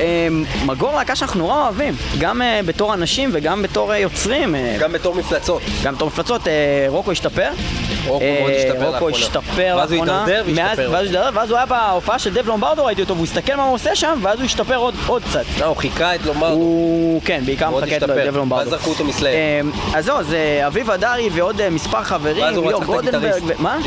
אה, 0.00 0.28
מגור 0.66 0.94
להקה 0.94 1.16
שאנחנו 1.16 1.40
נורא 1.40 1.62
אוהבים, 1.62 1.94
גם 2.18 2.42
אה, 2.42 2.60
בתור 2.66 2.94
אנשים 2.94 3.30
וגם 3.32 3.62
בתור 3.62 3.94
יוצרים. 3.94 4.54
גם 4.80 4.92
בתור 4.92 5.14
מפלצות. 5.14 5.62
גם 5.84 5.94
בתור 5.94 6.08
מפלצות, 6.08 6.42
רוקו 6.88 7.12
השתפר. 7.12 7.50
רוקו 8.06 8.24
אה, 8.24 9.14
השתפר 9.14 9.76
לאחרונה. 9.76 10.24
ואז 11.34 11.50
הוא 11.50 11.56
היה 11.56 11.66
בהופעה 11.66 12.18
של 12.18 12.34
דב 12.34 12.46
לומברדו, 12.46 12.84
ראיתי 12.84 13.02
אותו, 13.02 13.14
והוא 13.14 13.24
הסתכל 13.24 13.54
מה 13.54 13.62
הוא 13.62 13.74
עושה 13.74 13.94
שם, 13.94 14.18
ואז 14.22 14.38
הוא 14.38 14.46
השתפר 14.46 14.76
עוד 15.06 15.22
קצת. 15.30 15.44
אה, 15.60 15.66
הוא 15.66 15.76
חיכה 15.76 16.14
את 16.14 16.26
לומר. 16.26 16.48
הוא, 16.48 17.20
כן, 17.24 17.42
בעיקר 17.46 17.70
מחכה 17.70 17.96
את. 17.96 18.02
דב 18.02 18.36
לומברדו. 18.36 18.60
ואז 18.60 18.68
זרקו 18.68 18.90
אותו 18.90 19.04
מסלאר. 19.04 19.32
אה, 19.32 19.60
אז 19.94 20.04
זהו, 20.04 20.22
זה 20.22 20.62
אביב 20.66 20.90
אדרי 20.90 21.28
ועוד 21.32 21.60
אה, 21.60 21.70
מספר 21.70 22.02
חברים, 22.02 22.44
ליאור 22.66 22.84
גולדנברג, 22.84 23.42
מה? 23.58 23.78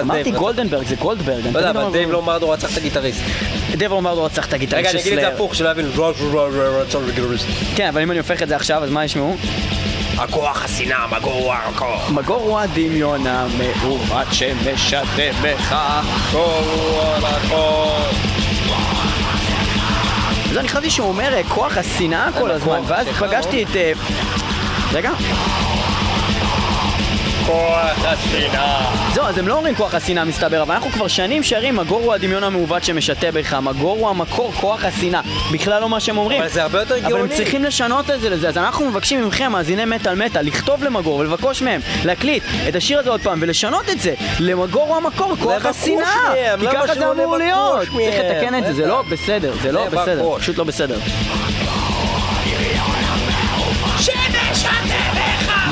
אמרתי 0.00 0.30
גולדנברג, 0.30 0.86
זה 0.86 0.96
גולדברג. 0.96 1.44
אני 1.44 1.54
לא 1.54 1.58
יודע, 1.58 1.72
תמיד 1.72 1.84
אבל 1.84 1.92
דייב 1.92 2.10
לומרדו 2.10 2.50
רצח 2.50 2.72
את 2.72 2.76
הגיטריסט. 2.76 3.20
דב 3.72 3.90
לומברדו 3.90 4.24
רצח 4.24 4.46
את 4.46 4.54
רגע, 4.54 4.62
הגיטריסט 4.62 4.94
אני 4.94 5.02
של 5.02 5.08
אגיד 5.08 5.18
את 5.18 5.24
זה 5.24 5.26
סלאר. 5.26 5.34
הפוך, 5.34 5.54
שלא 5.54 5.68
יבינו. 5.68 5.88
הגיטריסט. 7.08 7.46
כן, 7.76 7.86
אבל 7.86 8.02
אם 8.02 8.10
אני 8.10 8.18
הופך 8.18 8.42
את 8.42 8.48
זה 8.48 8.56
עכשיו, 8.56 8.84
אז 8.84 8.90
מה 8.90 9.04
ישמעו? 9.04 9.36
הכוח 10.18 10.64
השנאה, 10.64 11.06
מגור 11.06 11.32
הוא 11.32 11.52
הכוח. 11.52 12.10
מגור 12.10 12.36
הוא 12.40 12.60
הדמיון 12.60 13.26
המעוות 13.26 14.26
שמשתה 14.32 15.02
בך. 15.42 15.76
אז 20.50 20.56
אני 20.58 20.68
חשבתי 20.68 20.90
שהוא 20.90 21.08
אומר 21.08 21.34
אה, 21.34 21.40
כוח 21.48 21.76
השנאה 21.78 22.28
כל 22.38 22.50
הזמן, 22.50 22.80
נכון, 22.80 22.84
ואז. 22.86 23.06
פגשתי 23.06 23.62
את... 23.62 23.76
אה, 23.76 23.92
רגע. 24.92 25.10
כוח 27.46 28.04
השנאה. 28.04 28.92
זהו, 29.14 29.24
אז 29.24 29.38
הם 29.38 29.48
לא 29.48 29.54
אומרים 29.54 29.74
כוח 29.74 29.94
השנאה 29.94 30.24
מסתבר, 30.24 30.62
אבל 30.62 30.74
אנחנו 30.74 30.90
כבר 30.90 31.08
שנים 31.08 31.42
שרים 31.42 31.76
מגור 31.76 32.00
הוא 32.00 32.14
הדמיון 32.14 32.44
המעוות 32.44 32.84
שמשתה 32.84 33.32
בך, 33.32 33.54
מגור 33.54 33.98
הוא 33.98 34.08
המקור, 34.08 34.52
כוח 34.52 34.84
השנאה. 34.84 35.20
בכלל 35.52 35.80
לא 35.80 35.88
מה 35.88 36.00
שהם 36.00 36.18
אומרים. 36.18 36.40
אבל 36.40 36.50
זה 36.50 36.62
הרבה 36.62 36.78
יותר 36.80 36.96
אבל 36.98 37.04
הם 37.04 37.10
גאוני. 37.10 37.36
צריכים 37.36 37.64
לשנות 37.64 38.10
את 38.10 38.20
זה 38.20 38.30
לזה, 38.30 38.48
אז 38.48 38.58
אנחנו 38.58 38.90
מבקשים 38.90 39.28
מכם, 39.28 39.52
מאזיני 39.52 39.84
מטאל 39.84 40.14
מטאל, 40.14 40.46
לכתוב 40.46 40.84
למגור 40.84 41.18
ולבקש 41.18 41.62
מהם 41.62 41.80
להקליט 42.04 42.42
את 42.68 42.76
השיר 42.76 42.98
הזה 42.98 43.10
עוד 43.10 43.20
פעם 43.20 43.38
ולשנות 43.42 43.90
את 43.90 44.00
זה 44.00 44.14
למגור 44.40 44.88
הוא 44.88 44.96
המקור, 44.96 45.36
כוח 45.42 45.66
השנאה! 45.66 46.56
כי 46.60 46.66
ככה 46.66 46.86
זה 46.86 46.94
שלא 46.94 47.12
אמור 47.12 47.36
להיות! 47.36 47.78
צריך? 47.78 48.14
לתקן 48.18 48.54
את 48.54 48.66
זה, 48.66 48.72
זה 48.72 48.86
לא 48.86 49.02
בסדר, 49.10 49.52
זה 49.62 49.72
לא. 49.72 49.88
בסדר, 49.88 50.38
פשוט 50.38 50.58
לא 50.58 50.64
בסדר. 50.64 50.98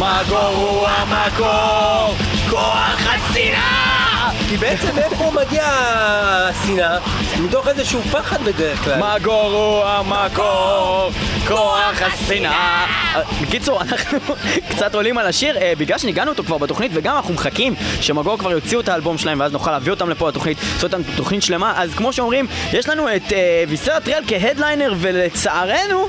מגור 0.05 0.39
הוא 0.39 0.89
המקור, 0.89 2.15
כוח 2.51 2.99
השנאה! 3.01 4.31
כי 4.49 4.57
בעצם 4.57 4.95
מאיפה 4.95 5.31
מגיעה 5.31 6.49
השנאה? 6.49 6.99
מתוך 7.41 7.69
איזשהו 7.69 8.03
פחד 8.03 8.45
בדרך 8.45 8.85
כלל. 8.85 8.99
מגור 8.99 9.53
הוא 9.53 9.85
המקור, 9.85 11.11
כוח 11.49 12.03
השנאה. 12.03 12.87
אה, 13.15 13.23
בקיצור, 13.43 13.83
אנחנו 13.83 14.19
קצת 14.71 14.95
עולים 14.95 15.19
על 15.19 15.27
השיר, 15.27 15.59
אה, 15.59 15.73
בגלל 15.79 15.99
שניגענו 15.99 16.31
אותו 16.31 16.45
כבר 16.45 16.59
בתוכנית, 16.59 16.91
וגם 16.95 17.17
אנחנו 17.17 17.35
מחכים 17.35 17.75
שמגור 18.01 18.39
כבר 18.39 18.51
יוציאו 18.51 18.81
את 18.81 18.89
האלבום 18.89 19.19
שלהם, 19.19 19.41
ואז 19.41 19.53
נוכל 19.53 19.71
להביא 19.71 19.93
אותם 19.93 20.11
לפה 20.11 20.29
לתוכנית, 20.29 20.59
לעשות 20.73 20.95
אותם 20.95 21.03
תוכנית 21.17 21.43
שלמה. 21.43 21.73
אז 21.77 21.95
כמו 21.95 22.13
שאומרים, 22.13 22.47
יש 22.73 22.89
לנו 22.89 23.17
את 23.17 23.33
אה, 23.33 23.65
ויסרת 23.69 24.05
טריאל 24.05 24.23
כהדליינר, 24.27 24.95
ולצערנו, 24.99 26.09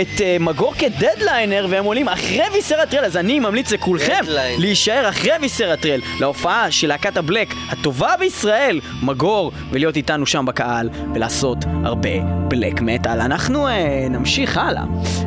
את 0.00 0.20
מגור 0.40 0.74
כדדליינר, 0.74 1.66
והם 1.70 1.84
עולים 1.84 2.08
אחרי 2.08 2.44
ויסרת 2.52 2.90
טריאל, 2.90 3.04
אז 3.04 3.16
אני 3.16 3.40
ממליץ 3.40 3.72
לכולכם. 3.72 4.20
להישאר 4.58 5.08
אחרי 5.08 5.32
ויסרת 5.40 5.80
טריאל, 5.80 6.00
להופעה 6.20 6.70
של 6.70 6.88
להקת 6.88 7.16
הבלק, 7.16 7.48
הטובה 7.68 8.10
בישראל, 8.18 8.80
מגור, 9.02 9.52
ולהיות 9.70 9.96
איתנו 9.96 10.26
שם 10.26 10.46
בקהל, 10.46 10.88
ולעשות 11.14 11.58
הרבה 11.84 12.10
בלק 12.48 12.80
מטאל. 12.80 13.20
אנחנו 13.20 13.66
נמשיך 14.08 14.58
הלאה. 14.58 14.84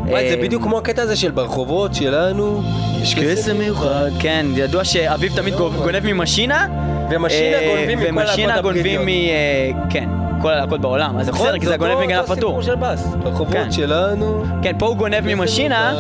וואי, 0.08 0.30
זה 0.30 0.36
אה, 0.36 0.42
בדיוק 0.42 0.64
כמו 0.64 0.78
הקטע 0.78 1.02
הזה 1.02 1.16
של 1.16 1.32
ברחובות 1.32 1.96
שלנו. 1.96 2.62
יש 3.02 3.16
קסם 3.16 3.58
מיוחד. 3.58 4.10
כן, 4.20 4.46
ידוע 4.56 4.84
שאביב 4.84 5.36
תמיד 5.36 5.54
גונב 5.56 6.14
ממשינה. 6.14 6.68
ומשינה 7.10 7.58
אה, 7.58 7.76
גונבים 7.76 8.00
מכל 8.00 8.10
ומשינה 8.10 8.62
גונבים 8.62 9.06
מ... 9.06 9.08
אה, 9.08 9.72
כן, 9.90 10.10
כל 10.42 10.52
הלהקות 10.52 10.82
בעולם. 10.82 11.18
אז 11.18 11.26
זה 11.26 11.32
נכון, 11.32 11.48
בסדר, 11.48 11.60
כי 11.60 11.66
זה 11.66 11.78
גונב 11.78 12.00
מגנב 12.00 12.20
אותו 12.20 12.36
פתור. 12.36 12.50
סיפור 12.50 12.62
של 12.62 12.76
בס. 12.76 13.04
כן. 13.04 13.20
ברחובות 13.24 13.72
שלנו. 13.72 14.44
כן, 14.62 14.72
פה 14.80 14.86
הוא 14.86 14.98
גונב 14.98 15.22
ממשינה, 15.36 15.96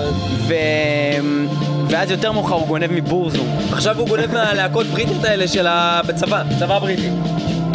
ו... 0.47 0.53
ואז 1.89 2.11
יותר 2.11 2.32
מאוחר 2.32 2.55
הוא 2.55 2.67
גונב 2.67 2.91
מבורזו. 2.91 3.43
עכשיו 3.71 3.99
הוא 3.99 4.07
גונב 4.07 4.34
מהלהקות 4.34 4.86
בריטיות 4.86 5.23
האלה 5.23 5.47
של 5.47 5.67
ה... 5.67 6.01
בצבא, 6.07 6.43
צבא 6.59 6.75
הבריטי. 6.75 7.09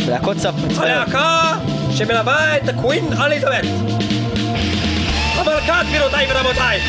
להקות 0.08 0.36
צו... 0.36 0.48
הלהקה 0.76 1.52
שמלווה 1.90 2.56
את 2.56 2.68
הקווין 2.68 3.04
אליזבת. 3.24 3.64
ברכת 5.66 5.86
גבירותיי 5.88 6.26
ורבותיי! 6.30 6.80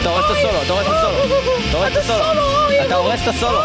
אתה 0.00 0.08
הורס 0.08 0.24
את 0.24 0.36
הסולו, 0.36 0.62
אתה 0.62 0.72
הורס 0.72 0.86
את 0.86 0.92
הסולו. 0.92 1.24
אתה 1.68 1.76
הורס 1.76 1.92
את 1.92 1.96
הסולו. 1.96 2.24
אתה 2.86 2.94
הורס 2.94 3.22
את 3.22 3.28
הסולו. 3.28 3.60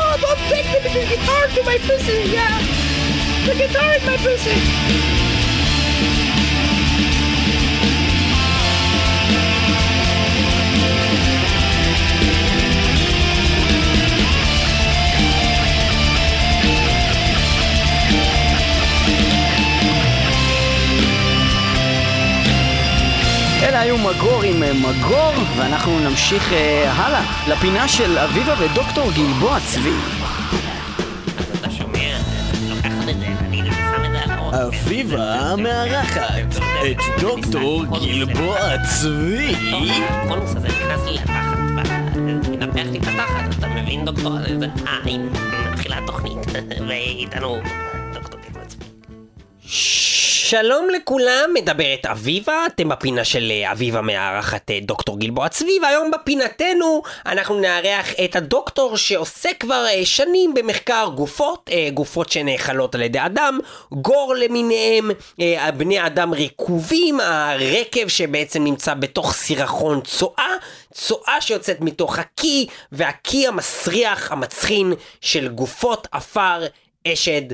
אלה 23.76 23.84
היו 23.84 23.98
מגור 23.98 24.44
עם 24.44 24.64
אה, 24.64 24.74
מגור, 24.74 25.34
ואנחנו 25.58 26.00
נמשיך 26.00 26.54
אה, 26.54 26.92
הלאה 26.92 27.22
לפינה 27.48 27.88
של 27.88 28.18
אביבה 28.18 28.54
ודוקטור 28.60 29.12
גלבוע 29.12 29.60
צבי. 29.60 29.94
אביבה 34.68 35.56
מארחת 35.58 36.22
את 36.92 37.22
דוקטור 37.22 37.86
גלבוע 37.86 38.58
צבי. 38.84 39.56
הזה 40.56 40.68
נכנס 40.68 41.06
לי 41.06 41.14
לתחת, 41.14 41.58
את 42.96 43.08
התחת, 43.08 43.60
אתה 43.60 43.68
מבין 43.68 44.06
דוקטור? 44.06 44.38
אה, 44.38 44.98
הנה, 45.04 45.30
מתחילה 45.72 45.98
התוכנית, 45.98 46.48
ואיתנו 46.88 47.58
דוקטור 48.14 48.40
גלבוע 48.40 48.64
שלום 50.50 50.88
לכולם, 50.90 51.50
מדברת 51.54 52.06
אביבה, 52.06 52.66
אתם 52.66 52.90
בפינה 52.90 53.24
של 53.24 53.52
אה, 53.52 53.72
אביבה 53.72 54.02
מארחת 54.02 54.72
אה, 54.72 54.80
דוקטור 54.82 55.20
גלבוע 55.20 55.50
צבי, 55.50 55.80
והיום 55.82 56.12
בפינתנו 56.12 57.02
אנחנו 57.26 57.60
נארח 57.60 58.14
את 58.26 58.36
הדוקטור 58.36 58.98
שעוסק 58.98 59.56
כבר 59.60 59.86
אה, 59.88 60.06
שנים 60.06 60.54
במחקר 60.54 61.10
גופות, 61.16 61.70
גופות 61.94 62.32
שנאכלות 62.32 62.96
על 62.96 63.02
ידי 63.02 63.20
אדם, 63.20 63.60
גור 63.92 64.36
למיניהם, 64.38 65.12
בני 65.78 66.06
אדם 66.06 66.34
רקובים, 66.34 67.20
הרקב 67.20 68.08
שבעצם 68.08 68.64
נמצא 68.64 68.94
בתוך 68.94 69.34
סירחון 69.34 70.02
צואה, 70.02 70.52
צואה 70.94 71.42
שיוצאת 71.42 71.82
מתוך 71.82 72.20
הקי, 72.20 72.68
והקי 72.92 73.48
המסריח, 73.48 74.32
המצחין 74.32 74.94
של 75.22 75.48
גופות 75.48 76.08
עפר, 76.12 76.66
אשד. 77.08 77.46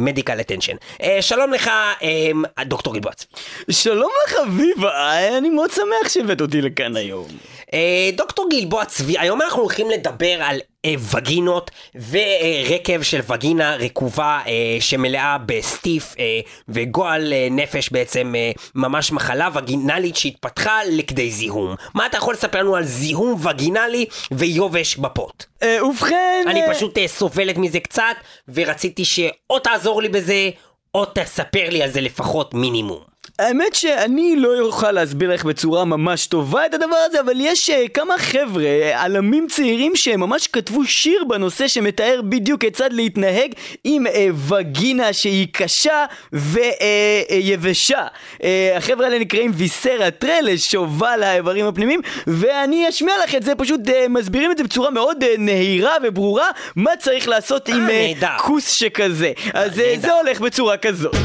מדיקל 0.00 0.40
אטנשן. 0.40 0.76
שלום 1.20 1.52
לך, 1.52 1.70
אה, 2.02 2.64
דוקטור 2.64 2.94
צבי. 2.94 3.24
שלום 3.70 4.10
לך 4.26 4.34
אביבה, 4.46 5.18
אני 5.38 5.50
מאוד 5.50 5.70
שמח 5.70 6.08
שהבאת 6.08 6.40
אותי 6.40 6.60
לכאן 6.60 6.96
היום. 6.96 7.28
אה, 7.74 8.10
דוקטור 8.12 8.48
גלבוע 8.50 8.84
צבי, 8.84 9.18
היום 9.18 9.42
אנחנו 9.42 9.62
הולכים 9.62 9.90
לדבר 9.90 10.42
על 10.42 10.56
אה, 10.56 10.71
וגינות 10.86 11.70
ורקב 12.10 13.02
של 13.02 13.20
וגינה 13.28 13.76
רקובה 13.76 14.40
אה, 14.46 14.76
שמלאה 14.80 15.38
בסטיף 15.38 16.14
אה, 16.18 16.40
וגועל 16.68 17.32
אה, 17.32 17.48
נפש 17.50 17.92
בעצם 17.92 18.34
ממש 18.74 19.12
מחלה 19.12 19.48
וגינלית 19.54 20.16
שהתפתחה 20.16 20.78
לכדי 20.90 21.30
זיהום. 21.30 21.74
מה 21.94 22.06
אתה 22.06 22.16
יכול 22.16 22.34
לספר 22.34 22.58
לנו 22.58 22.76
על 22.76 22.84
זיהום 22.84 23.46
וגינלי 23.46 24.06
ויובש 24.30 24.96
בפוט? 24.96 25.44
ובכן... 25.88 26.44
אני 26.46 26.60
פשוט 26.70 26.98
סובלת 27.06 27.58
מזה 27.58 27.80
קצת 27.80 28.16
ורציתי 28.48 29.04
שאו 29.04 29.58
תעזור 29.58 30.02
לי 30.02 30.08
בזה 30.08 30.50
או 30.94 31.04
תספר 31.04 31.70
לי 31.70 31.82
על 31.82 31.90
זה 31.90 32.00
לפחות 32.00 32.54
מינימום. 32.54 33.11
האמת 33.38 33.74
שאני 33.74 34.36
לא 34.36 34.60
אוכל 34.60 34.92
להסביר 34.92 35.34
לך 35.34 35.44
בצורה 35.44 35.84
ממש 35.84 36.26
טובה 36.26 36.66
את 36.66 36.74
הדבר 36.74 36.96
הזה, 37.06 37.20
אבל 37.20 37.32
יש 37.36 37.70
uh, 37.70 37.88
כמה 37.94 38.18
חבר'ה, 38.18 38.62
uh, 38.62 38.96
עלמים 38.96 39.46
צעירים 39.50 39.92
שממש 39.94 40.46
כתבו 40.46 40.84
שיר 40.84 41.24
בנושא 41.28 41.68
שמתאר 41.68 42.20
בדיוק 42.28 42.60
כיצד 42.60 42.92
להתנהג 42.92 43.52
עם 43.84 44.06
uh, 44.06 44.10
וגינה 44.34 45.12
שהיא 45.12 45.46
קשה 45.52 46.04
ויבשה. 46.32 48.06
Uh, 48.06 48.40
uh, 48.40 48.44
החבר'ה 48.76 49.06
האלה 49.06 49.18
נקראים 49.18 49.50
ויסרה 49.54 50.10
טרלס, 50.10 50.70
שובל 50.70 51.22
האיברים 51.22 51.66
הפנימיים, 51.66 52.00
ואני 52.26 52.88
אשמיע 52.88 53.14
לך 53.24 53.34
את 53.34 53.42
זה, 53.42 53.54
פשוט 53.54 53.80
uh, 53.88 53.92
מסבירים 54.08 54.50
את 54.50 54.58
זה 54.58 54.64
בצורה 54.64 54.90
מאוד 54.90 55.22
uh, 55.22 55.26
נהירה 55.38 55.92
וברורה, 56.02 56.46
מה 56.76 56.90
צריך 56.98 57.28
לעשות 57.28 57.68
עם 57.68 57.86
נהדר. 57.86 58.38
כוס 58.38 58.72
שכזה. 58.72 59.32
אז 59.54 59.78
נהדר. 59.78 60.00
זה 60.00 60.12
הולך 60.12 60.40
בצורה 60.40 60.76
כזאת. 60.76 61.16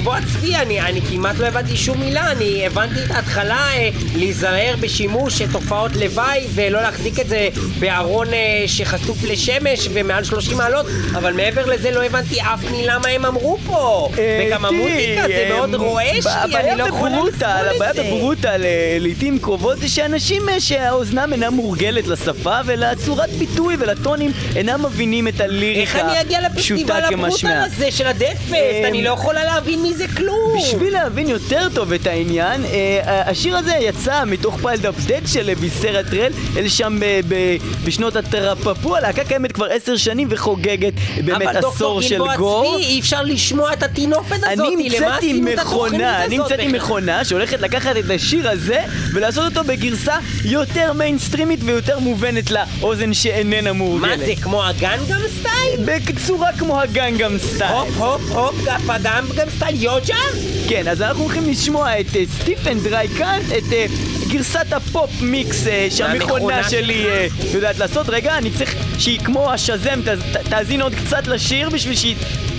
he 0.00 0.39
צבי, 0.40 0.56
אני, 0.56 0.80
אני 0.80 1.00
כמעט 1.00 1.38
לא 1.38 1.46
הבנתי 1.46 1.76
שום 1.76 2.00
מילה, 2.00 2.30
אני 2.32 2.66
הבנתי 2.66 3.04
את 3.04 3.10
ההתחלה 3.10 3.68
אה, 3.76 3.90
להיזהר 4.16 4.74
בשימוש 4.80 5.42
אה, 5.42 5.46
תופעות 5.52 5.96
לוואי 5.96 6.46
ולא 6.54 6.82
להחזיק 6.82 7.20
את 7.20 7.28
זה 7.28 7.48
בארון 7.78 8.34
אה, 8.34 8.64
שחשוף 8.66 9.24
לשמש 9.24 9.88
ומעל 9.92 10.24
30 10.24 10.56
מעלות, 10.56 10.86
אבל 11.14 11.32
מעבר 11.32 11.66
לזה 11.66 11.90
לא 11.90 12.04
הבנתי 12.04 12.40
אף 12.40 12.64
מילה 12.70 12.98
מה 12.98 13.08
הם 13.08 13.24
אמרו 13.24 13.58
פה. 13.66 14.08
אה, 14.18 14.46
וגם 14.46 14.64
המוזיקה 14.64 15.22
זה 15.26 15.46
מאוד 15.48 15.74
רועש 15.74 16.26
לי, 16.26 16.32
הבעיה 16.32 16.72
אני 16.72 16.78
לא 16.78 16.84
יכולה 16.84 17.16
לסבול 17.16 17.68
הבעיה 17.74 17.90
את 17.90 17.96
זה. 17.96 18.02
בברוטל 18.02 18.64
אה, 18.64 18.96
לעיתים 19.00 19.38
קרובות 19.38 19.78
זה 19.78 19.88
שאנשים 19.88 20.48
אה, 20.48 20.60
שהאוזנם 20.60 21.32
אינה 21.32 21.50
מורגלת 21.50 22.06
לשפה 22.06 22.58
ולצורת 22.66 23.30
ביטוי 23.30 23.76
ולטונים 23.78 24.32
אינם 24.56 24.82
מבינים 24.86 25.28
את 25.28 25.34
איך 25.34 25.40
הליריקה 25.40 26.00
אני 26.00 26.20
אגיע 26.20 26.40
פשוטה 26.56 26.80
לפסטיבל 26.80 27.04
הברוטל 27.04 27.30
כמשמעה. 27.30 27.64
הזה 27.64 27.90
של 27.90 28.06
הדדפסט? 28.06 28.52
אה, 28.52 28.88
אני 28.88 29.04
לא 29.04 29.10
יכולה 29.10 29.44
להבין 29.44 29.82
מזה 29.82 30.04
כלום. 30.16 30.39
בשביל 30.58 30.92
להבין 30.92 31.28
יותר 31.28 31.68
טוב 31.74 31.92
את 31.92 32.06
העניין, 32.06 32.64
אה, 32.64 33.22
השיר 33.30 33.56
הזה 33.56 33.74
יצא 33.80 34.24
מתוך 34.24 34.58
פיילד 34.62 34.86
אפדט 34.86 35.22
של 35.26 35.50
ויסרה 35.58 36.02
טרל, 36.10 36.32
אלה 36.56 36.68
שם 36.70 36.98
ב- 37.28 37.56
בשנות 37.84 38.16
הטרפפו, 38.16 38.96
הלהקה 38.96 39.24
קיימת 39.24 39.52
כבר 39.52 39.66
עשר 39.70 39.96
שנים 39.96 40.28
וחוגגת 40.30 40.92
באמת 41.24 41.42
אבל 41.42 41.56
עשור 41.56 41.70
דוקטור 41.70 42.02
של 42.02 42.08
גלבוע 42.18 42.36
גור. 42.36 42.74
צבי, 42.76 42.84
אי 42.86 43.00
אפשר 43.00 43.22
לשמוע 43.22 43.72
את 43.72 43.82
הטינופת 43.82 44.36
הזאת, 44.36 44.46
אני 44.48 44.88
המצאתי 44.88 45.02
את 45.04 45.58
התוכנית 45.58 45.58
מכונה, 45.58 46.24
אני 46.24 46.38
הזאת 46.38 46.50
המצאתי? 46.50 46.68
מכונה 46.72 47.24
שהולכת 47.24 47.60
לקחת 47.60 47.96
את 47.96 48.10
השיר 48.14 48.50
הזה 48.50 48.80
ולעשות 49.14 49.44
אותו 49.56 49.68
בגרסה 49.68 50.14
יותר 50.44 50.92
מיינסטרימית 50.92 51.60
ויותר 51.64 51.98
מובנת 51.98 52.50
לאוזן 52.50 53.14
שאיננה 53.14 53.72
מורגלת. 53.72 54.18
מה 54.18 54.26
זה, 54.26 54.32
כמו 54.42 54.64
הגנגam 54.68 55.28
סטייל? 55.40 55.80
בצורה 55.84 56.48
כמו 56.58 56.80
הגנגם 56.80 57.38
סטייל. 57.38 57.72
הופ 57.72 57.96
הופ 57.96 58.22
הופ, 58.30 58.54
ה 58.88 58.96
Gangnam 58.96 59.50
Style 59.56 59.82
יוג'ה? 59.82 60.19
כן, 60.68 60.88
אז 60.88 61.02
אנחנו 61.02 61.22
הולכים 61.22 61.50
לשמוע 61.50 62.00
את 62.00 62.16
אה, 62.16 62.22
Stiff 62.40 62.64
and 62.64 62.78
Dry 62.80 63.08
Cunt, 63.18 63.44
את 63.58 63.72
אה, 63.72 63.86
גרסת 64.28 64.72
ה 64.72 64.81
pop 64.81 65.10
mix 65.20 65.66
אה, 65.66 65.86
שהמכונה 65.90 66.70
שלי 66.70 67.06
יודעת 67.54 67.78
לעשות. 67.78 68.08
רגע, 68.08 68.38
אני 68.38 68.50
צריך 68.50 68.74
שהיא 68.98 69.18
כמו 69.20 69.52
ה 69.52 69.58
Shazam, 69.58 70.00
ת- 70.04 70.08
ת- 70.36 70.48
תאזין 70.48 70.80
עוד 70.82 70.94
קצת 70.94 71.26
לשיר 71.26 71.68
בשביל 71.70 71.96
שהיא 71.96 72.16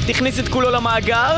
תכניס 0.07 0.39
את 0.39 0.47
כולו 0.47 0.72
למאגר. 0.72 1.36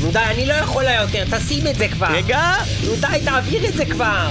נו 0.00 0.10
די, 0.12 0.18
אני 0.18 0.46
לא 0.46 0.52
יכולה 0.54 0.94
יותר, 0.94 1.24
תשים 1.38 1.66
את 1.66 1.74
זה 1.76 1.88
כבר. 1.88 2.06
רגע, 2.06 2.52
נו 2.86 2.92
די, 3.00 3.20
תעביר 3.24 3.66
את 3.68 3.74
זה 3.74 3.84
כבר. 3.84 4.28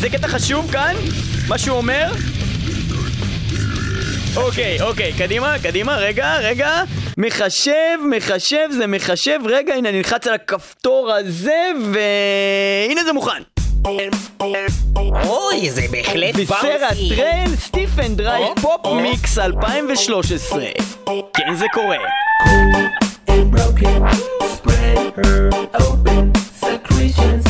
זה 0.00 0.08
קטע 0.10 0.28
חשוב 0.28 0.72
כאן, 0.72 0.94
מה 1.48 1.58
שהוא 1.58 1.76
אומר. 1.76 2.12
אוקיי, 4.36 4.82
אוקיי, 4.82 5.12
קדימה, 5.18 5.54
קדימה, 5.62 5.96
רגע, 5.96 6.36
רגע. 6.36 6.82
מחשב, 7.18 7.98
מחשב, 8.10 8.68
זה 8.70 8.86
מחשב, 8.86 9.38
רגע, 9.44 9.74
הנה, 9.74 9.88
אני 9.88 9.98
נלחץ 9.98 10.26
על 10.26 10.34
הכפתור 10.34 11.12
הזה, 11.12 11.68
והנה 11.92 13.04
זה 13.04 13.12
מוכן. 13.12 13.42
אוי, 15.24 15.70
זה 15.70 15.82
בהחלט 15.90 16.34
ויסרה 16.36 16.60
באוסי. 16.80 17.08
טרייל, 17.08 17.56
סטיפן 17.56 18.14
דריי, 18.14 18.42
או, 18.42 18.54
פופ. 18.60 18.86
מיקס 19.02 19.38
2013. 19.38 20.64
כן, 21.34 21.54
זה 21.54 21.66
קורה. 21.72 21.96
and 23.30 23.50
broken. 23.50 24.06
Spread 24.56 25.14
her 25.16 25.50
open. 25.74 26.32
Secretions 26.64 27.49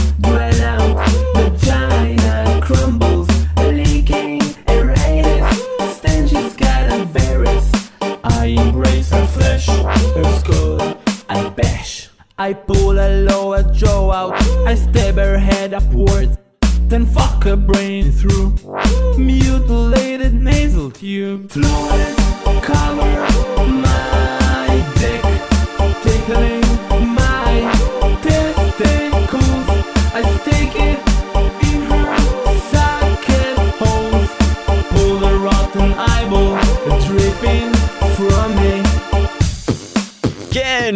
I 12.41 12.55
pull 12.55 12.99
a 12.99 13.22
lower 13.24 13.62
jaw 13.64 14.11
out, 14.11 14.32
I 14.66 14.74
stab 14.74 15.16
her 15.16 15.36
head 15.36 15.74
upwards, 15.74 16.38
then 16.88 17.05
fuck 17.05 17.45
her 17.45 17.55
brain 17.55 18.11
through 18.12 18.57
mutilated 19.18 20.32
nasal 20.32 20.91
tube. 20.91 21.51
Flawless 21.51 22.16
color. 22.64 23.80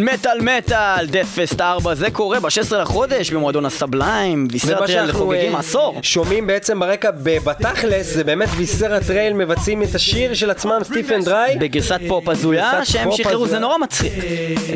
מטאל 0.05 0.41
מטאל, 0.41 1.05
Death 1.07 1.25
Fest 1.25 1.61
4, 1.61 1.95
זה 1.95 2.11
קורה 2.11 2.39
ב-16 2.39 2.75
לחודש 2.75 3.31
במועדון 3.31 3.65
ה 3.65 3.74
Sublime, 3.74 4.47
Viscera 4.51 4.72
Trail 4.72 4.87
שאנחנו 4.87 5.19
חוגגים 5.19 5.55
אה, 5.55 5.59
עשור. 5.59 5.99
שומעים 6.01 6.47
בעצם 6.47 6.79
ברקע 6.79 7.11
בתכלס, 7.21 8.13
זה 8.13 8.23
באמת 8.23 8.49
Viscera 8.55 8.99
Trail 8.99 9.33
מבצעים 9.33 9.83
את 9.83 9.95
השיר 9.95 10.33
של 10.33 10.49
עצמם, 10.49 10.79
Stiff 10.83 11.08
and 11.08 11.23
Dry. 11.23 11.57
בגרסת 11.59 11.99
פופ 12.07 12.29
הזויה 12.29 12.85
שהם 12.85 13.11
שחררו, 13.11 13.47
זה. 13.47 13.59
נורא 13.59 13.77
מצחיק. 13.77 14.13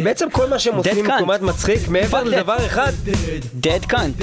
בעצם 0.03 0.29
כל 0.29 0.47
מה 0.47 0.59
שהם 0.59 0.75
עושים. 0.75 1.05
כמעט 1.19 1.41
מצחיק, 1.41 1.87
מעבר. 1.87 2.23
לדבר 2.23 2.57
אחד, 2.65 2.91
Dead 3.53 3.85
Cunt. 3.85 4.15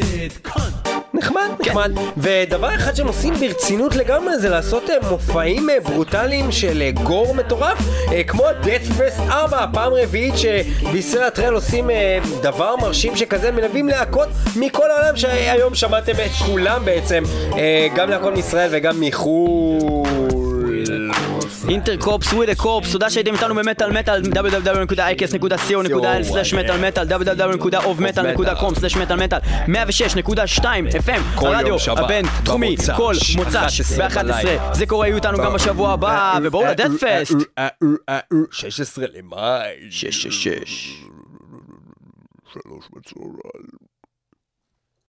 נחמד, 1.17 1.41
כן. 1.63 1.71
נחמד. 1.71 1.93
ודבר 2.17 2.75
אחד 2.75 2.95
שהם 2.95 3.07
עושים 3.07 3.35
ברצינות 3.35 3.97
לגמרי 3.97 4.39
זה 4.39 4.49
לעשות 4.49 4.91
אה, 4.91 5.11
מופעים 5.11 5.71
אה, 5.71 5.81
ברוטליים 5.81 6.53
של 6.53 6.83
אה, 6.83 6.91
גור 6.91 7.35
מטורף, 7.35 7.79
כמו 8.27 8.45
Death 8.63 8.99
Fest 8.99 9.21
4, 9.31 9.67
פעם 9.73 9.93
רביעית 9.95 10.35
שבישראל 10.37 11.25
הטרל 11.25 11.55
עושים 11.55 11.91
דבר 12.43 12.77
מרשים 12.77 13.17
שכזה, 13.17 13.53
מלווים 13.53 13.89
להקות 13.89 14.29
מכל 14.57 14.91
העולם 14.91 15.17
שהיום 15.17 15.75
שמעתם 15.75 16.13
את 16.13 16.31
כולם 16.47 16.85
בעצם, 16.85 17.23
גם 17.95 18.11
להקות 18.11 18.35
מישראל 18.35 18.69
וגם 18.73 19.01
מחו"ל. 19.01 20.27
אינטרקורפס 21.69 22.33
וויד 22.33 22.51
הקורפס, 22.51 22.93
תודה 22.93 23.11
שהייתם 23.11 23.35
איתנו 23.35 23.55
במטאל 23.55 23.99
מטאל, 23.99 24.23
www.icast.co.il/מטאל 24.23 26.89
מטאל, 26.89 27.09
www.ofmetal.com/מטאל 27.09 29.17
מטאל, 29.17 29.39
106.2 29.67 30.65
FM, 31.07 31.21
הרדיו 31.37 31.77
הבן 31.97 32.23
תחומי, 32.45 32.77
במוצ"ש, 32.77 32.91
כל 32.97 33.15
מוצ"ש 33.37 33.81
11 33.81 34.09
ב-11, 34.09 34.23
בלילה. 34.23 34.75
זה 34.75 34.87
קורה, 34.87 35.07
יהיו 35.07 35.17
איתנו 35.17 35.39
גם 35.39 35.53
בשבוע 35.53 35.93
הבא, 35.93 36.39
ובואו 36.43 36.67
לדאט 36.67 36.91
פסט. 37.01 37.35
16 38.51 39.05
למאי. 39.15 39.75
666 39.91 40.95
שלוש 42.53 42.85
בצהריים. 42.97 43.86